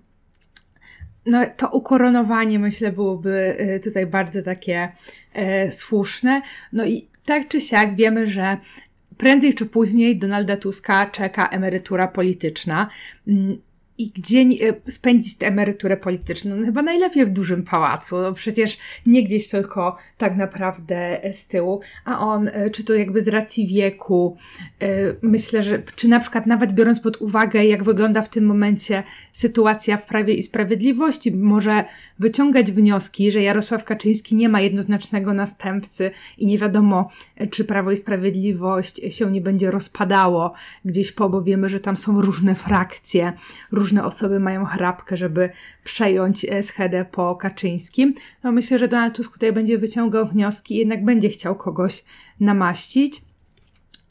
no, 1.27 1.45
to 1.57 1.69
ukoronowanie 1.69 2.59
myślę 2.59 2.91
byłoby 2.91 3.57
y, 3.75 3.79
tutaj 3.83 4.05
bardzo 4.05 4.43
takie 4.43 4.91
e, 5.33 5.71
słuszne. 5.71 6.41
No 6.73 6.85
i 6.85 7.07
tak 7.25 7.47
czy 7.47 7.61
siak 7.61 7.95
wiemy, 7.95 8.27
że 8.27 8.57
prędzej 9.17 9.53
czy 9.53 9.65
później 9.65 10.17
Donalda 10.17 10.57
Tuska 10.57 11.05
czeka 11.05 11.47
emerytura 11.49 12.07
polityczna. 12.07 12.89
I 13.97 14.09
gdzie 14.09 14.39
e, 14.39 14.91
spędzić 14.91 15.37
tę 15.37 15.47
emeryturę 15.47 15.97
polityczną? 15.97 16.55
No, 16.55 16.65
chyba 16.65 16.81
najlepiej 16.81 17.25
w 17.25 17.29
dużym 17.29 17.63
pałacu, 17.63 18.21
no 18.21 18.33
przecież 18.33 18.77
nie 19.05 19.23
gdzieś 19.23 19.47
tylko 19.47 19.97
tak 20.17 20.37
naprawdę 20.37 21.21
z 21.31 21.47
tyłu, 21.47 21.81
a 22.05 22.19
on, 22.19 22.47
e, 22.47 22.69
czy 22.69 22.83
to 22.83 22.93
jakby 22.93 23.21
z 23.21 23.27
racji 23.27 23.67
wieku, 23.67 24.37
e, 24.81 24.87
myślę, 25.21 25.63
że, 25.63 25.83
czy 25.95 26.07
na 26.07 26.19
przykład 26.19 26.45
nawet 26.45 26.71
biorąc 26.73 26.99
pod 26.99 27.21
uwagę, 27.21 27.65
jak 27.65 27.83
wygląda 27.83 28.21
w 28.21 28.29
tym 28.29 28.45
momencie 28.45 29.03
sytuacja 29.31 29.97
w 29.97 30.05
Prawie 30.05 30.33
i 30.33 30.43
Sprawiedliwości, 30.43 31.31
może 31.31 31.83
wyciągać 32.19 32.71
wnioski, 32.71 33.31
że 33.31 33.41
Jarosław 33.41 33.83
Kaczyński 33.83 34.35
nie 34.35 34.49
ma 34.49 34.61
jednoznacznego 34.61 35.33
następcy 35.33 36.11
i 36.37 36.45
nie 36.45 36.57
wiadomo, 36.57 37.09
czy 37.51 37.65
Prawo 37.65 37.91
i 37.91 37.97
Sprawiedliwość 37.97 39.01
się 39.09 39.31
nie 39.31 39.41
będzie 39.41 39.71
rozpadało 39.71 40.53
gdzieś 40.85 41.11
po, 41.11 41.29
bo 41.29 41.41
wiemy, 41.41 41.69
że 41.69 41.79
tam 41.79 41.97
są 41.97 42.21
różne 42.21 42.55
frakcje, 42.55 43.33
różne 43.71 43.86
różne 43.87 44.05
osoby 44.05 44.39
mają 44.39 44.65
chrapkę, 44.65 45.17
żeby 45.17 45.49
przejąć 45.83 46.45
e, 46.45 46.63
schedę 46.63 47.05
po 47.11 47.35
Kaczyńskim. 47.35 48.13
No 48.43 48.51
myślę, 48.51 48.79
że 48.79 48.87
Donald 48.87 49.15
Tusk 49.15 49.33
tutaj 49.33 49.53
będzie 49.53 49.77
wyciągał 49.77 50.25
wnioski 50.25 50.75
i 50.75 50.77
jednak 50.77 51.05
będzie 51.05 51.29
chciał 51.29 51.55
kogoś 51.55 52.03
namaścić. 52.39 53.21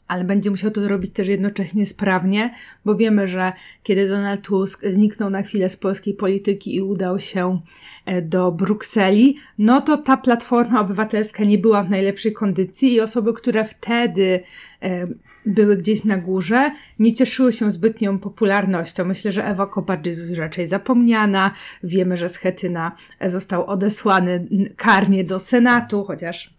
ale 0.07 0.23
będzie 0.23 0.49
musiał 0.49 0.71
to 0.71 0.81
zrobić 0.81 1.11
też 1.11 1.27
jednocześnie 1.27 1.85
sprawnie, 1.85 2.53
bo 2.85 2.95
wiemy, 2.95 3.27
że 3.27 3.53
kiedy 3.83 4.09
Donald 4.09 4.41
Tusk 4.41 4.85
zniknął 4.91 5.29
na 5.29 5.41
chwilę 5.41 5.69
z 5.69 5.77
polskiej 5.77 6.13
polityki 6.13 6.75
i 6.75 6.81
udał 6.81 7.19
się 7.19 7.61
e, 8.05 8.21
do 8.21 8.51
Brukseli, 8.51 9.37
no 9.57 9.81
to 9.81 9.97
ta 9.97 10.17
platforma 10.17 10.81
obywatelska 10.81 11.43
nie 11.43 11.57
była 11.57 11.83
w 11.83 11.89
najlepszej 11.89 12.33
kondycji 12.33 12.93
i 12.93 13.01
osoby, 13.01 13.33
które 13.33 13.63
wtedy 13.65 14.43
e, 14.81 15.07
były 15.47 15.77
gdzieś 15.77 16.03
na 16.03 16.17
górze, 16.17 16.71
nie 16.99 17.13
cieszyły 17.13 17.53
się 17.53 17.71
zbytnią 17.71 18.19
popularnością. 18.19 19.05
Myślę, 19.05 19.31
że 19.31 19.45
Ewa 19.45 19.67
Kopacz 19.67 20.07
jest 20.07 20.37
raczej 20.37 20.67
zapomniana. 20.67 21.51
Wiemy, 21.83 22.17
że 22.17 22.29
Schetyna 22.29 22.91
został 23.25 23.65
odesłany 23.65 24.47
karnie 24.75 25.23
do 25.23 25.39
Senatu, 25.39 26.03
chociaż 26.03 26.53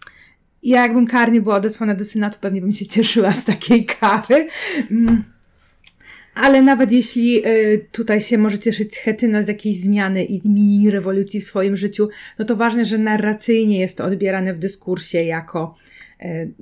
ja 0.62 0.82
jakbym 0.82 1.06
karnie 1.06 1.40
była 1.40 1.56
odesłana 1.56 1.94
do 1.94 2.04
Senatu, 2.04 2.38
pewnie 2.40 2.60
bym 2.60 2.72
się 2.72 2.86
cieszyła 2.86 3.32
z 3.32 3.44
takiej 3.44 3.86
kary. 3.86 4.48
Mm. 4.90 5.24
Ale 6.34 6.62
nawet 6.62 6.92
jeśli 6.92 7.46
y, 7.46 7.86
tutaj 7.92 8.20
się 8.20 8.38
może 8.38 8.58
cieszyć 8.58 8.98
Chetyna 8.98 9.42
z 9.42 9.48
jakiejś 9.48 9.80
zmiany 9.80 10.24
i 10.24 10.48
mini 10.48 10.90
rewolucji 10.90 11.40
w 11.40 11.44
swoim 11.44 11.76
życiu, 11.76 12.08
no 12.38 12.44
to 12.44 12.56
ważne, 12.56 12.84
że 12.84 12.98
narracyjnie 12.98 13.80
jest 13.80 13.98
to 13.98 14.04
odbierane 14.04 14.54
w 14.54 14.58
dyskursie 14.58 15.22
jako 15.22 15.74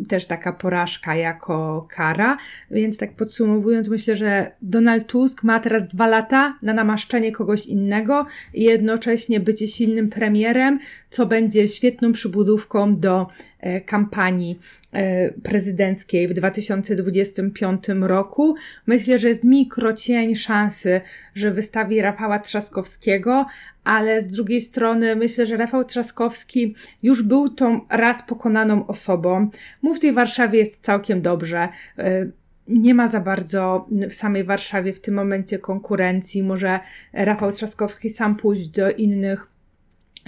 też 0.09 0.27
taka 0.27 0.53
porażka, 0.53 1.16
jako 1.16 1.87
kara. 1.90 2.37
Więc 2.71 2.99
tak 2.99 3.12
podsumowując, 3.12 3.88
myślę, 3.88 4.16
że 4.16 4.51
Donald 4.62 5.07
Tusk 5.07 5.42
ma 5.42 5.61
teraz 5.61 5.88
dwa 5.88 6.07
lata 6.07 6.59
na 6.62 6.75
namaszczenie 6.75 7.33
kogoś 7.33 7.66
innego 7.66 8.27
i 8.55 8.62
jednocześnie 8.62 9.40
bycie 9.40 9.69
silnym 9.69 10.09
premierem, 10.09 10.79
co 11.11 11.27
będzie 11.27 11.69
świetną 11.69 12.12
przybudówką 12.12 12.97
do 12.97 13.27
E, 13.66 13.81
kampanii 13.81 14.59
e, 14.92 15.31
prezydenckiej 15.31 16.29
w 16.29 16.33
2025 16.35 17.85
roku. 18.01 18.55
Myślę, 18.87 19.19
że 19.19 19.29
jest 19.29 19.45
mikrocień 19.45 20.35
szansy, 20.35 21.01
że 21.35 21.51
wystawi 21.51 22.01
Rafała 22.01 22.38
Trzaskowskiego, 22.38 23.47
ale 23.87 24.20
z 24.20 24.29
drugiej 24.29 24.61
strony 24.61 25.16
myślę, 25.16 25.46
że 25.46 25.57
Rafał 25.57 25.85
Trzaskowski 25.85 26.75
już 27.03 27.22
był 27.22 27.49
tą 27.49 27.81
raz 27.90 28.22
pokonaną 28.22 28.87
osobą. 28.87 29.51
Mu 29.83 29.94
w 29.94 30.01
tej 30.01 30.12
Warszawie 30.12 30.59
jest 30.59 30.85
całkiem 30.85 31.22
dobrze 31.22 31.68
e, 31.99 32.27
nie 32.68 32.94
ma 32.94 33.09
za 33.09 33.20
bardzo 33.20 33.88
w 34.11 34.14
samej 34.14 34.44
Warszawie 34.44 34.92
w 34.92 35.01
tym 35.01 35.14
momencie 35.14 35.59
konkurencji. 35.59 36.42
Może 36.42 36.81
Rafał 37.12 37.53
Trzaskowski 37.53 38.11
sam 38.11 38.37
pójść 38.37 38.68
do 38.68 38.90
innych 38.90 39.57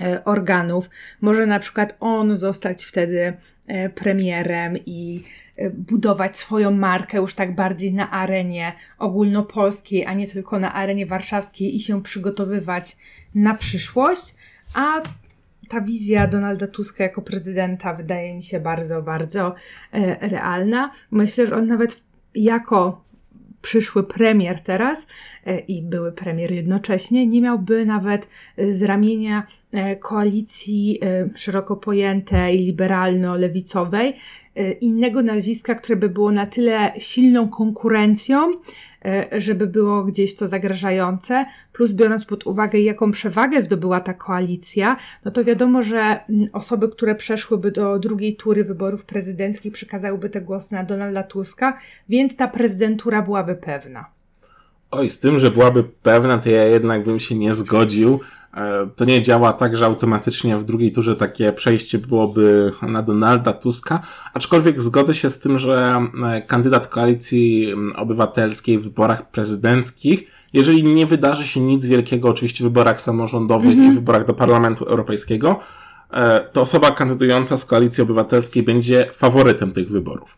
E, 0.01 0.25
organów. 0.25 0.91
Może 1.21 1.47
na 1.47 1.59
przykład 1.59 1.97
on 2.01 2.37
zostać 2.37 2.85
wtedy 2.85 3.33
e, 3.67 3.89
premierem 3.89 4.77
i 4.87 5.23
budować 5.73 6.37
swoją 6.37 6.71
markę 6.71 7.19
już 7.19 7.35
tak 7.35 7.55
bardziej 7.55 7.95
na 7.95 8.11
arenie 8.11 8.73
ogólnopolskiej, 8.99 10.07
a 10.07 10.15
nie 10.15 10.27
tylko 10.27 10.59
na 10.59 10.75
arenie 10.75 11.07
warszawskiej 11.07 11.77
i 11.77 11.81
się 11.81 12.03
przygotowywać 12.03 12.97
na 13.35 13.55
przyszłość. 13.55 14.35
A 14.75 15.03
ta 15.69 15.81
wizja 15.81 16.27
Donalda 16.27 16.67
Tuska 16.67 17.05
jako 17.05 17.23
prezydenta 17.23 17.95
wydaje 17.95 18.35
mi 18.35 18.43
się 18.43 18.61
bardzo, 18.61 19.03
bardzo 19.03 19.55
realna. 20.21 20.93
Myślę, 21.11 21.47
że 21.47 21.57
on 21.57 21.67
nawet 21.67 22.03
jako 22.35 23.05
przyszły 23.63 24.05
premier 24.05 24.61
teraz 24.61 25.07
e, 25.07 25.38
i 25.57 25.83
były 25.83 26.13
premier 26.13 26.53
jednocześnie, 26.53 27.27
nie 27.27 27.41
miałby 27.43 27.87
nawet 27.87 28.29
e, 28.57 28.73
z 28.73 28.83
ramienia 28.83 29.47
e, 29.73 29.97
koalicji 29.97 31.01
szeroko 31.35 31.77
pojętej, 31.77 32.59
liberalno-lewicowej, 32.59 34.13
innego 34.81 35.23
nazwiska, 35.23 35.75
które 35.75 35.97
by 35.97 36.09
było 36.09 36.31
na 36.33 36.47
tyle 36.47 36.93
silną 36.99 37.49
konkurencją, 37.49 38.53
E, 39.05 39.41
żeby 39.41 39.67
było 39.67 40.05
gdzieś 40.05 40.35
to 40.35 40.49
zagrażające, 40.49 41.47
plus 41.73 41.93
biorąc 41.93 42.27
pod 42.27 42.47
uwagę, 42.47 42.81
jaką 42.81 43.11
przewagę 43.11 43.63
zdobyła 43.63 44.01
ta 44.01 44.15
koalicja, 44.15 44.97
no 45.25 45.31
to 45.31 45.45
wiadomo, 45.45 45.83
że 45.83 46.21
osoby, 46.53 46.89
które 46.89 47.15
przeszłyby 47.15 47.71
do 47.71 47.99
drugiej 47.99 48.37
tury 48.37 48.65
wyborów 48.65 49.05
prezydenckich, 49.05 49.73
przekazałyby 49.73 50.31
te 50.31 50.41
głosy 50.41 50.75
na 50.75 50.85
Donalda 50.85 51.23
Tuska, 51.23 51.79
więc 52.09 52.37
ta 52.37 52.49
prezydentura 52.49 53.23
byłaby 53.23 53.55
pewna. 53.55 54.18
Oj, 54.91 55.11
z 55.11 55.21
tym, 55.21 55.39
że 55.39 55.51
byłaby 55.51 55.85
pewna, 56.03 56.39
to 56.39 56.51
ja 56.51 56.65
jednak 56.65 57.05
bym 57.05 57.19
się 57.19 57.35
nie 57.35 57.55
zgodził. 57.55 58.21
E, 58.55 58.89
to 58.97 59.05
nie 59.05 59.23
działa 59.23 59.53
tak, 59.53 59.77
że 59.77 59.87
automatycznie 59.87 60.57
w 60.57 60.65
drugiej 60.65 60.93
turze 60.93 61.17
takie 61.17 61.53
przejście 61.53 61.99
byłoby 61.99 62.73
na 62.83 63.03
Donalda 63.03 63.53
Tuska, 63.53 64.01
aczkolwiek 64.35 64.83
zgodzę 64.83 65.15
się 65.15 65.31
z 65.31 65.39
tym, 65.39 65.59
że 65.59 66.03
e, 66.25 66.43
kandydat 66.43 66.87
koalicji 66.87 67.75
obywatelskiej 67.97 68.79
w 68.79 68.83
wyborach 68.83 69.31
prezydenckich, 69.31 70.23
jeżeli 70.53 70.85
nie 70.85 71.07
wydarzy 71.07 71.47
się 71.47 71.61
nic 71.61 71.87
wielkiego, 71.87 72.29
oczywiście 72.29 72.65
w 72.65 72.67
wyborach 72.67 73.01
samorządowych 73.01 73.79
-hmm. 73.79 73.93
i 73.93 73.95
wyborach 73.95 74.27
do 74.27 74.35
Parlamentu 74.35 74.85
Europejskiego, 74.85 75.61
e, 76.11 76.41
to 76.53 76.61
osoba 76.61 76.91
kandydująca 76.91 77.57
z 77.57 77.65
koalicji 77.65 78.03
obywatelskiej 78.03 78.63
będzie 78.63 79.11
faworytem 79.13 79.73
tych 79.73 79.91
wyborów. 79.91 80.37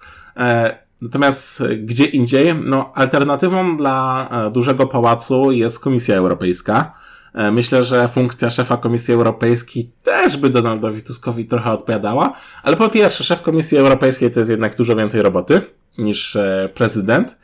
Natomiast 1.02 1.62
gdzie 1.78 2.04
indziej, 2.04 2.54
no, 2.54 2.92
alternatywą 2.94 3.76
dla 3.76 4.28
dużego 4.52 4.86
pałacu 4.86 5.52
jest 5.52 5.80
Komisja 5.80 6.16
Europejska. 6.16 7.00
E, 7.34 7.50
myślę, 7.50 7.84
że 7.84 8.08
funkcja 8.08 8.50
szefa 8.50 8.76
Komisji 8.76 9.14
Europejskiej 9.14 9.90
też 10.02 10.36
by 10.36 10.50
Donaldowi 10.50 11.02
Tuskowi 11.02 11.44
trochę 11.44 11.70
odpowiadała, 11.70 12.32
ale 12.62 12.76
po 12.76 12.88
pierwsze, 12.88 13.24
szef 13.24 13.42
Komisji 13.42 13.78
Europejskiej 13.78 14.30
to 14.30 14.40
jest 14.40 14.50
jednak 14.50 14.76
dużo 14.76 14.96
więcej 14.96 15.22
roboty 15.22 15.60
niż 15.98 16.36
e, 16.36 16.68
prezydent. 16.74 17.38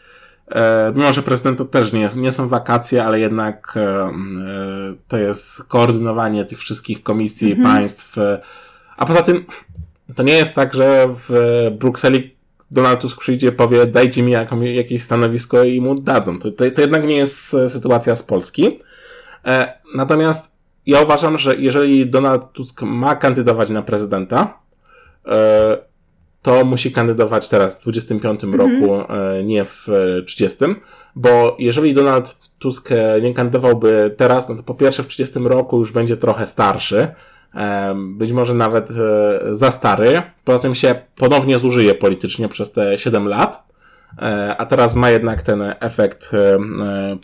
E, 0.51 0.93
mimo, 0.97 1.13
że 1.13 1.23
prezydent 1.23 1.59
to 1.59 1.65
też 1.65 1.93
nie, 1.93 2.09
nie 2.17 2.33
są 2.33 2.49
wakacje, 2.49 3.05
ale 3.05 3.21
jednak 3.21 3.75
to 5.09 5.17
jest 5.17 5.65
koordynowanie 5.65 6.45
tych 6.45 6.59
wszystkich 6.59 7.03
komisji, 7.03 7.53
mhm. 7.53 7.77
państw. 7.77 8.17
A 8.97 9.07
poza 9.07 9.23
tym, 9.23 9.45
to 10.15 10.23
nie 10.23 10.33
jest 10.33 10.55
tak, 10.55 10.75
że 10.75 11.07
w 11.09 11.31
Brukseli 11.79 12.36
Donald 12.71 13.01
Tusk 13.01 13.21
przyjdzie, 13.21 13.53
powie, 13.53 13.87
dajcie 13.87 14.23
mi 14.23 14.33
jakieś 14.75 15.03
stanowisko 15.03 15.65
i 15.65 15.81
mu 15.81 16.01
dadzą. 16.01 16.39
To, 16.39 16.51
to, 16.51 16.71
to 16.71 16.81
jednak 16.81 17.07
nie 17.07 17.17
jest 17.17 17.57
sytuacja 17.69 18.17
z 18.17 18.23
Polski. 18.23 18.79
E, 19.47 19.79
natomiast 19.95 20.57
ja 20.87 21.01
uważam, 21.01 21.39
że 21.39 21.57
jeżeli 21.57 22.11
Donald 22.11 22.53
Tusk 22.53 22.83
ma 22.83 23.17
kandydować 23.17 23.71
na 23.71 23.83
prezydenta, 23.83 24.59
e, 25.27 25.79
to 26.43 26.65
musi 26.65 26.93
kandydować 26.93 27.49
teraz 27.49 27.79
w 27.79 27.83
25 27.83 28.45
mhm. 28.45 28.55
roku, 28.55 29.13
e, 29.13 29.45
nie 29.45 29.65
w 29.65 29.87
30, 30.27 30.65
bo 31.17 31.57
jeżeli 31.59 31.95
Donald 31.95 32.37
Tusk 32.59 32.91
nie 33.23 33.35
kandydowałby 33.35 34.15
teraz, 34.17 34.49
no 34.49 34.57
to 34.57 34.63
po 34.63 34.75
pierwsze 34.75 35.03
w 35.03 35.07
30 35.07 35.39
roku 35.39 35.79
już 35.79 35.93
będzie 35.93 36.17
trochę 36.17 36.47
starszy, 36.47 37.09
być 37.95 38.33
może 38.33 38.55
nawet 38.55 38.89
za 39.51 39.71
stary, 39.71 40.23
poza 40.45 40.59
tym 40.59 40.75
się 40.75 40.95
ponownie 41.17 41.59
zużyje 41.59 41.95
politycznie 41.95 42.49
przez 42.49 42.73
te 42.73 42.99
7 42.99 43.29
lat, 43.29 43.67
a 44.59 44.67
teraz 44.67 44.95
ma 44.95 45.11
jednak 45.11 45.43
ten 45.43 45.75
efekt 45.81 46.31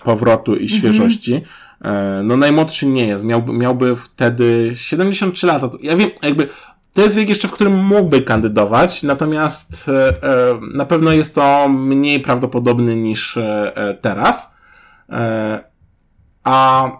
powrotu 0.04 0.54
i 0.54 0.62
mhm. 0.62 0.78
świeżości. 0.78 1.34
Mhm. 1.34 1.52
E, 1.84 2.22
no 2.22 2.36
najmłodszy 2.36 2.86
nie 2.86 3.06
jest, 3.06 3.24
miałby, 3.24 3.52
miałby 3.52 3.96
wtedy 3.96 4.72
73 4.74 5.46
lata. 5.46 5.70
Ja 5.82 5.96
wiem, 5.96 6.10
jakby 6.22 6.48
to 6.92 7.02
jest 7.02 7.16
wiek 7.16 7.28
jeszcze, 7.28 7.48
w 7.48 7.52
którym 7.52 7.84
mógłby 7.84 8.22
kandydować, 8.22 9.02
natomiast 9.02 9.88
e, 9.88 10.08
e, 10.08 10.60
na 10.74 10.84
pewno 10.84 11.12
jest 11.12 11.34
to 11.34 11.68
mniej 11.68 12.20
prawdopodobny 12.20 12.96
niż 12.96 13.38
teraz. 14.00 14.56
A 16.44 16.90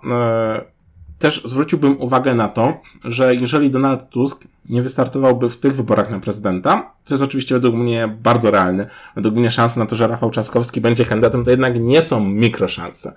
też 1.23 1.43
zwróciłbym 1.45 2.01
uwagę 2.01 2.35
na 2.35 2.49
to, 2.49 2.81
że 3.05 3.35
jeżeli 3.35 3.71
Donald 3.71 4.09
Tusk 4.09 4.45
nie 4.69 4.83
wystartowałby 4.83 5.49
w 5.49 5.57
tych 5.57 5.77
wyborach 5.77 6.11
na 6.11 6.21
prezydenta, 6.21 6.93
co 7.05 7.15
jest 7.15 7.25
oczywiście 7.25 7.55
według 7.55 7.75
mnie 7.75 8.17
bardzo 8.23 8.51
realne, 8.51 8.87
według 9.15 9.35
mnie 9.35 9.51
szanse 9.51 9.81
na 9.81 9.87
to, 9.87 9.97
że 9.97 10.09
Rafał 10.09 10.31
Trzaskowski 10.31 10.81
będzie 10.81 11.05
kandydatem, 11.05 11.45
to 11.45 11.51
jednak 11.51 11.81
nie 11.81 12.03
są 12.03 12.25
mikroszanse 12.25 13.15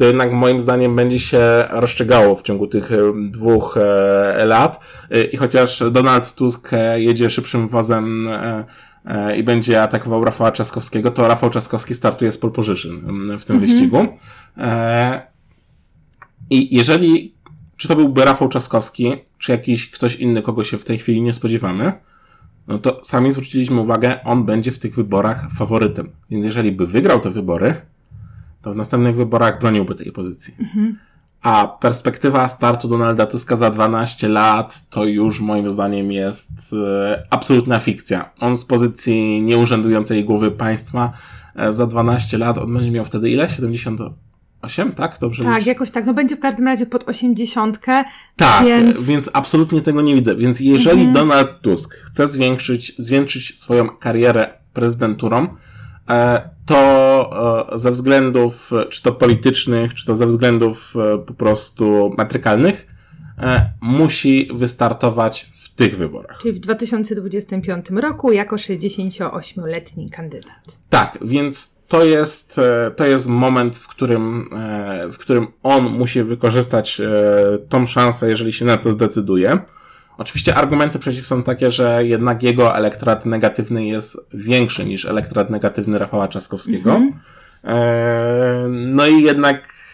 to 0.00 0.04
jednak 0.04 0.32
moim 0.32 0.60
zdaniem 0.60 0.96
będzie 0.96 1.18
się 1.18 1.40
rozstrzygało 1.70 2.36
w 2.36 2.42
ciągu 2.42 2.66
tych 2.66 2.92
e, 2.92 2.96
dwóch 3.30 3.76
e, 3.76 4.44
lat. 4.44 4.80
E, 5.10 5.24
I 5.24 5.36
chociaż 5.36 5.82
Donald 5.90 6.34
Tusk 6.34 6.70
jedzie 6.96 7.30
szybszym 7.30 7.68
wozem 7.68 8.28
i 9.36 9.42
będzie 9.42 9.82
atakował 9.82 10.24
Rafała 10.24 10.50
Trzaskowskiego, 10.50 11.10
to 11.10 11.28
Rafał 11.28 11.50
Trzaskowski 11.50 11.94
startuje 11.94 12.32
z 12.32 12.38
pole 12.38 12.52
position 12.52 13.00
w 13.38 13.44
tym 13.44 13.56
mhm. 13.56 13.60
wyścigu. 13.60 14.06
I 16.50 16.76
jeżeli, 16.76 17.34
czy 17.80 17.88
to 17.88 17.96
byłby 17.96 18.24
Rafał 18.24 18.48
Trzaskowski, 18.48 19.12
czy 19.38 19.52
jakiś 19.52 19.90
ktoś 19.90 20.16
inny, 20.16 20.42
kogo 20.42 20.64
się 20.64 20.78
w 20.78 20.84
tej 20.84 20.98
chwili 20.98 21.22
nie 21.22 21.32
spodziewamy, 21.32 21.92
no 22.68 22.78
to 22.78 23.00
sami 23.02 23.32
zwróciliśmy 23.32 23.80
uwagę, 23.80 24.24
on 24.24 24.44
będzie 24.44 24.72
w 24.72 24.78
tych 24.78 24.94
wyborach 24.94 25.50
faworytem. 25.52 26.10
Więc 26.30 26.44
jeżeli 26.44 26.72
by 26.72 26.86
wygrał 26.86 27.20
te 27.20 27.30
wybory, 27.30 27.80
to 28.62 28.72
w 28.72 28.76
następnych 28.76 29.16
wyborach 29.16 29.60
broniłby 29.60 29.94
tej 29.94 30.12
pozycji. 30.12 30.54
Mhm. 30.60 30.98
A 31.42 31.66
perspektywa 31.80 32.48
startu 32.48 32.88
Donalda 32.88 33.26
Tuska 33.26 33.56
za 33.56 33.70
12 33.70 34.28
lat 34.28 34.90
to 34.90 35.04
już 35.04 35.40
moim 35.40 35.70
zdaniem 35.70 36.12
jest 36.12 36.52
e, 36.86 37.26
absolutna 37.30 37.78
fikcja. 37.78 38.30
On 38.40 38.56
z 38.56 38.64
pozycji 38.64 39.42
nieurzędującej 39.42 40.24
głowy 40.24 40.50
państwa 40.50 41.12
e, 41.56 41.72
za 41.72 41.86
12 41.86 42.38
lat, 42.38 42.58
on 42.58 42.74
będzie 42.74 42.90
miał 42.90 43.04
wtedy 43.04 43.30
ile? 43.30 43.48
78, 44.68 44.92
tak? 44.92 45.18
Dobrze 45.20 45.44
Tak, 45.44 45.66
jakoś 45.66 45.90
tak. 45.90 46.06
No 46.06 46.14
będzie 46.14 46.36
w 46.36 46.40
każdym 46.40 46.66
razie 46.66 46.86
pod 46.86 47.08
80. 47.08 47.80
Tak, 48.36 48.64
więc... 48.64 49.06
więc 49.06 49.30
absolutnie 49.32 49.82
tego 49.82 50.02
nie 50.02 50.14
widzę. 50.14 50.36
Więc 50.36 50.60
jeżeli 50.60 51.02
Mhm. 51.04 51.14
Donald 51.14 51.60
Tusk 51.62 51.94
chce 51.94 52.28
zwiększyć, 52.28 52.94
zwiększyć 52.98 53.60
swoją 53.60 53.88
karierę 53.88 54.50
prezydenturą, 54.72 55.46
e, 56.08 56.50
to 56.66 57.66
e, 57.74 57.78
ze 57.78 57.90
względów 57.90 58.72
e, 58.72 58.86
czy 58.86 59.02
to 59.02 59.12
politycznych, 59.12 59.94
czy 59.94 60.06
to 60.06 60.16
ze 60.16 60.26
względów 60.26 60.94
po 61.26 61.34
prostu 61.34 62.14
metrykalnych, 62.18 62.86
e, 62.86 62.99
musi 63.80 64.48
wystartować 64.54 65.50
w 65.54 65.74
tych 65.74 65.96
wyborach. 65.96 66.38
Czyli 66.42 66.54
w 66.54 66.58
2025 66.58 67.90
roku 67.90 68.32
jako 68.32 68.56
68-letni 68.56 70.10
kandydat. 70.10 70.78
Tak, 70.88 71.18
więc 71.22 71.80
to 71.88 72.04
jest, 72.04 72.58
e, 72.58 72.90
to 72.96 73.06
jest 73.06 73.28
moment, 73.28 73.76
w 73.76 73.88
którym, 73.88 74.50
e, 74.56 75.08
w 75.08 75.18
którym 75.18 75.46
on 75.62 75.84
musi 75.84 76.22
wykorzystać 76.22 77.00
e, 77.00 77.06
tą 77.68 77.86
szansę, 77.86 78.30
jeżeli 78.30 78.52
się 78.52 78.64
na 78.64 78.76
to 78.76 78.92
zdecyduje. 78.92 79.58
Oczywiście 80.18 80.54
argumenty 80.54 80.98
przeciw 80.98 81.26
są 81.26 81.42
takie, 81.42 81.70
że 81.70 82.04
jednak 82.04 82.42
jego 82.42 82.76
elektorat 82.76 83.26
negatywny 83.26 83.86
jest 83.86 84.26
większy 84.34 84.84
niż 84.84 85.04
elektorat 85.04 85.50
negatywny 85.50 85.98
Rafała 85.98 86.28
Trzaskowskiego. 86.28 87.00
E, 87.64 88.70
No 88.76 89.06
i 89.06 89.22
jednak 89.22 89.56
e, 89.56 89.89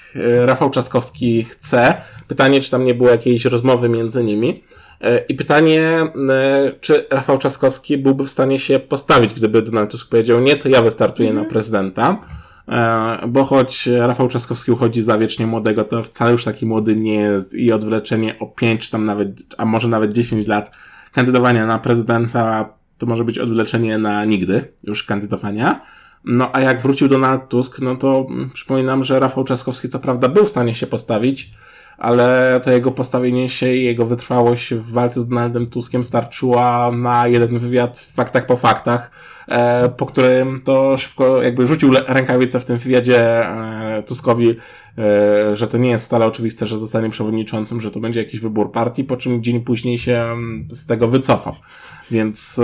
Rafał 0.47 0.71
Trzaskowski 0.71 1.45
chce. 1.45 1.95
Pytanie, 2.29 2.61
czy 2.61 2.71
tam 2.71 2.85
nie 2.85 2.95
było 2.95 3.11
jakiejś 3.11 3.45
rozmowy 3.45 3.89
między 3.89 4.25
nimi. 4.25 4.63
E, 5.01 5.19
I 5.19 5.35
pytanie, 5.35 5.83
e, 6.31 6.73
czy 6.81 7.07
Rafał 7.11 7.39
Trzaskowski 7.39 7.99
byłby 7.99 8.25
w 8.25 8.31
stanie 8.31 8.59
się 8.59 8.79
postawić, 8.79 9.35
gdyby 9.35 9.63
Donald 9.63 9.91
Tusk 9.91 10.11
powiedział 10.11 10.41
nie, 10.41 10.57
to 10.57 10.69
ja 10.69 10.83
wystartuję 10.83 11.33
na 11.33 11.45
prezydenta. 11.45 12.21
E, 12.69 13.19
Bo 13.29 13.45
choć 13.45 13.87
Rafał 13.87 14.29
Trzaskowski 14.29 14.73
uchodzi 14.73 15.03
za 15.03 15.19
wiecznie 15.19 15.47
młodego, 15.47 15.85
to 15.85 16.03
wcale 16.03 16.33
już 16.33 16.45
taki 16.45 16.67
młody 16.67 16.97
nie 16.97 17.15
jest 17.15 17.55
i 17.55 17.73
odwleczenie 17.73 18.39
o 18.39 18.47
5 18.47 18.81
czy 18.81 18.91
tam 18.91 19.05
nawet, 19.05 19.29
a 19.59 19.65
może 19.65 19.89
nawet 19.89 20.13
10 20.13 20.47
lat 20.47 20.77
kandydowania 21.13 21.67
na 21.67 21.79
prezydenta 21.79 22.69
to 22.99 23.07
może 23.07 23.25
być 23.25 23.39
odwleczenie 23.39 23.99
na 23.99 24.25
nigdy 24.25 24.73
już 24.83 25.05
kandydowania. 25.05 25.81
No 26.27 26.51
a 26.53 26.61
jak 26.61 26.81
wrócił 26.81 27.09
Donald 27.09 27.49
Tusk, 27.49 27.81
no 27.81 27.97
to 27.97 28.27
mm, 28.31 28.51
przypominam, 28.51 29.05
że 29.05 29.21
Rafał 29.21 29.45
Trzaskowski 29.45 29.89
co 29.89 29.99
prawda 29.99 30.29
był 30.29 30.45
w 30.45 30.51
stanie 30.51 30.75
się 30.75 30.87
postawić, 30.87 31.51
ale 31.99 32.61
to 32.65 32.71
jego 32.71 32.91
postawienie 32.91 33.49
się 33.49 33.73
i 33.73 33.85
jego 33.85 34.07
wytrwałość 34.07 34.75
w 34.75 34.93
walce 34.93 35.21
z 35.21 35.29
Donaldem 35.29 35.67
Tuskiem 35.67 36.05
starczyła 36.05 36.93
na 36.93 37.29
jeden 37.29 37.59
wywiad 37.59 37.99
w 37.99 38.15
faktach 38.15 38.47
po 38.47 38.57
faktach, 38.57 39.11
e, 39.49 39.89
po 39.89 40.07
którym 40.07 40.63
to 40.65 40.99
szybko 40.99 41.43
jakby 41.43 41.67
rzucił 41.67 41.93
rękawicę 42.07 42.61
w 42.61 42.65
tym 42.65 42.79
wywiadzie 42.79 43.47
e, 43.49 44.03
Tuskowi, 44.07 44.57
e, 44.99 45.57
że 45.57 45.69
to 45.69 45.79
nie 45.79 45.91
jest 45.91 46.07
wcale 46.07 46.27
oczywiste, 46.27 46.67
że 46.67 46.79
zostanie 46.79 47.11
przewodniczącym, 47.11 47.81
że 47.81 47.91
to 47.91 48.01
będzie 48.01 48.21
jakiś 48.21 48.41
wybór 48.41 48.73
partii, 48.73 49.05
po 49.05 49.17
czym 49.17 49.43
dzień 49.43 49.61
później 49.61 49.99
się 49.99 50.17
mm, 50.17 50.69
z 50.71 50.87
tego 50.87 51.09
wycofał. 51.09 51.55
Więc 52.11 52.61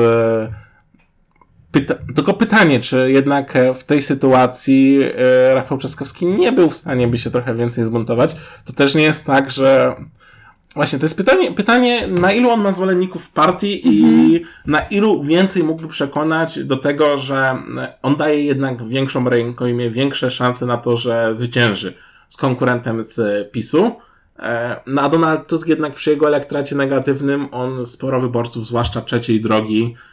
Pyta 1.73 1.95
tylko 2.15 2.35
pytanie, 2.35 2.81
czy 2.81 3.13
jednak 3.13 3.57
e, 3.57 3.75
w 3.75 3.85
tej 3.85 4.03
sytuacji 4.03 4.99
e, 5.03 5.55
Rafał 5.55 5.79
Trzaskowski 5.79 6.27
nie 6.27 6.53
był 6.53 6.71
w 6.71 6.77
stanie 6.77 7.09
by 7.09 7.19
się 7.19 7.31
trochę 7.31 7.55
więcej 7.55 7.85
zbuntować. 7.85 8.37
To 8.65 8.73
też 8.73 8.95
nie 8.95 9.03
jest 9.03 9.27
tak, 9.27 9.51
że 9.51 9.97
Właśnie, 10.75 10.99
to 10.99 11.05
jest 11.05 11.17
pytanie, 11.17 11.53
pytanie, 11.53 12.09
na 12.09 12.33
ilu 12.33 12.51
on 12.51 12.61
ma 12.61 12.73
zwolenników 12.73 13.25
w 13.25 13.33
partii 13.33 13.81
i 13.85 14.41
na 14.67 14.81
ilu 14.81 15.23
więcej 15.23 15.65
mógłby 15.65 15.89
przekonać 15.89 16.65
do 16.65 16.77
tego, 16.77 17.19
że 17.19 17.63
on 18.03 18.17
daje 18.17 18.45
jednak 18.45 18.89
większą 18.89 19.29
rękojmię, 19.29 19.91
większe 19.91 20.31
szanse 20.31 20.67
na 20.67 20.77
to, 20.77 20.97
że 20.97 21.37
zwycięży 21.37 21.95
z 22.29 22.37
konkurentem 22.37 23.03
z 23.03 23.51
PiSu. 23.53 23.93
E, 24.39 24.81
No 24.87 25.09
Donald 25.09 25.47
Tusk 25.49 25.69
jednak 25.69 25.95
przy 25.95 26.11
jego 26.11 26.27
elektoracie 26.27 26.77
negatywnym, 26.77 27.49
on 27.51 27.87
sporo 27.87 28.21
wyborców, 28.21 28.67
zwłaszcza 28.67 29.01
trzeciej 29.01 29.41
drogi, 29.41 29.95
e, 29.95 30.12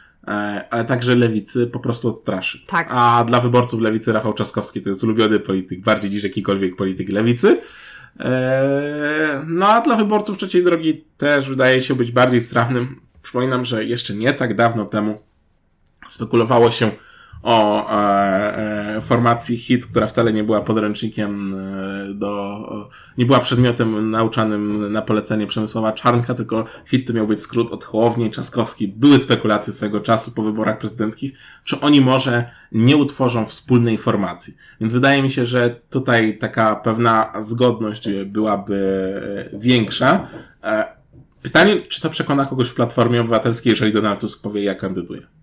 ale 0.70 0.84
także 0.84 1.16
lewicy, 1.16 1.66
po 1.66 1.80
prostu 1.80 2.08
odstraszy. 2.08 2.60
Tak. 2.66 2.88
A 2.90 3.24
dla 3.24 3.40
wyborców 3.40 3.80
lewicy 3.80 4.12
Rafał 4.12 4.34
Trzaskowski 4.34 4.82
to 4.82 4.88
jest 4.88 5.04
ulubiony 5.04 5.40
polityk, 5.40 5.80
bardziej 5.80 6.10
niż 6.10 6.24
jakikolwiek 6.24 6.76
polityk 6.76 7.08
lewicy. 7.08 7.60
Eee, 8.18 8.30
No 9.46 9.68
a 9.68 9.80
dla 9.80 9.96
wyborców 9.96 10.38
trzeciej 10.38 10.64
drogi 10.64 11.04
też 11.16 11.48
wydaje 11.48 11.80
się 11.80 11.94
być 11.94 12.12
bardziej 12.12 12.40
strawnym. 12.40 13.00
Przypominam, 13.22 13.64
że 13.64 13.84
jeszcze 13.84 14.14
nie 14.14 14.32
tak 14.32 14.54
dawno 14.54 14.86
temu 14.86 15.20
spekulowało 16.08 16.70
się 16.70 16.90
o 17.42 17.90
e, 17.90 18.96
e, 18.96 19.00
formacji 19.00 19.56
HIT, 19.56 19.86
która 19.86 20.06
wcale 20.06 20.32
nie 20.32 20.44
była 20.44 20.60
podręcznikiem 20.60 21.54
e, 21.54 22.14
do, 22.14 22.60
nie 23.18 23.26
była 23.26 23.38
przedmiotem 23.38 24.10
nauczanym 24.10 24.92
na 24.92 25.02
polecenie 25.02 25.46
Przemysława 25.46 25.92
Czarnka, 25.92 26.34
tylko 26.34 26.64
HIT 26.86 27.06
to 27.06 27.12
miał 27.12 27.26
być 27.26 27.40
skrót 27.40 27.72
od 27.72 27.84
Hołowni 27.84 28.26
i 28.26 28.30
Trzaskowski. 28.30 28.88
Były 28.88 29.18
spekulacje 29.18 29.72
swego 29.72 30.00
czasu 30.00 30.32
po 30.32 30.42
wyborach 30.42 30.78
prezydenckich, 30.78 31.32
czy 31.64 31.80
oni 31.80 32.00
może 32.00 32.50
nie 32.72 32.96
utworzą 32.96 33.46
wspólnej 33.46 33.98
formacji. 33.98 34.54
Więc 34.80 34.92
wydaje 34.92 35.22
mi 35.22 35.30
się, 35.30 35.46
że 35.46 35.80
tutaj 35.90 36.38
taka 36.38 36.76
pewna 36.76 37.32
zgodność 37.38 38.08
byłaby 38.26 38.76
e, 39.52 39.58
większa. 39.58 40.26
Pytanie, 41.42 41.80
czy 41.88 42.00
to 42.00 42.10
przekona 42.10 42.46
kogoś 42.46 42.68
w 42.68 42.74
Platformie 42.74 43.20
Obywatelskiej, 43.20 43.70
jeżeli 43.70 43.92
Donald 43.92 44.20
Tusk 44.20 44.42
powie, 44.42 44.64
ja 44.64 44.74
kandyduję. 44.74 45.39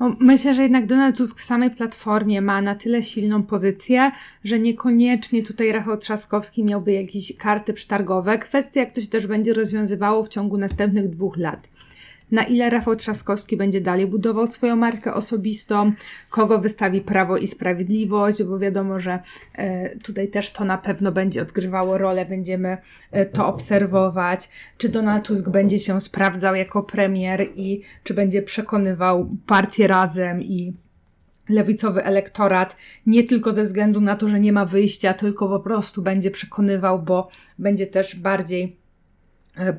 No, 0.00 0.16
Myślę, 0.20 0.54
że 0.54 0.62
jednak 0.62 0.86
Donald 0.86 1.16
Tusk 1.16 1.40
w 1.40 1.44
samej 1.44 1.70
platformie 1.70 2.42
ma 2.42 2.62
na 2.62 2.74
tyle 2.74 3.02
silną 3.02 3.42
pozycję, 3.42 4.10
że 4.44 4.58
niekoniecznie 4.58 5.42
tutaj 5.42 5.72
Rafał 5.72 5.98
Trzaskowski 5.98 6.64
miałby 6.64 6.92
jakieś 6.92 7.36
karty 7.36 7.72
przetargowe. 7.72 8.38
Kwestia, 8.38 8.80
jak 8.80 8.94
to 8.94 9.00
się 9.00 9.08
też 9.08 9.26
będzie 9.26 9.54
rozwiązywało 9.54 10.24
w 10.24 10.28
ciągu 10.28 10.58
następnych 10.58 11.10
dwóch 11.10 11.36
lat. 11.36 11.68
Na 12.34 12.44
ile 12.44 12.70
Rafał 12.70 12.96
Trzaskowski 12.96 13.56
będzie 13.56 13.80
dalej 13.80 14.06
budował 14.06 14.46
swoją 14.46 14.76
markę 14.76 15.14
osobistą, 15.14 15.92
kogo 16.30 16.58
wystawi 16.58 17.00
Prawo 17.00 17.36
i 17.36 17.46
Sprawiedliwość, 17.46 18.42
bo 18.42 18.58
wiadomo, 18.58 19.00
że 19.00 19.18
e, 19.54 19.96
tutaj 19.98 20.28
też 20.28 20.50
to 20.50 20.64
na 20.64 20.78
pewno 20.78 21.12
będzie 21.12 21.42
odgrywało 21.42 21.98
rolę, 21.98 22.26
będziemy 22.26 22.78
e, 23.10 23.26
to 23.26 23.46
obserwować. 23.46 24.48
Czy 24.78 24.88
Donald 24.88 25.24
Tusk 25.24 25.48
będzie 25.48 25.78
się 25.78 26.00
sprawdzał 26.00 26.54
jako 26.54 26.82
premier 26.82 27.46
i 27.56 27.82
czy 28.02 28.14
będzie 28.14 28.42
przekonywał 28.42 29.30
partię 29.46 29.86
razem 29.86 30.42
i 30.42 30.74
lewicowy 31.48 32.04
elektorat 32.04 32.76
nie 33.06 33.24
tylko 33.24 33.52
ze 33.52 33.62
względu 33.62 34.00
na 34.00 34.16
to, 34.16 34.28
że 34.28 34.40
nie 34.40 34.52
ma 34.52 34.64
wyjścia, 34.64 35.14
tylko 35.14 35.48
po 35.48 35.60
prostu 35.60 36.02
będzie 36.02 36.30
przekonywał, 36.30 37.02
bo 37.02 37.28
będzie 37.58 37.86
też 37.86 38.16
bardziej 38.16 38.83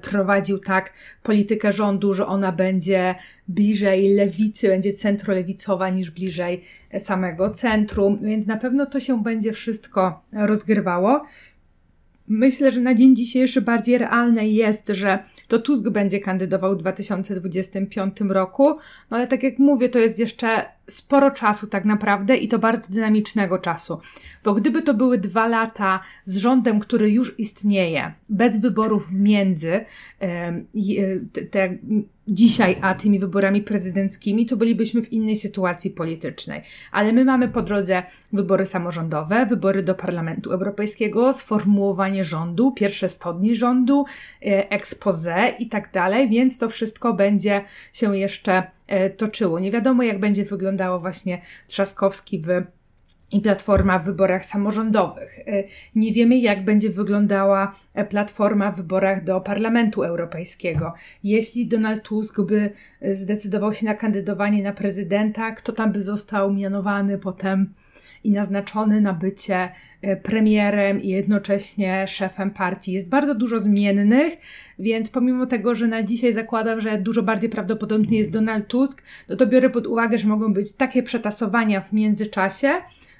prowadził 0.01 0.59
tak 0.59 0.93
politykę 1.23 1.71
rządu, 1.71 2.13
że 2.13 2.27
ona 2.27 2.51
będzie 2.51 3.15
bliżej 3.47 4.13
lewicy, 4.13 4.67
będzie 4.67 4.93
centrolewicowa 4.93 5.89
niż 5.89 6.11
bliżej 6.11 6.63
e, 6.91 6.99
samego 6.99 7.49
centrum, 7.49 8.19
więc 8.21 8.47
na 8.47 8.57
pewno 8.57 8.85
to 8.85 8.99
się 8.99 9.23
będzie 9.23 9.53
wszystko 9.53 10.23
rozgrywało. 10.33 11.25
Myślę, 12.27 12.71
że 12.71 12.81
na 12.81 12.93
dzień 12.93 13.15
dzisiejszy 13.15 13.61
bardziej 13.61 13.97
realne 13.97 14.47
jest, 14.47 14.88
że 14.88 15.19
to 15.47 15.59
Tusk 15.59 15.89
będzie 15.89 16.19
kandydował 16.19 16.73
w 16.73 16.77
2025 16.77 18.17
roku, 18.29 18.77
no 19.11 19.17
ale 19.17 19.27
tak 19.27 19.43
jak 19.43 19.59
mówię, 19.59 19.89
to 19.89 19.99
jest 19.99 20.19
jeszcze 20.19 20.74
sporo 20.87 21.31
czasu 21.31 21.67
tak 21.67 21.85
naprawdę 21.85 22.37
i 22.37 22.47
to 22.47 22.59
bardzo 22.59 22.93
dynamicznego 22.93 23.57
czasu. 23.57 23.99
Bo 24.43 24.53
gdyby 24.53 24.81
to 24.81 24.93
były 24.93 25.17
dwa 25.17 25.47
lata 25.47 25.99
z 26.25 26.37
rządem, 26.37 26.79
który 26.79 27.11
już 27.11 27.39
istnieje, 27.39 28.13
bez 28.29 28.61
wyborów 28.61 29.11
między 29.11 29.85
e, 30.21 30.61
te, 31.33 31.41
te, 31.41 31.77
dzisiaj 32.27 32.77
a 32.81 32.95
tymi 32.95 33.19
wyborami 33.19 33.61
prezydenckimi, 33.61 34.45
to 34.45 34.57
bylibyśmy 34.57 35.01
w 35.01 35.13
innej 35.13 35.35
sytuacji 35.35 35.91
politycznej. 35.91 36.61
Ale 36.91 37.13
my 37.13 37.25
mamy 37.25 37.47
po 37.47 37.61
drodze 37.61 38.03
wybory 38.33 38.65
samorządowe, 38.65 39.45
wybory 39.45 39.83
do 39.83 39.95
Parlamentu 39.95 40.51
Europejskiego, 40.51 41.33
sformułowanie 41.33 42.23
rządu, 42.23 42.71
pierwsze 42.71 43.09
100 43.09 43.33
dni 43.33 43.55
rządu, 43.55 44.05
e, 44.41 44.71
expose 44.71 45.53
i 45.59 45.67
tak 45.67 45.91
dalej, 45.91 46.29
więc 46.29 46.59
to 46.59 46.69
wszystko 46.69 47.13
będzie 47.13 47.61
się 47.93 48.17
jeszcze 48.17 48.74
toczyło. 49.17 49.59
Nie 49.59 49.71
wiadomo, 49.71 50.03
jak 50.03 50.19
będzie 50.19 50.45
wyglądało 50.45 50.99
właśnie 50.99 51.41
Trzaskowski 51.67 52.39
w 52.39 52.47
i 53.31 53.41
Platforma 53.41 53.99
w 53.99 54.05
wyborach 54.05 54.45
samorządowych. 54.45 55.39
E, 55.39 55.63
Nie 55.95 56.13
wiemy, 56.13 56.37
jak 56.37 56.65
będzie 56.65 56.89
wyglądała 56.89 57.75
e, 57.93 58.05
Platforma 58.05 58.71
w 58.71 58.77
wyborach 58.77 59.23
do 59.23 59.41
Parlamentu 59.41 60.03
Europejskiego. 60.03 60.93
Jeśli 61.23 61.67
Donald 61.67 62.03
Tusk 62.03 62.41
by 62.41 62.69
e, 63.01 63.15
zdecydował 63.15 63.73
się 63.73 63.85
na 63.85 63.93
kandydowanie 63.93 64.63
na 64.63 64.73
prezydenta, 64.73 65.51
kto 65.51 65.73
tam 65.73 65.91
by 65.91 66.01
został 66.01 66.53
mianowany 66.53 67.17
potem 67.17 67.73
i 68.26 68.32
naznaczony 68.32 69.01
na 69.01 69.13
bycie 69.13 69.69
e, 70.01 70.17
premierem 70.17 71.01
i 71.01 71.07
jednocześnie 71.07 72.07
szefem 72.07 72.51
partii. 72.51 72.91
Jest 72.91 73.09
bardzo 73.09 73.36
dużo 73.36 73.59
zmiennych, 73.59 74.34
więc 74.80 75.09
pomimo 75.09 75.45
tego, 75.45 75.76
że 75.76 75.88
na 75.88 76.03
dzisiaj 76.03 76.34
zakładam, 76.34 76.82
że 76.82 76.97
dużo 76.97 77.23
bardziej 77.23 77.49
prawdopodobny 77.49 78.15
jest 78.15 78.30
Donald 78.30 78.67
Tusk, 78.67 79.03
no 79.30 79.36
to 79.36 79.47
biorę 79.47 79.69
pod 79.69 79.88
uwagę, 79.88 80.17
że 80.17 80.28
mogą 80.28 80.53
być 80.53 80.73
takie 80.73 81.03
przetasowania 81.03 81.82
w 81.82 81.93
międzyczasie, 81.93 82.69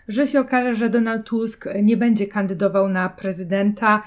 że 0.08 0.28
się 0.28 0.40
okaże, 0.40 0.76
że 0.76 0.90
Donald 0.90 1.26
Tusk 1.26 1.66
nie 1.84 1.98
będzie 1.98 2.28
kandydował 2.28 2.90
na 2.90 3.10
prezydenta 3.10 4.04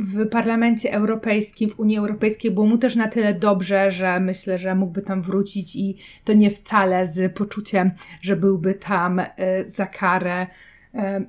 w 0.00 0.28
Parlamencie 0.28 0.92
Europejskim, 0.92 1.70
w 1.70 1.80
Unii 1.80 1.98
Europejskiej 1.98 2.50
było 2.50 2.66
mu 2.66 2.78
też 2.78 2.96
na 2.96 3.08
tyle 3.08 3.34
dobrze, 3.34 3.90
że 3.90 4.20
myślę, 4.20 4.58
że 4.58 4.74
mógłby 4.74 5.02
tam 5.02 5.22
wrócić 5.22 5.76
i 5.76 5.96
to 6.24 6.32
nie 6.32 6.50
wcale 6.50 7.06
z 7.06 7.36
poczuciem, 7.36 7.90
że 8.22 8.36
byłby 8.36 8.74
tam 8.74 9.20
e, 9.20 9.64
za 9.64 9.86
karę. 9.86 10.46
E, 10.94 11.24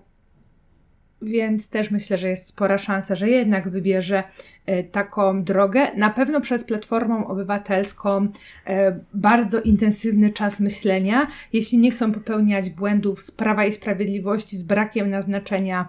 więc 1.21 1.69
też 1.69 1.91
myślę, 1.91 2.17
że 2.17 2.29
jest 2.29 2.47
spora 2.47 2.77
szansa, 2.77 3.15
że 3.15 3.29
jednak 3.29 3.69
wybierze 3.69 4.23
e, 4.65 4.83
taką 4.83 5.43
drogę. 5.43 5.87
Na 5.97 6.09
pewno 6.09 6.41
przed 6.41 6.63
Platformą 6.63 7.27
Obywatelską 7.27 8.27
bardzo 9.13 9.61
intensywny 9.61 10.29
czas 10.29 10.59
myślenia. 10.59 11.27
Jeśli 11.53 11.77
nie 11.77 11.91
chcą 11.91 12.11
popełniać 12.11 12.69
błędów 12.69 13.23
z 13.23 13.31
Prawa 13.31 13.65
i 13.65 13.71
Sprawiedliwości, 13.71 14.57
z 14.57 14.63
brakiem 14.63 15.09
naznaczenia 15.09 15.87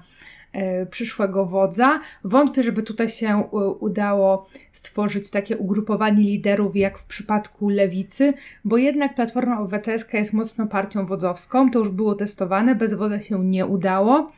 przyszłego 0.91 1.47
wodza. 1.47 2.01
Wątpię, 2.25 2.63
żeby 2.63 2.83
tutaj 2.83 3.09
się 3.09 3.29
e, 3.29 3.57
udało 3.81 4.49
stworzyć 4.73 5.31
takie 5.31 5.59
ugrupowanie 5.59 6.23
liderów 6.23 6.77
jak 6.77 6.99
w 6.99 7.05
przypadku 7.05 7.69
lewicy, 7.69 8.35
bo 8.65 8.77
jednak 8.77 9.15
Platforma 9.15 9.61
Obywatelska 9.61 10.19
jest 10.19 10.33
mocno 10.33 10.67
partią 10.67 11.07
wodzowską. 11.07 11.71
To 11.71 11.79
już 11.79 11.91
było 11.91 12.15
testowane, 12.15 12.75
bez 12.75 12.95
wodza 12.95 13.21
się 13.21 13.45
nie 13.45 13.67
udało. 13.67 14.33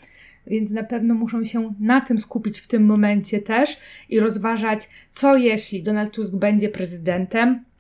Więc 0.46 0.70
na 0.70 0.82
pewno 0.82 1.14
muszą 1.14 1.44
się 1.44 1.74
na 1.80 2.00
tym 2.00 2.18
skupić 2.18 2.60
w 2.60 2.66
tym 2.66 2.86
momencie 2.86 3.38
też 3.38 3.80
i 4.08 4.20
rozważać, 4.20 4.88
co 5.12 5.36
jeśli 5.36 5.82
Donald 5.82 6.12
Tusk 6.12 6.34
będzie 6.36 6.68
prezydentem, 6.68 7.64
E, 7.64 7.74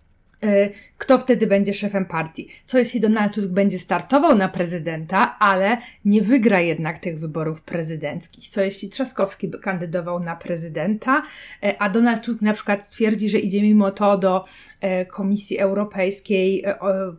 kto 0.98 1.18
wtedy 1.18 1.46
będzie 1.46 1.74
szefem 1.74 2.04
partii. 2.04 2.48
Co 2.64 2.78
jeśli 2.78 3.00
Donald 3.00 3.34
Tusk 3.34 3.48
będzie 3.48 3.78
startował 3.78 4.36
na 4.36 4.48
prezydenta, 4.48 5.36
ale 5.38 5.76
nie 6.04 6.22
wygra 6.22 6.60
jednak 6.60 6.98
tych 6.98 7.18
wyborów 7.18 7.62
prezydenckich? 7.62 8.48
Co 8.48 8.62
jeśli 8.62 8.88
Trzaskowski 8.88 9.48
by 9.48 9.58
kandydował 9.58 10.20
na 10.20 10.36
prezydenta, 10.36 11.22
e, 11.62 11.82
a 11.82 11.90
Donald 11.90 12.24
Tusk 12.24 12.42
na 12.42 12.52
przykład 12.52 12.84
stwierdzi, 12.84 13.28
że 13.28 13.38
idzie 13.38 13.62
mimo 13.62 13.90
to 13.90 14.18
do 14.18 14.44
e, 14.80 15.06
Komisji 15.06 15.58
Europejskiej, 15.58 16.64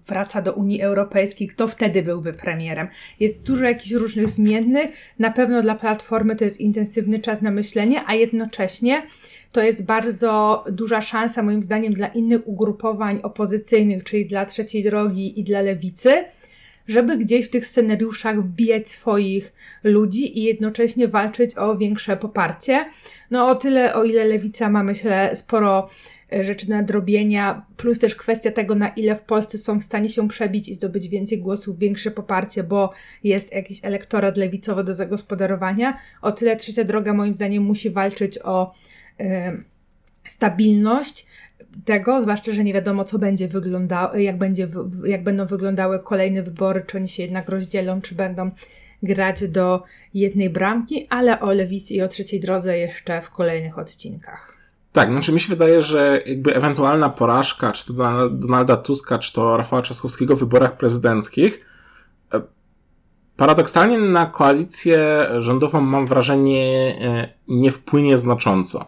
wraca 0.08 0.42
do 0.42 0.54
Unii 0.54 0.82
Europejskiej, 0.82 1.48
kto 1.48 1.68
wtedy 1.68 2.04
byłby 2.04 2.34
premierem? 2.34 2.88
Jest 3.20 3.46
dużo 3.46 3.64
jakichś 3.64 3.92
różnych 3.92 4.30
zmiennych. 4.30 4.90
Na 5.20 5.32
pewno 5.32 5.62
dla 5.62 5.76
Platformy 5.76 6.36
to 6.36 6.44
jest 6.44 6.60
intensywny 6.60 7.20
czas 7.20 7.42
na 7.42 7.52
myślenie, 7.52 8.04
a 8.08 8.16
jednocześnie 8.16 9.04
to 9.56 9.64
jest 9.64 9.86
bardzo 9.86 10.64
duża 10.72 11.02
szansa, 11.02 11.44
moim 11.44 11.64
zdaniem, 11.64 11.94
dla 11.94 12.08
innych 12.08 12.48
ugrupowań 12.48 13.20
opozycyjnych, 13.24 14.04
czyli 14.04 14.26
dla 14.26 14.46
trzeciej 14.46 14.84
drogi 14.84 15.40
i 15.40 15.44
dla 15.44 15.62
lewicy, 15.62 16.24
żeby 16.88 17.18
gdzieś 17.18 17.46
w 17.46 17.50
tych 17.50 17.66
scenariuszach 17.66 18.44
wbijać 18.44 18.90
swoich 18.90 19.54
ludzi 19.84 20.40
i 20.40 20.44
jednocześnie 20.44 21.08
walczyć 21.08 21.58
o 21.58 21.78
większe 21.78 22.18
poparcie. 22.18 22.86
No 23.32 23.50
o 23.50 23.56
tyle, 23.56 23.94
o 23.94 24.04
ile 24.04 24.26
lewica 24.26 24.70
ma, 24.70 24.84
myślę, 24.84 25.36
sporo 25.36 25.90
e, 26.34 26.44
rzeczy 26.44 26.70
nadrobienia, 26.70 27.66
plus 27.78 28.00
też 28.00 28.16
kwestia 28.16 28.52
tego, 28.52 28.76
na 28.76 28.88
ile 28.88 29.16
w 29.16 29.22
Polsce 29.22 29.58
są 29.58 29.80
w 29.80 29.84
stanie 29.84 30.10
się 30.10 30.28
przebić 30.28 30.70
i 30.70 30.74
zdobyć 30.74 31.08
więcej 31.08 31.38
głosów, 31.38 31.80
większe 31.80 32.12
poparcie, 32.12 32.64
bo 32.64 32.92
jest 33.24 33.52
jakiś 33.52 33.80
elektorat 33.84 34.38
lewicowy 34.38 34.84
do 34.84 34.94
zagospodarowania. 34.94 35.98
O 36.22 36.32
tyle 36.32 36.56
trzecia 36.56 36.84
droga, 36.84 37.14
moim 37.14 37.34
zdaniem, 37.34 37.64
musi 37.64 37.90
walczyć 37.90 38.40
o 38.44 38.74
stabilność 40.26 41.28
tego, 41.86 42.22
zwłaszcza, 42.22 42.52
że 42.52 42.64
nie 42.64 42.74
wiadomo, 42.74 43.04
co 43.04 43.20
będzie 43.20 43.48
wyglądało, 43.48 44.16
jak, 44.16 44.38
będzie, 44.38 44.68
jak 45.06 45.24
będą 45.24 45.46
wyglądały 45.46 46.00
kolejne 46.00 46.44
wybory, 46.44 46.84
czy 46.88 46.98
oni 46.98 47.08
się 47.08 47.24
jednak 47.24 47.50
rozdzielą, 47.50 48.02
czy 48.02 48.16
będą 48.16 48.52
grać 49.04 49.48
do 49.48 49.84
jednej 50.14 50.50
bramki, 50.50 51.08
ale 51.10 51.40
o 51.40 51.54
lewicy 51.54 51.94
i 51.94 52.02
o 52.02 52.08
trzeciej 52.08 52.40
drodze 52.40 52.78
jeszcze 52.78 53.22
w 53.22 53.30
kolejnych 53.30 53.78
odcinkach. 53.78 54.56
Tak, 54.92 55.10
znaczy 55.10 55.32
mi 55.32 55.40
się 55.40 55.50
wydaje, 55.50 55.82
że 55.82 56.22
jakby 56.26 56.56
ewentualna 56.56 57.10
porażka, 57.10 57.72
czy 57.72 57.86
to 57.88 58.30
Donalda 58.30 58.78
Tuska, 58.78 59.20
czy 59.20 59.34
to 59.34 59.58
Rafała 59.58 59.82
Trzaskowskiego 59.82 60.36
w 60.36 60.40
wyborach 60.40 60.78
prezydenckich, 60.78 61.66
e, 62.34 62.42
paradoksalnie 63.38 64.00
na 64.00 64.26
koalicję 64.26 65.28
rządową 65.40 65.82
mam 65.82 66.06
wrażenie 66.06 66.96
e, 67.02 67.30
nie 67.48 67.72
wpłynie 67.72 68.18
znacząco. 68.18 68.86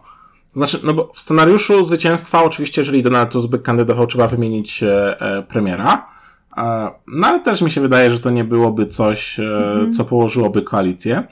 Znaczy, 0.48 0.78
no 0.84 0.94
bo 0.94 1.10
w 1.14 1.20
scenariuszu 1.20 1.84
zwycięstwa 1.84 2.44
oczywiście, 2.44 2.80
jeżeli 2.80 3.02
Donald 3.02 3.30
Tusk 3.30 3.62
kandydował, 3.62 4.06
trzeba 4.06 4.28
wymienić 4.28 4.82
e, 4.82 5.20
e, 5.20 5.42
premiera. 5.42 6.08
E, 6.56 6.90
no 7.06 7.26
ale 7.26 7.40
też 7.40 7.62
mi 7.62 7.70
się 7.70 7.80
wydaje, 7.80 8.10
że 8.10 8.20
to 8.20 8.30
nie 8.30 8.44
byłoby 8.44 8.86
coś, 8.86 9.40
e, 9.40 9.42
mhm. 9.42 9.92
co 9.92 10.04
położyłoby 10.04 10.62
koalicję. 10.62 11.22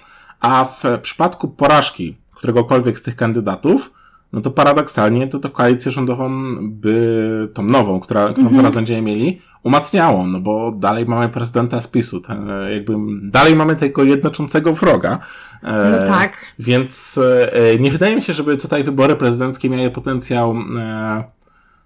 A 0.40 0.64
w 0.64 0.82
przypadku 1.02 1.48
porażki 1.48 2.16
któregokolwiek 2.34 2.98
z 2.98 3.02
tych 3.02 3.16
kandydatów, 3.16 3.92
no 4.32 4.40
to 4.40 4.50
paradoksalnie 4.50 5.28
to 5.28 5.38
to 5.38 5.50
koalicję 5.50 5.92
rządową 5.92 6.30
by, 6.62 7.48
tą 7.54 7.62
nową, 7.62 8.00
która, 8.00 8.24
którą 8.24 8.38
mhm. 8.38 8.56
zaraz 8.56 8.74
będziemy 8.74 9.02
mieli, 9.02 9.42
umacniało, 9.66 10.26
no 10.26 10.40
bo 10.40 10.70
dalej 10.70 11.06
mamy 11.06 11.28
prezydenta 11.28 11.80
z 11.80 11.86
PiSu, 11.86 12.20
ten, 12.20 12.48
jakby 12.72 12.94
dalej 13.22 13.56
mamy 13.56 13.76
tego 13.76 14.04
jednoczącego 14.04 14.72
wroga. 14.72 15.18
E, 15.62 15.90
no 15.90 16.06
tak. 16.06 16.38
Więc 16.58 17.20
e, 17.52 17.78
nie 17.78 17.90
wydaje 17.90 18.16
mi 18.16 18.22
się, 18.22 18.32
żeby 18.32 18.56
tutaj 18.56 18.84
wybory 18.84 19.16
prezydenckie 19.16 19.70
miały 19.70 19.90
potencjał 19.90 20.54
e, 20.78 21.24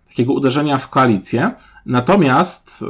takiego 0.09 0.33
uderzenia 0.33 0.79
w 0.79 0.89
koalicję. 0.89 1.51
Natomiast 1.87 2.85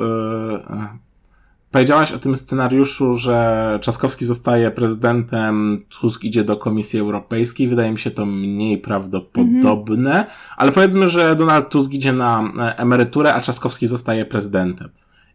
Powiedziałaś 1.70 2.12
o 2.12 2.18
tym 2.18 2.36
scenariuszu, 2.36 3.14
że 3.14 3.78
Trzaskowski 3.82 4.24
zostaje 4.24 4.70
prezydentem, 4.70 5.84
Tusk 6.00 6.24
idzie 6.24 6.44
do 6.44 6.56
Komisji 6.56 7.00
Europejskiej. 7.00 7.68
Wydaje 7.68 7.92
mi 7.92 7.98
się 7.98 8.10
to 8.10 8.26
mniej 8.26 8.78
prawdopodobne, 8.78 10.26
ale 10.56 10.72
powiedzmy, 10.72 11.08
że 11.08 11.36
Donald 11.36 11.68
Tusk 11.68 11.92
idzie 11.92 12.12
na 12.12 12.52
e, 12.58 12.78
emeryturę, 12.78 13.34
a 13.34 13.40
Trzaskowski 13.40 13.86
zostaje 13.86 14.24
prezydentem. 14.24 14.88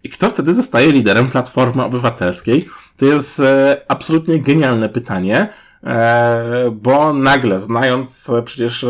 I 0.04 0.10
kto 0.10 0.30
wtedy 0.30 0.54
zostaje 0.54 0.92
liderem 0.92 1.28
Platformy 1.28 1.84
Obywatelskiej? 1.84 2.68
To 2.98 3.06
jest 3.06 3.40
e, 3.40 3.82
absolutnie 3.88 4.40
genialne 4.40 4.90
pytanie, 4.90 5.48
e, 5.84 6.72
bo 6.72 7.14
nagle, 7.14 7.60
znając 7.62 8.32
przecież 8.46 8.86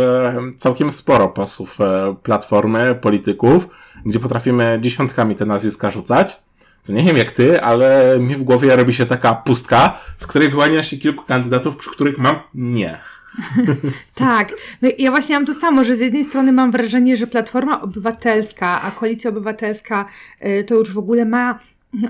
całkiem 0.58 0.92
sporo 0.92 1.30
posłów 1.30 1.78
Platformy, 2.24 2.96
polityków, 3.02 3.68
gdzie 4.06 4.20
potrafimy 4.20 4.80
dziesiątkami 4.82 5.36
te 5.36 5.46
nazwiska 5.46 5.92
rzucać, 5.92 6.45
to 6.86 6.94
nie 6.94 7.04
wiem 7.04 7.18
jak 7.18 7.32
ty, 7.32 7.62
ale 7.62 8.18
mi 8.20 8.36
w 8.36 8.44
głowie 8.44 8.76
robi 8.76 8.94
się 8.94 9.06
taka 9.06 9.34
pustka, 9.34 10.00
z 10.18 10.28
której 10.28 10.50
wyłania 10.50 10.84
się 10.84 10.98
kilku 10.98 11.24
kandydatów, 11.24 11.78
przy 11.78 11.90
których 11.90 12.18
mam 12.18 12.36
nie. 12.54 13.00
tak, 14.16 14.54
no 14.82 14.90
ja 14.98 15.12
właśnie 15.12 15.36
mam 15.36 15.46
to 15.46 15.54
samo, 15.54 15.84
że 15.84 15.96
z 15.96 16.00
jednej 16.00 16.24
strony 16.24 16.52
mam 16.52 16.72
wrażenie, 16.72 17.18
że 17.18 17.28
Platforma 17.28 17.82
Obywatelska, 17.82 18.82
a 18.82 18.92
Koalicja 18.92 19.30
Obywatelska 19.30 20.06
y, 20.46 20.64
to 20.64 20.76
już 20.76 20.94
w 20.94 20.98
ogóle 20.98 21.26
ma 21.26 21.60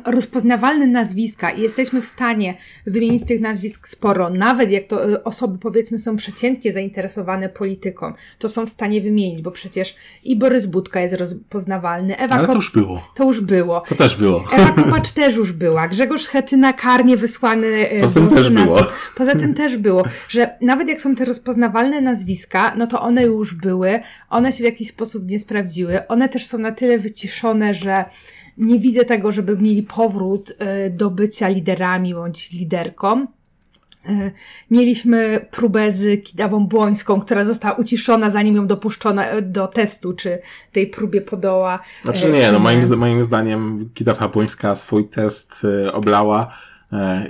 rozpoznawalne 0.06 0.88
nazwiska 0.88 1.50
i 1.50 1.62
jesteśmy 1.62 2.02
w 2.02 2.06
stanie 2.06 2.58
wymienić 2.86 3.26
tych 3.26 3.42
nazwisk 3.42 3.88
sporo, 3.88 4.30
nawet 4.30 4.72
jak 4.72 4.88
to 4.88 5.12
e, 5.12 5.24
osoby 5.24 5.58
powiedzmy 5.58 5.98
są 5.98 6.16
przeciętnie 6.16 6.74
zainteresowane 6.74 7.50
polityką, 7.50 8.14
to 8.40 8.50
są 8.50 8.66
w 8.66 8.70
stanie 8.70 9.02
wymienić, 9.02 9.42
bo 9.42 9.52
przecież 9.52 9.96
i 10.24 10.36
Borys 10.36 10.66
Budka 10.66 11.02
jest 11.02 11.14
rozpoznawalny, 11.14 12.18
Ewa 12.18 12.36
Ale 12.36 12.48
to 12.48 12.54
już 12.54 12.72
było. 12.72 13.12
To 13.16 13.24
już 13.24 13.42
było. 13.42 13.82
To 13.82 13.96
też 13.96 14.16
było. 14.16 14.44
Ewa 14.54 14.72
Kopacz 14.72 15.12
też 15.12 15.36
już 15.36 15.52
była, 15.52 15.88
Grzegorz 15.88 16.24
Schetyna 16.24 16.74
karnie 16.74 17.18
wysłany 17.18 17.90
e, 17.90 18.02
Poza 18.02 18.20
tym 18.20 18.30
też 18.30 18.50
było. 18.50 18.78
Poza 19.18 19.36
tym 19.36 19.54
też 19.54 19.78
było, 19.78 20.04
że 20.30 20.58
nawet 20.62 20.88
jak 20.88 21.02
są 21.02 21.16
te 21.16 21.26
rozpoznawalne 21.26 22.02
nazwiska, 22.02 22.76
no 22.78 22.88
to 22.88 23.02
one 23.02 23.24
już 23.24 23.54
były, 23.54 24.00
one 24.30 24.52
się 24.52 24.58
w 24.58 24.66
jakiś 24.66 24.88
sposób 24.88 25.30
nie 25.30 25.40
sprawdziły, 25.40 26.08
one 26.08 26.30
też 26.30 26.46
są 26.46 26.58
na 26.58 26.72
tyle 26.72 26.98
wyciszone, 26.98 27.74
że 27.74 28.06
nie 28.58 28.80
widzę 28.80 29.06
tego, 29.06 29.32
żeby 29.32 29.58
mieli 29.58 29.84
powrót 29.84 30.54
e, 30.60 30.90
do 30.90 31.10
bycia 31.10 31.48
liderami 31.48 32.14
bądź 32.14 32.52
liderką. 32.52 33.28
E, 34.06 34.32
mieliśmy 34.72 35.46
próbę 35.52 35.92
z 35.92 36.26
Kidawą 36.26 36.68
Błońską, 36.68 37.22
która 37.22 37.46
została 37.46 37.74
uciszona, 37.74 38.30
zanim 38.30 38.56
ją 38.56 38.68
dopuszczono 38.68 39.24
e, 39.24 39.42
do 39.42 39.68
testu, 39.68 40.14
czy 40.14 40.40
tej 40.72 40.88
próbie 40.88 41.22
podoła. 41.22 41.80
Znaczy 42.04 42.32
nie, 42.32 42.52
no 42.52 42.60
moim, 42.60 42.98
moim 42.98 43.24
zdaniem 43.24 43.90
Kidawa 43.94 44.28
Błońska 44.28 44.76
swój 44.76 45.10
test 45.10 45.62
oblała. 45.94 46.52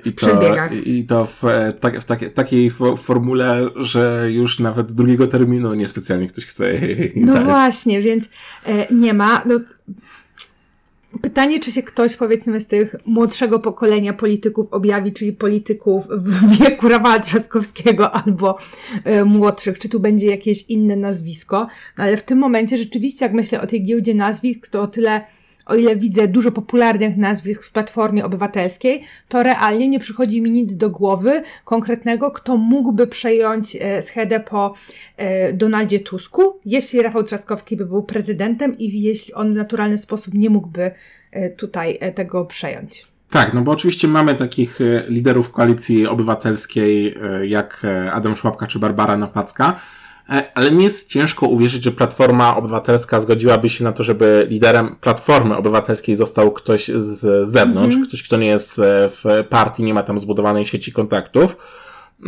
I 0.06 0.14
to, 0.14 0.40
i 0.86 1.04
to 1.04 1.26
w, 1.26 1.44
tak, 1.80 2.02
w, 2.02 2.06
tak, 2.06 2.20
w 2.20 2.34
takiej 2.34 2.72
formule, 2.98 3.70
że 3.76 4.28
już 4.32 4.60
nawet 4.60 4.92
drugiego 4.94 5.28
terminu 5.28 5.74
niespecjalnie 5.74 6.28
ktoś 6.28 6.46
chce 6.46 6.74
jej 6.74 7.14
No 7.16 7.34
dać. 7.34 7.44
właśnie, 7.44 8.02
więc 8.02 8.30
nie 8.92 9.14
ma. 9.14 9.44
No, 9.46 9.60
Pytanie, 11.22 11.60
czy 11.60 11.72
się 11.72 11.84
ktoś, 11.84 12.16
powiedzmy, 12.16 12.60
z 12.60 12.68
tych 12.68 12.96
młodszego 13.06 13.60
pokolenia 13.60 14.14
polityków 14.14 14.74
objawi, 14.74 15.14
czyli 15.14 15.34
polityków 15.34 16.08
w 16.08 16.48
wieku 16.60 16.90
Rafała 16.90 17.20
Trzaskowskiego 17.20 18.12
albo 18.12 18.58
y, 19.08 19.26
młodszych, 19.26 19.80
czy 19.80 19.90
tu 19.90 20.00
będzie 20.00 20.28
jakieś 20.28 20.64
inne 20.70 20.96
nazwisko. 20.96 21.68
No, 21.98 22.04
ale 22.04 22.18
w 22.18 22.24
tym 22.24 22.38
momencie 22.38 22.78
rzeczywiście, 22.78 23.26
jak 23.26 23.34
myślę 23.34 23.62
o 23.62 23.68
tej 23.68 23.84
giełdzie 23.84 24.14
nazwisk, 24.14 24.68
to 24.68 24.82
o 24.82 24.88
tyle 24.88 25.35
o 25.66 25.76
ile 25.76 25.96
widzę 25.96 26.28
dużo 26.28 26.52
popularnych 26.52 27.18
nazwisk 27.18 27.64
w 27.64 27.72
Platformie 27.72 28.26
Obywatelskiej, 28.26 29.04
to 29.28 29.44
realnie 29.44 29.88
nie 29.88 30.00
przychodzi 30.00 30.42
mi 30.42 30.52
nic 30.52 30.78
do 30.78 30.90
głowy 30.90 31.44
konkretnego, 31.66 32.32
kto 32.32 32.58
mógłby 32.58 33.08
przejąć 33.08 33.78
e, 33.82 34.02
schedę 34.02 34.40
po 34.40 34.74
e, 35.18 35.54
Donaldzie 35.54 36.00
Tusku, 36.00 36.60
jeśli 36.66 37.02
Rafał 37.02 37.24
Trzaskowski 37.24 37.78
by 37.78 37.86
był 37.86 38.04
prezydentem 38.04 38.78
i 38.78 39.02
jeśli 39.02 39.34
on 39.34 39.54
w 39.54 39.58
naturalny 39.58 39.98
sposób 39.98 40.34
nie 40.34 40.50
mógłby 40.50 40.92
e, 41.32 41.50
tutaj 41.50 42.00
tego 42.16 42.46
przejąć. 42.46 43.06
Tak, 43.30 43.54
no 43.54 43.62
bo 43.62 43.72
oczywiście 43.72 44.08
mamy 44.08 44.36
takich 44.36 44.80
liderów 45.08 45.52
koalicji 45.52 46.08
obywatelskiej 46.08 47.18
jak 47.44 47.82
Adam 48.12 48.36
Szłapka 48.36 48.68
czy 48.68 48.80
Barbara 48.80 49.18
Nowacka, 49.18 49.80
ale 50.28 50.72
mi 50.72 50.84
jest 50.84 51.10
ciężko 51.10 51.48
uwierzyć, 51.48 51.84
że 51.84 51.92
Platforma 51.92 52.58
Obywatelska 52.58 53.20
zgodziłaby 53.20 53.70
się 53.70 53.84
na 53.84 53.92
to, 53.92 54.04
żeby 54.04 54.48
liderem 54.50 54.96
Platformy 55.02 55.58
Obywatelskiej 55.58 56.16
został 56.16 56.52
ktoś 56.52 56.88
z 56.88 57.50
zewnątrz, 57.50 57.96
mm 57.96 58.06
-hmm. 58.06 58.08
ktoś, 58.08 58.24
kto 58.24 58.38
nie 58.38 58.48
jest 58.48 58.80
e, 58.80 59.10
w 59.10 59.24
partii, 59.50 59.84
nie 59.84 59.94
ma 59.94 60.04
tam 60.04 60.20
zbudowanej 60.20 60.66
sieci 60.66 60.92
kontaktów. 60.92 61.58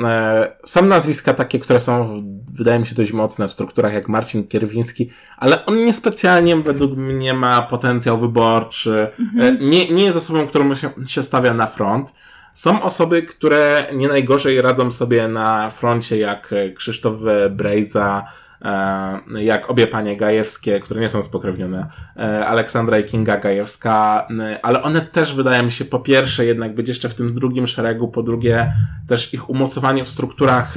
E, 0.04 0.58
są 0.64 0.86
nazwiska 0.86 1.34
takie, 1.34 1.60
które 1.60 1.80
są, 1.80 2.24
wydaje 2.54 2.80
mi 2.80 2.86
się, 2.86 2.96
dość 2.96 3.12
mocne 3.12 3.48
w 3.48 3.54
strukturach 3.54 3.94
jak 3.94 4.10
Marcin 4.10 4.48
Kierwiński, 4.48 5.10
ale 5.38 5.66
on 5.66 5.86
niespecjalnie 5.86 6.56
według 6.56 6.98
mnie 6.98 7.34
ma 7.34 7.62
potencjał 7.62 8.18
wyborczy. 8.18 9.08
Mm 9.20 9.58
-hmm. 9.58 9.62
Nie, 9.62 9.90
nie 9.90 10.04
jest 10.04 10.18
osobą, 10.18 10.48
którą 10.48 10.76
się, 10.76 10.90
się 11.08 11.24
stawia 11.24 11.54
na 11.54 11.68
front. 11.68 12.14
Są 12.58 12.84
osoby, 12.84 13.24
które 13.24 13.88
nie 13.96 14.08
najgorzej 14.08 14.62
radzą 14.62 14.92
sobie 14.92 15.28
na 15.28 15.70
froncie, 15.70 16.18
jak 16.18 16.54
Krzysztof 16.76 17.16
Brejza, 17.52 18.26
e, 18.62 19.44
jak 19.44 19.70
obie 19.70 19.88
panie 19.88 20.18
Gajewskie, 20.18 20.80
które 20.80 21.02
nie 21.02 21.10
są 21.10 21.24
spokrewnione, 21.24 21.88
e, 22.18 22.48
Aleksandra 22.48 22.98
i 22.98 23.04
Kinga 23.04 23.38
Gajewska, 23.38 24.28
e, 24.40 24.66
ale 24.66 24.84
one 24.84 25.02
też 25.02 25.36
wydają 25.36 25.64
mi 25.64 25.72
się 25.72 25.86
po 25.86 26.00
pierwsze 26.00 26.46
jednak 26.46 26.76
być 26.76 26.88
jeszcze 26.88 27.10
w 27.10 27.16
tym 27.16 27.34
drugim 27.34 27.68
szeregu, 27.68 28.08
po 28.08 28.24
drugie 28.24 28.74
też 29.08 29.34
ich 29.34 29.50
umocowanie 29.50 30.04
w 30.04 30.10
strukturach 30.10 30.74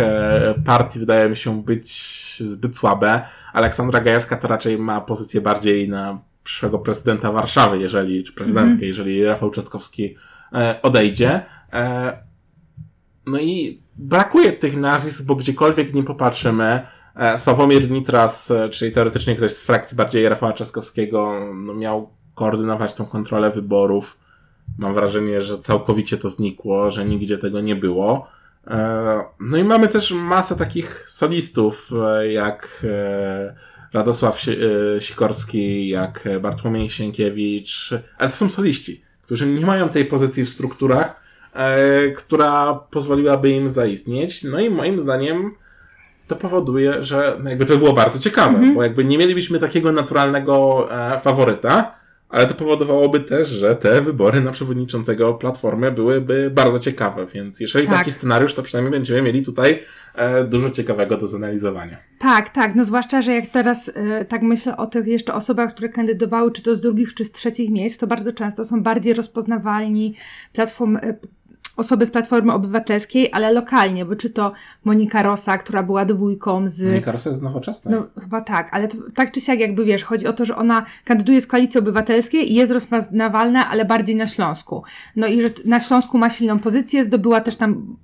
partii 0.65 0.99
wydaje 0.99 1.29
mi 1.29 1.37
się 1.37 1.63
być 1.63 1.93
zbyt 2.47 2.77
słabe. 2.77 3.23
Aleksandra 3.53 4.01
Gajewska 4.01 4.37
to 4.37 4.49
raczej 4.49 4.79
ma 4.79 5.01
pozycję 5.01 5.41
bardziej 5.41 5.89
na 5.89 6.19
przyszłego 6.45 6.79
prezydenta 6.79 7.33
Warszawy, 7.33 7.79
jeżeli, 7.79 8.25
czy 8.25 8.33
prezydentkę, 8.33 8.71
mm 8.71 8.79
-hmm. 8.79 8.85
jeżeli 8.85 9.25
Rafał 9.25 9.51
Trzaskowski 9.51 10.17
odejdzie. 10.83 11.41
E, 11.73 12.19
no 13.27 13.39
i 13.39 13.83
brakuje 13.97 14.53
tych 14.53 14.77
nazwisk, 14.77 15.25
bo 15.25 15.35
gdziekolwiek 15.35 15.95
nie 15.95 16.03
popatrzymy, 16.03 16.87
e, 17.17 17.39
Sławomir 17.39 17.91
Nitras, 17.91 18.51
e, 18.51 18.69
czyli 18.69 18.93
teoretycznie 18.93 19.37
ktoś 19.37 19.53
z 19.53 19.63
frakcji 19.63 19.97
bardziej 19.97 20.29
Rafała 20.29 20.53
Trzaskowskiego, 20.53 21.41
no 21.55 21.75
miał 21.75 22.11
koordynować 22.35 22.95
tą 22.95 23.07
kontrolę 23.07 23.51
wyborów. 23.51 24.19
Mam 24.79 24.95
wrażenie, 24.95 25.41
że 25.41 25.59
całkowicie 25.59 26.17
to 26.17 26.31
znikło, 26.31 26.91
że 26.91 27.05
nigdzie 27.05 27.39
tego 27.39 27.61
nie 27.61 27.77
było. 27.77 28.27
No 29.41 29.57
i 29.57 29.65
mamy 29.65 29.89
też 29.89 30.13
masę 30.13 30.57
takich 30.57 31.11
solistów, 31.11 31.91
jak 32.31 32.87
Radosław 33.93 34.41
Sikorski, 34.99 35.89
jak 35.89 36.29
Bartłomiej 36.41 36.89
Sienkiewicz, 36.89 37.95
ale 38.19 38.31
to 38.31 38.37
są 38.37 38.49
soliści, 38.49 39.03
którzy 39.23 39.47
nie 39.47 39.67
mają 39.67 39.89
tej 39.89 40.05
pozycji 40.05 40.45
w 40.45 40.49
strukturach, 40.49 41.07
e, 41.07 41.20
która 42.17 42.75
pozwoliłaby 42.91 43.51
im 43.51 43.69
zaistnieć. 43.69 44.45
No 44.45 44.61
i 44.61 44.71
moim 44.71 44.99
zdaniem 44.99 45.51
to 46.29 46.37
powoduje, 46.37 47.03
że 47.03 47.37
jakby 47.45 47.65
to 47.65 47.77
było 47.77 47.93
bardzo 47.93 48.19
ciekawe, 48.19 48.59
mm 48.59 48.71
-hmm. 48.71 48.75
bo 48.75 48.83
jakby 48.83 49.05
nie 49.05 49.19
mielibyśmy 49.19 49.59
takiego 49.59 49.93
naturalnego 49.93 50.89
e, 50.91 51.21
faworyta, 51.21 52.01
ale 52.31 52.47
to 52.47 52.55
powodowałoby 52.55 53.21
też, 53.21 53.49
że 53.49 53.77
te 53.77 54.01
wybory 54.03 54.41
na 54.41 54.53
przewodniczącego 54.53 55.35
Platformy 55.35 55.93
byłyby 55.93 56.51
bardzo 56.55 56.79
ciekawe, 56.79 57.27
więc 57.27 57.61
jeżeli 57.61 57.87
tak. 57.87 57.97
taki 57.97 58.13
scenariusz, 58.13 58.55
to 58.55 58.63
przynajmniej 58.63 58.93
będziemy 58.93 59.23
mieli 59.23 59.43
tutaj 59.43 59.83
e, 60.15 60.45
dużo 60.45 60.71
ciekawego 60.71 61.17
do 61.17 61.27
zanalizowania. 61.27 61.97
Tak, 62.19 62.49
tak, 62.49 62.75
no 62.75 62.85
zwłaszcza, 62.85 63.23
że 63.23 63.33
jak 63.33 63.47
teraz 63.47 63.91
e, 63.95 64.25
tak 64.25 64.43
myślę 64.43 64.77
o 64.77 64.87
tych 64.87 65.07
jeszcze 65.07 65.35
osobach, 65.35 65.71
które 65.71 65.89
kandydowały, 65.89 66.53
czy 66.53 66.63
to 66.63 66.75
z 66.75 66.81
drugich, 66.81 67.15
czy 67.15 67.25
z 67.25 67.33
trzecich 67.33 67.71
miejsc, 67.71 67.99
to 67.99 68.07
bardzo 68.07 68.33
często 68.33 68.65
są 68.65 68.83
bardziej 68.83 69.15
rozpoznawalni 69.15 70.15
platform, 70.53 70.97
e, 70.97 71.15
osoby 71.81 72.07
z 72.07 72.11
Platformy 72.11 72.53
Obywatelskiej, 72.53 73.33
ale 73.33 73.53
lokalnie, 73.53 74.05
bo 74.05 74.17
czy 74.17 74.31
to 74.31 74.53
Monika 74.85 75.23
Rosa, 75.23 75.59
która 75.59 75.83
była 75.83 76.05
dwójką 76.05 76.69
z... 76.69 76.83
Monika 76.83 77.13
Rosa 77.13 77.31
jest 77.31 77.43
nowoczesna. 77.43 77.91
No, 77.91 78.23
chyba 78.23 78.41
tak, 78.41 78.69
ale 78.73 78.89
to, 78.89 78.97
tak 79.15 79.33
czy 79.33 79.41
siak 79.41 79.61
jakby 79.61 79.85
wiesz, 79.85 80.05
chodzi 80.05 80.27
o 80.27 80.33
to, 80.33 80.45
że 80.45 80.57
ona 80.57 80.87
kandyduje 81.05 81.41
z 81.41 81.47
Koalicji 81.47 81.81
Obywatelskiej 81.81 82.53
i 82.53 82.55
jest 82.55 82.73
rozpoznawalna, 82.73 83.71
ale 83.71 83.85
bardziej 83.85 84.17
na 84.17 84.27
Śląsku. 84.27 84.83
No 85.17 85.27
i 85.27 85.43
że 85.43 85.51
na 85.65 85.81
Śląsku 85.81 86.19
ma 86.19 86.31
silną 86.31 86.59
pozycję, 86.59 87.05
zdobyła 87.05 87.41
też 87.41 87.57
tam 87.57 87.97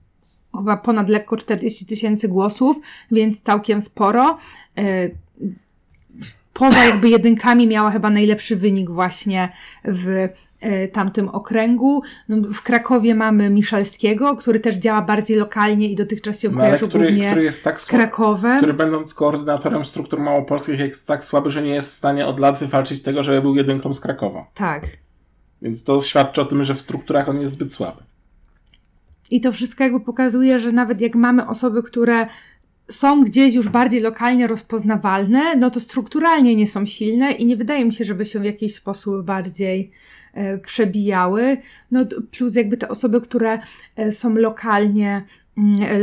chyba 0.56 0.76
ponad 0.76 1.08
lekko 1.08 1.36
40 1.36 1.86
tysięcy 1.86 2.28
głosów, 2.28 2.76
więc 3.10 3.42
całkiem 3.42 3.82
sporo. 3.82 4.38
E, 4.78 5.08
poza 6.52 6.84
jakby 6.84 7.08
jedynkami 7.08 7.66
miała 7.66 7.90
chyba 7.90 8.10
najlepszy 8.10 8.56
wynik 8.56 8.90
właśnie 8.90 9.52
w 9.84 10.28
tamtym 10.92 11.28
okręgu. 11.28 12.02
No, 12.28 12.36
w 12.54 12.62
Krakowie 12.62 13.14
mamy 13.14 13.50
Miszalskiego, 13.50 14.36
który 14.36 14.60
też 14.60 14.74
działa 14.74 15.02
bardziej 15.02 15.36
lokalnie 15.36 15.90
i 15.90 15.96
dotychczas 15.96 16.40
się 16.40 16.48
no, 16.48 16.58
kojarzył 16.58 16.88
który, 16.88 17.06
głównie 17.06 17.26
który 17.26 17.44
jest 17.44 17.64
tak 17.64 17.80
z 17.80 17.86
Krakowem. 17.86 18.58
Który 18.58 18.74
będąc 18.74 19.14
koordynatorem 19.14 19.84
struktur 19.84 20.20
małopolskich 20.20 20.78
jest 20.78 21.08
tak 21.08 21.24
słaby, 21.24 21.50
że 21.50 21.62
nie 21.62 21.74
jest 21.74 21.94
w 21.94 21.96
stanie 21.96 22.26
od 22.26 22.40
lat 22.40 22.58
wywalczyć 22.58 23.02
tego, 23.02 23.22
żeby 23.22 23.42
był 23.42 23.56
jedynką 23.56 23.94
z 23.94 24.00
Krakowa. 24.00 24.46
Tak. 24.54 24.86
Więc 25.62 25.84
to 25.84 26.00
świadczy 26.00 26.40
o 26.40 26.44
tym, 26.44 26.64
że 26.64 26.74
w 26.74 26.80
strukturach 26.80 27.28
on 27.28 27.40
jest 27.40 27.52
zbyt 27.52 27.72
słaby. 27.72 28.02
I 29.30 29.40
to 29.40 29.52
wszystko 29.52 29.84
jakby 29.84 30.00
pokazuje, 30.00 30.58
że 30.58 30.72
nawet 30.72 31.00
jak 31.00 31.14
mamy 31.14 31.46
osoby, 31.46 31.82
które 31.82 32.26
są 32.90 33.24
gdzieś 33.24 33.54
już 33.54 33.68
bardziej 33.68 34.00
lokalnie 34.00 34.46
rozpoznawalne, 34.46 35.56
no 35.56 35.70
to 35.70 35.80
strukturalnie 35.80 36.56
nie 36.56 36.66
są 36.66 36.86
silne 36.86 37.32
i 37.32 37.46
nie 37.46 37.56
wydaje 37.56 37.84
mi 37.84 37.92
się, 37.92 38.04
żeby 38.04 38.26
się 38.26 38.40
w 38.40 38.44
jakiś 38.44 38.74
sposób 38.74 39.24
bardziej 39.24 39.92
E, 40.36 40.58
przebijały. 40.58 41.56
No, 41.90 42.06
plus 42.30 42.54
jakby 42.54 42.76
te 42.76 42.88
osoby, 42.88 43.20
które 43.20 43.58
e, 43.96 44.12
są 44.12 44.34
lokalnie 44.34 45.22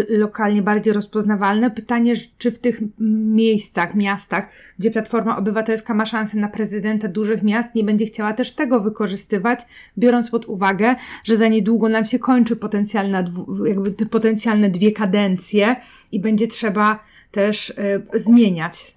lokalnie 0.09 0.61
bardziej 0.61 0.93
rozpoznawalne. 0.93 1.71
Pytanie, 1.71 2.13
czy 2.37 2.51
w 2.51 2.59
tych 2.59 2.81
miejscach, 2.99 3.95
miastach, 3.95 4.49
gdzie 4.79 4.91
Platforma 4.91 5.37
Obywatelska 5.37 5.93
ma 5.93 6.05
szansę 6.05 6.37
na 6.37 6.47
prezydenta 6.47 7.07
dużych 7.07 7.43
miast, 7.43 7.75
nie 7.75 7.83
będzie 7.83 8.05
chciała 8.05 8.33
też 8.33 8.51
tego 8.51 8.79
wykorzystywać, 8.79 9.59
biorąc 9.97 10.29
pod 10.29 10.45
uwagę, 10.45 10.95
że 11.23 11.37
za 11.37 11.47
niedługo 11.47 11.89
nam 11.89 12.05
się 12.05 12.19
kończy 12.19 12.55
potencjalna, 12.55 13.23
jakby 13.65 13.91
te 13.91 14.05
potencjalne 14.05 14.69
dwie 14.69 14.91
kadencje 14.91 15.75
i 16.11 16.19
będzie 16.19 16.47
trzeba 16.47 17.03
też 17.31 17.69
y, 17.69 17.73
zmieniać 18.13 18.93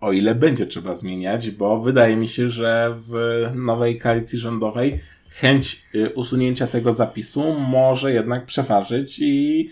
o 0.00 0.12
ile 0.12 0.34
będzie 0.34 0.66
trzeba 0.66 0.94
zmieniać, 0.94 1.50
bo 1.50 1.80
wydaje 1.80 2.16
mi 2.16 2.28
się, 2.28 2.48
że 2.48 2.94
w 2.96 3.12
nowej 3.54 3.98
koalicji 3.98 4.38
rządowej 4.38 4.98
chęć 5.30 5.84
y, 5.94 6.10
usunięcia 6.14 6.66
tego 6.66 6.92
zapisu 6.92 7.54
może 7.60 8.12
jednak 8.12 8.46
przeważyć 8.46 9.18
i 9.18 9.70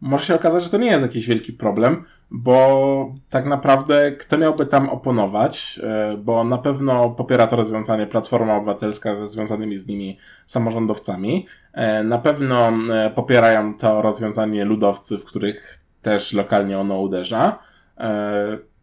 może 0.00 0.24
się 0.24 0.34
okazać, 0.34 0.62
że 0.62 0.70
to 0.70 0.78
nie 0.78 0.90
jest 0.90 1.02
jakiś 1.02 1.26
wielki 1.26 1.52
problem, 1.52 2.04
bo 2.30 3.14
tak 3.30 3.46
naprawdę 3.46 4.12
kto 4.12 4.38
miałby 4.38 4.66
tam 4.66 4.88
oponować, 4.88 5.80
y, 6.14 6.16
bo 6.16 6.44
na 6.44 6.58
pewno 6.58 7.10
popiera 7.10 7.46
to 7.46 7.56
rozwiązanie 7.56 8.06
Platforma 8.06 8.56
Obywatelska 8.56 9.16
ze 9.16 9.28
związanymi 9.28 9.76
z 9.76 9.86
nimi 9.86 10.18
samorządowcami, 10.46 11.46
y, 12.00 12.04
na 12.04 12.18
pewno 12.18 12.72
popierają 13.14 13.74
to 13.74 14.02
rozwiązanie 14.02 14.64
ludowcy, 14.64 15.18
w 15.18 15.24
których 15.24 15.78
też 16.02 16.32
lokalnie 16.32 16.78
ono 16.78 17.00
uderza, 17.00 17.58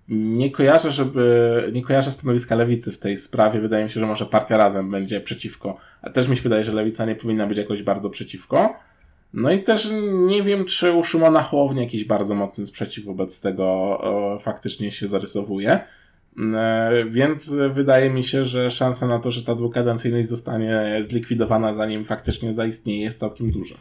nie 0.07 0.51
kojarzę, 0.51 0.91
żeby, 0.91 1.69
nie 1.73 1.83
kojarzę 1.83 2.11
stanowiska 2.11 2.55
lewicy 2.55 2.91
w 2.91 2.99
tej 2.99 3.17
sprawie. 3.17 3.59
Wydaje 3.59 3.83
mi 3.83 3.89
się, 3.89 3.99
że 3.99 4.05
może 4.05 4.25
partia 4.25 4.57
razem 4.57 4.91
będzie 4.91 5.21
przeciwko. 5.21 5.77
A 6.01 6.09
też 6.09 6.27
mi 6.27 6.35
się 6.37 6.43
wydaje, 6.43 6.63
że 6.63 6.73
lewica 6.73 7.05
nie 7.05 7.15
powinna 7.15 7.47
być 7.47 7.57
jakoś 7.57 7.83
bardzo 7.83 8.09
przeciwko. 8.09 8.73
No 9.35 9.51
i 9.51 9.63
też 9.63 9.93
nie 10.27 10.43
wiem, 10.43 10.65
czy 10.65 10.93
u 10.93 11.03
Szymona 11.03 11.41
Hołowni 11.41 11.81
jakiś 11.81 12.05
bardzo 12.05 12.35
mocny 12.35 12.65
sprzeciw 12.65 13.05
wobec 13.05 13.41
tego 13.41 13.65
o, 13.99 14.39
faktycznie 14.39 14.91
się 14.91 15.07
zarysowuje. 15.07 15.79
E, 16.55 17.05
więc 17.09 17.53
wydaje 17.73 18.09
mi 18.09 18.23
się, 18.23 18.45
że 18.45 18.69
szansa 18.69 19.07
na 19.07 19.19
to, 19.19 19.31
że 19.31 19.43
ta 19.43 19.55
dwukadencyjność 19.55 20.27
zostanie 20.27 20.99
zlikwidowana 21.01 21.73
zanim 21.73 22.05
faktycznie 22.05 22.53
zaistnieje 22.53 23.01
jest 23.01 23.19
całkiem 23.19 23.51
duża. 23.51 23.75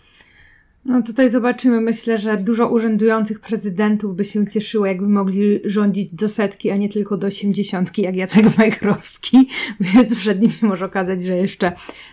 No 0.84 1.02
tutaj 1.02 1.30
zobaczymy. 1.30 1.80
Myślę, 1.80 2.18
że 2.18 2.36
dużo 2.36 2.68
urzędujących 2.68 3.40
prezydentów 3.40 4.16
by 4.16 4.24
się 4.24 4.46
cieszyło, 4.46 4.86
jakby 4.86 5.08
mogli 5.08 5.60
rządzić 5.64 6.14
do 6.14 6.28
setki, 6.28 6.70
a 6.70 6.76
nie 6.76 6.88
tylko 6.88 7.16
do 7.16 7.26
osiemdziesiątki, 7.26 8.02
jak 8.02 8.16
Jacek 8.16 8.58
Majchrowski. 8.58 9.48
Więc 9.80 10.16
przed 10.16 10.40
nim 10.42 10.50
się 10.50 10.66
może 10.66 10.86
okazać, 10.86 11.22
że 11.22 11.36
jeszcze 11.36 11.72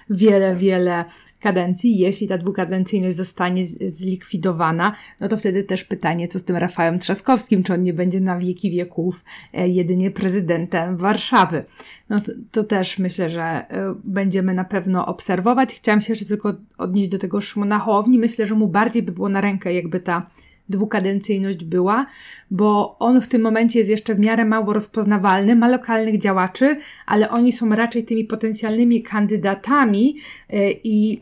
wiele, 0.09 0.55
wiele 0.55 1.05
kadencji. 1.41 1.97
Jeśli 1.97 2.27
ta 2.27 2.37
dwukadencyjność 2.37 3.15
zostanie 3.15 3.65
zlikwidowana, 3.85 4.95
no 5.19 5.27
to 5.27 5.37
wtedy 5.37 5.63
też 5.63 5.83
pytanie, 5.83 6.27
co 6.27 6.39
z 6.39 6.43
tym 6.43 6.55
Rafałem 6.55 6.99
Trzaskowskim, 6.99 7.63
czy 7.63 7.73
on 7.73 7.83
nie 7.83 7.93
będzie 7.93 8.19
na 8.19 8.37
wieki 8.37 8.71
wieków 8.71 9.23
e, 9.53 9.67
jedynie 9.67 10.11
prezydentem 10.11 10.97
Warszawy. 10.97 11.65
No 12.09 12.19
to, 12.19 12.31
to 12.51 12.63
też 12.63 12.99
myślę, 12.99 13.29
że 13.29 13.41
e, 13.43 13.95
będziemy 14.03 14.53
na 14.53 14.63
pewno 14.65 15.05
obserwować. 15.05 15.73
Chciałam 15.73 16.01
się 16.01 16.11
jeszcze 16.11 16.25
tylko 16.25 16.53
odnieść 16.77 17.09
do 17.09 17.17
tego 17.17 17.41
Szymona 17.41 17.79
Hołowni. 17.79 18.19
Myślę, 18.19 18.45
że 18.45 18.55
mu 18.55 18.67
bardziej 18.67 19.03
by 19.03 19.11
było 19.11 19.29
na 19.29 19.41
rękę, 19.41 19.73
jakby 19.73 19.99
ta 19.99 20.29
dwukadencyjność 20.71 21.63
była, 21.63 22.05
bo 22.51 22.97
on 22.99 23.21
w 23.21 23.27
tym 23.27 23.41
momencie 23.41 23.79
jest 23.79 23.91
jeszcze 23.91 24.15
w 24.15 24.19
miarę 24.19 24.45
mało 24.45 24.73
rozpoznawalny, 24.73 25.55
ma 25.55 25.67
lokalnych 25.67 26.17
działaczy, 26.17 26.77
ale 27.05 27.29
oni 27.29 27.51
są 27.51 27.69
raczej 27.69 28.03
tymi 28.03 28.25
potencjalnymi 28.25 29.03
kandydatami 29.03 30.15
e, 30.49 30.71
i 30.71 31.21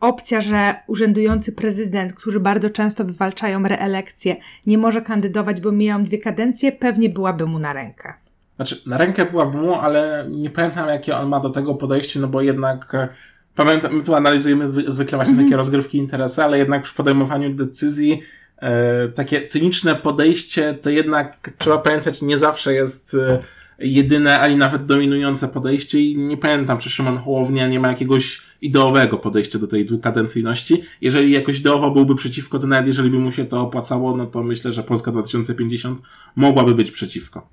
opcja, 0.00 0.40
że 0.40 0.74
urzędujący 0.86 1.52
prezydent, 1.52 2.12
którzy 2.12 2.40
bardzo 2.40 2.70
często 2.70 3.04
wywalczają 3.04 3.62
reelekcję, 3.62 4.36
nie 4.66 4.78
może 4.78 5.02
kandydować, 5.02 5.60
bo 5.60 5.72
mijają 5.72 6.04
dwie 6.04 6.18
kadencje, 6.18 6.72
pewnie 6.72 7.08
byłaby 7.08 7.46
mu 7.46 7.58
na 7.58 7.72
rękę. 7.72 8.14
Znaczy, 8.56 8.82
na 8.86 8.98
rękę 8.98 9.24
byłaby 9.24 9.58
mu, 9.58 9.74
ale 9.74 10.26
nie 10.30 10.50
pamiętam, 10.50 10.88
jakie 10.88 11.16
on 11.16 11.28
ma 11.28 11.40
do 11.40 11.50
tego 11.50 11.74
podejście, 11.74 12.20
no 12.20 12.28
bo 12.28 12.42
jednak 12.42 12.94
e, 12.94 13.08
pamiętam, 13.54 13.96
my 13.96 14.04
tu 14.04 14.14
analizujemy 14.14 14.68
zwykle 14.68 15.18
właśnie 15.18 15.34
mm 15.34 15.44
-hmm. 15.44 15.48
takie 15.48 15.56
rozgrywki 15.56 15.98
interesy, 15.98 16.42
ale 16.42 16.58
jednak 16.58 16.82
przy 16.82 16.94
podejmowaniu 16.94 17.54
decyzji 17.54 18.22
e, 18.58 19.08
takie 19.08 19.46
cyniczne 19.46 19.94
podejście 19.94 20.74
to 20.74 20.90
jednak 20.90 21.50
trzeba 21.58 21.78
pamiętać, 21.78 22.22
nie 22.22 22.38
zawsze 22.38 22.74
jest 22.74 23.14
e, 23.14 23.38
jedyne, 23.78 24.40
ani 24.40 24.56
nawet 24.56 24.86
dominujące 24.86 25.48
podejście 25.48 26.00
i 26.00 26.16
nie 26.18 26.36
pamiętam, 26.36 26.78
czy 26.78 26.90
Szymon 26.90 27.18
Hołownia 27.18 27.68
nie 27.68 27.80
ma 27.80 27.88
jakiegoś 27.88 28.42
ideowego 28.62 29.18
podejścia 29.18 29.58
do 29.58 29.66
tej 29.66 29.84
dwukadencyjności. 29.84 30.82
Jeżeli 31.00 31.32
jakoś 31.32 31.60
ideowo 31.60 31.90
byłby 31.90 32.14
przeciwko, 32.14 32.58
to 32.58 32.66
nawet 32.66 32.86
jeżeli 32.86 33.10
by 33.10 33.18
mu 33.18 33.32
się 33.32 33.44
to 33.44 33.60
opłacało, 33.60 34.16
no 34.16 34.26
to 34.26 34.42
myślę, 34.42 34.72
że 34.72 34.82
Polska 34.82 35.10
2050 35.10 36.00
mogłaby 36.36 36.74
być 36.74 36.90
przeciwko. 36.90 37.48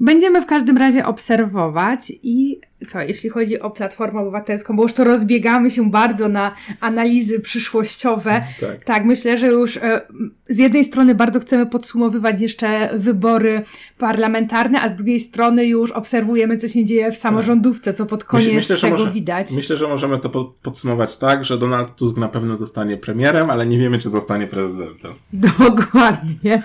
Będziemy 0.00 0.42
w 0.42 0.46
każdym 0.46 0.76
razie 0.76 1.06
obserwować 1.06 2.12
i 2.22 2.60
co, 2.86 3.00
jeśli 3.00 3.30
chodzi 3.30 3.60
o 3.60 3.70
Platformę 3.70 4.20
Obywatelską, 4.20 4.76
bo 4.76 4.82
już 4.82 4.92
to 4.92 5.04
rozbiegamy 5.04 5.70
się 5.70 5.90
bardzo 5.90 6.28
na 6.28 6.54
analizy 6.80 7.40
przyszłościowe. 7.40 8.44
Tak, 8.60 8.84
tak 8.84 9.04
myślę, 9.04 9.38
że 9.38 9.46
już 9.46 9.76
e, 9.76 10.00
z 10.48 10.58
jednej 10.58 10.84
strony 10.84 11.14
bardzo 11.14 11.40
chcemy 11.40 11.66
podsumowywać 11.66 12.42
jeszcze 12.42 12.90
wybory 12.98 13.62
parlamentarne, 13.98 14.80
a 14.80 14.88
z 14.88 14.96
drugiej 14.96 15.20
strony 15.20 15.66
już 15.66 15.90
obserwujemy, 15.90 16.56
co 16.56 16.68
się 16.68 16.84
dzieje 16.84 17.12
w 17.12 17.16
samorządówce, 17.16 17.92
co 17.92 18.06
pod 18.06 18.24
koniec 18.24 18.54
myślę, 18.54 18.76
tego 18.76 18.96
może, 18.96 19.10
widać. 19.10 19.52
Myślę, 19.52 19.76
że 19.76 19.88
możemy 19.88 20.18
to 20.18 20.54
podsumować 20.62 21.16
tak, 21.16 21.44
że 21.44 21.58
Donald 21.58 21.96
Tusk 21.96 22.16
na 22.16 22.28
pewno 22.28 22.56
zostanie 22.56 22.96
premierem, 22.96 23.50
ale 23.50 23.66
nie 23.66 23.78
wiemy, 23.78 23.98
czy 23.98 24.10
zostanie 24.10 24.46
prezydentem. 24.46 25.12
Dokładnie. 25.32 26.62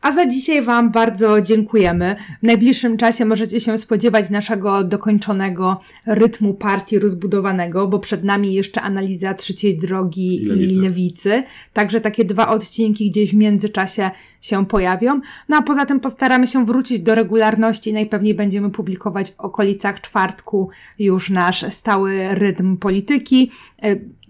Y, 0.00 0.10
a 0.10 0.12
za 0.12 0.26
dzisiaj 0.26 0.62
Wam 0.62 0.90
bardzo 0.90 1.40
dziękujemy. 1.40 2.16
W 2.42 2.46
najbliższym 2.46 2.96
czasie 2.96 3.24
możecie 3.24 3.60
się 3.60 3.78
spodziewać 3.78 4.30
naszego 4.30 4.84
dokończonego 4.84 5.80
rytmu 6.06 6.54
partii 6.54 6.98
rozbudowanego, 6.98 7.88
bo 7.88 7.98
przed 7.98 8.24
nami 8.24 8.54
jeszcze 8.54 8.82
analiza 8.82 9.34
trzeciej 9.34 9.76
drogi 9.78 10.42
i 10.42 10.46
lewicy. 10.46 10.78
I 10.78 10.82
lewicy. 10.82 11.42
Także 11.72 12.00
takie 12.00 12.24
dwa 12.24 12.48
odcinki 12.48 13.10
gdzieś 13.10 13.30
w 13.30 13.36
międzyczasie 13.36 14.10
się 14.40 14.66
pojawią. 14.66 15.20
No 15.48 15.56
a 15.56 15.62
poza 15.62 15.86
tym 15.86 16.00
postaramy 16.00 16.46
się 16.46 16.66
wrócić 16.66 17.00
do 17.00 17.14
regularności. 17.14 17.92
Najpewniej 17.92 18.34
będziemy 18.34 18.70
publikować 18.70 19.30
w 19.30 19.40
okolicach 19.40 20.00
czwartku 20.00 20.70
już 20.98 21.30
nasz 21.30 21.64
stały 21.70 22.34
rytm 22.34 22.76
polityki. 22.76 23.50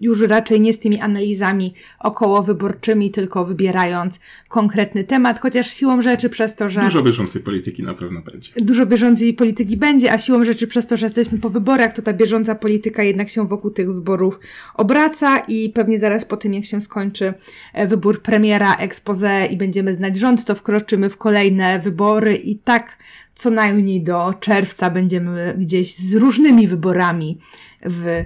Już 0.01 0.21
raczej 0.21 0.61
nie 0.61 0.73
z 0.73 0.79
tymi 0.79 0.99
analizami 0.99 1.73
okołowyborczymi, 1.99 3.11
tylko 3.11 3.45
wybierając 3.45 4.19
konkretny 4.49 5.03
temat, 5.03 5.39
chociaż 5.39 5.67
siłą 5.73 6.01
rzeczy 6.01 6.29
przez 6.29 6.55
to, 6.55 6.69
że... 6.69 6.81
Dużo 6.81 7.03
bieżącej 7.03 7.41
polityki 7.41 7.83
na 7.83 7.93
pewno 7.93 8.21
będzie. 8.21 8.51
Dużo 8.57 8.85
bieżącej 8.85 9.33
polityki 9.33 9.77
będzie, 9.77 10.13
a 10.13 10.17
siłą 10.17 10.43
rzeczy 10.43 10.67
przez 10.67 10.87
to, 10.87 10.97
że 10.97 11.05
jesteśmy 11.05 11.37
po 11.37 11.49
wyborach, 11.49 11.93
to 11.93 12.01
ta 12.01 12.13
bieżąca 12.13 12.55
polityka 12.55 13.03
jednak 13.03 13.29
się 13.29 13.47
wokół 13.47 13.71
tych 13.71 13.93
wyborów 13.93 14.39
obraca 14.75 15.39
i 15.39 15.69
pewnie 15.69 15.99
zaraz 15.99 16.25
po 16.25 16.37
tym, 16.37 16.53
jak 16.53 16.65
się 16.65 16.81
skończy 16.81 17.33
e, 17.73 17.87
wybór 17.87 18.21
premiera, 18.21 18.75
expose 18.75 19.45
i 19.45 19.57
będziemy 19.57 19.93
znać 19.93 20.17
rząd, 20.17 20.45
to 20.45 20.55
wkroczymy 20.55 21.09
w 21.09 21.17
kolejne 21.17 21.79
wybory 21.79 22.35
i 22.35 22.55
tak 22.55 22.97
co 23.33 23.49
najmniej 23.49 24.03
do 24.03 24.33
czerwca 24.39 24.89
będziemy 24.89 25.55
gdzieś 25.57 25.97
z 25.97 26.15
różnymi 26.15 26.67
wyborami 26.67 27.39
w 27.85 28.25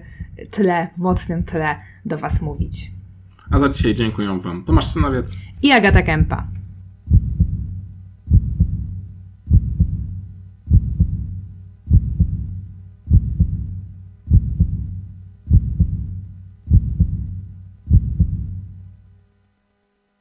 tle, 0.51 0.88
mocnym 0.97 1.43
tle 1.43 1.80
do 2.06 2.18
Was 2.18 2.41
mówić. 2.41 2.91
A 3.51 3.60
za 3.60 3.70
dzisiaj 3.70 3.95
dziękuję 3.95 4.39
Wam 4.39 4.64
Tomasz 4.64 4.88
Synowiec 4.88 5.38
i 5.64 5.72
Agata 5.72 6.01
Kępa. 6.01 6.47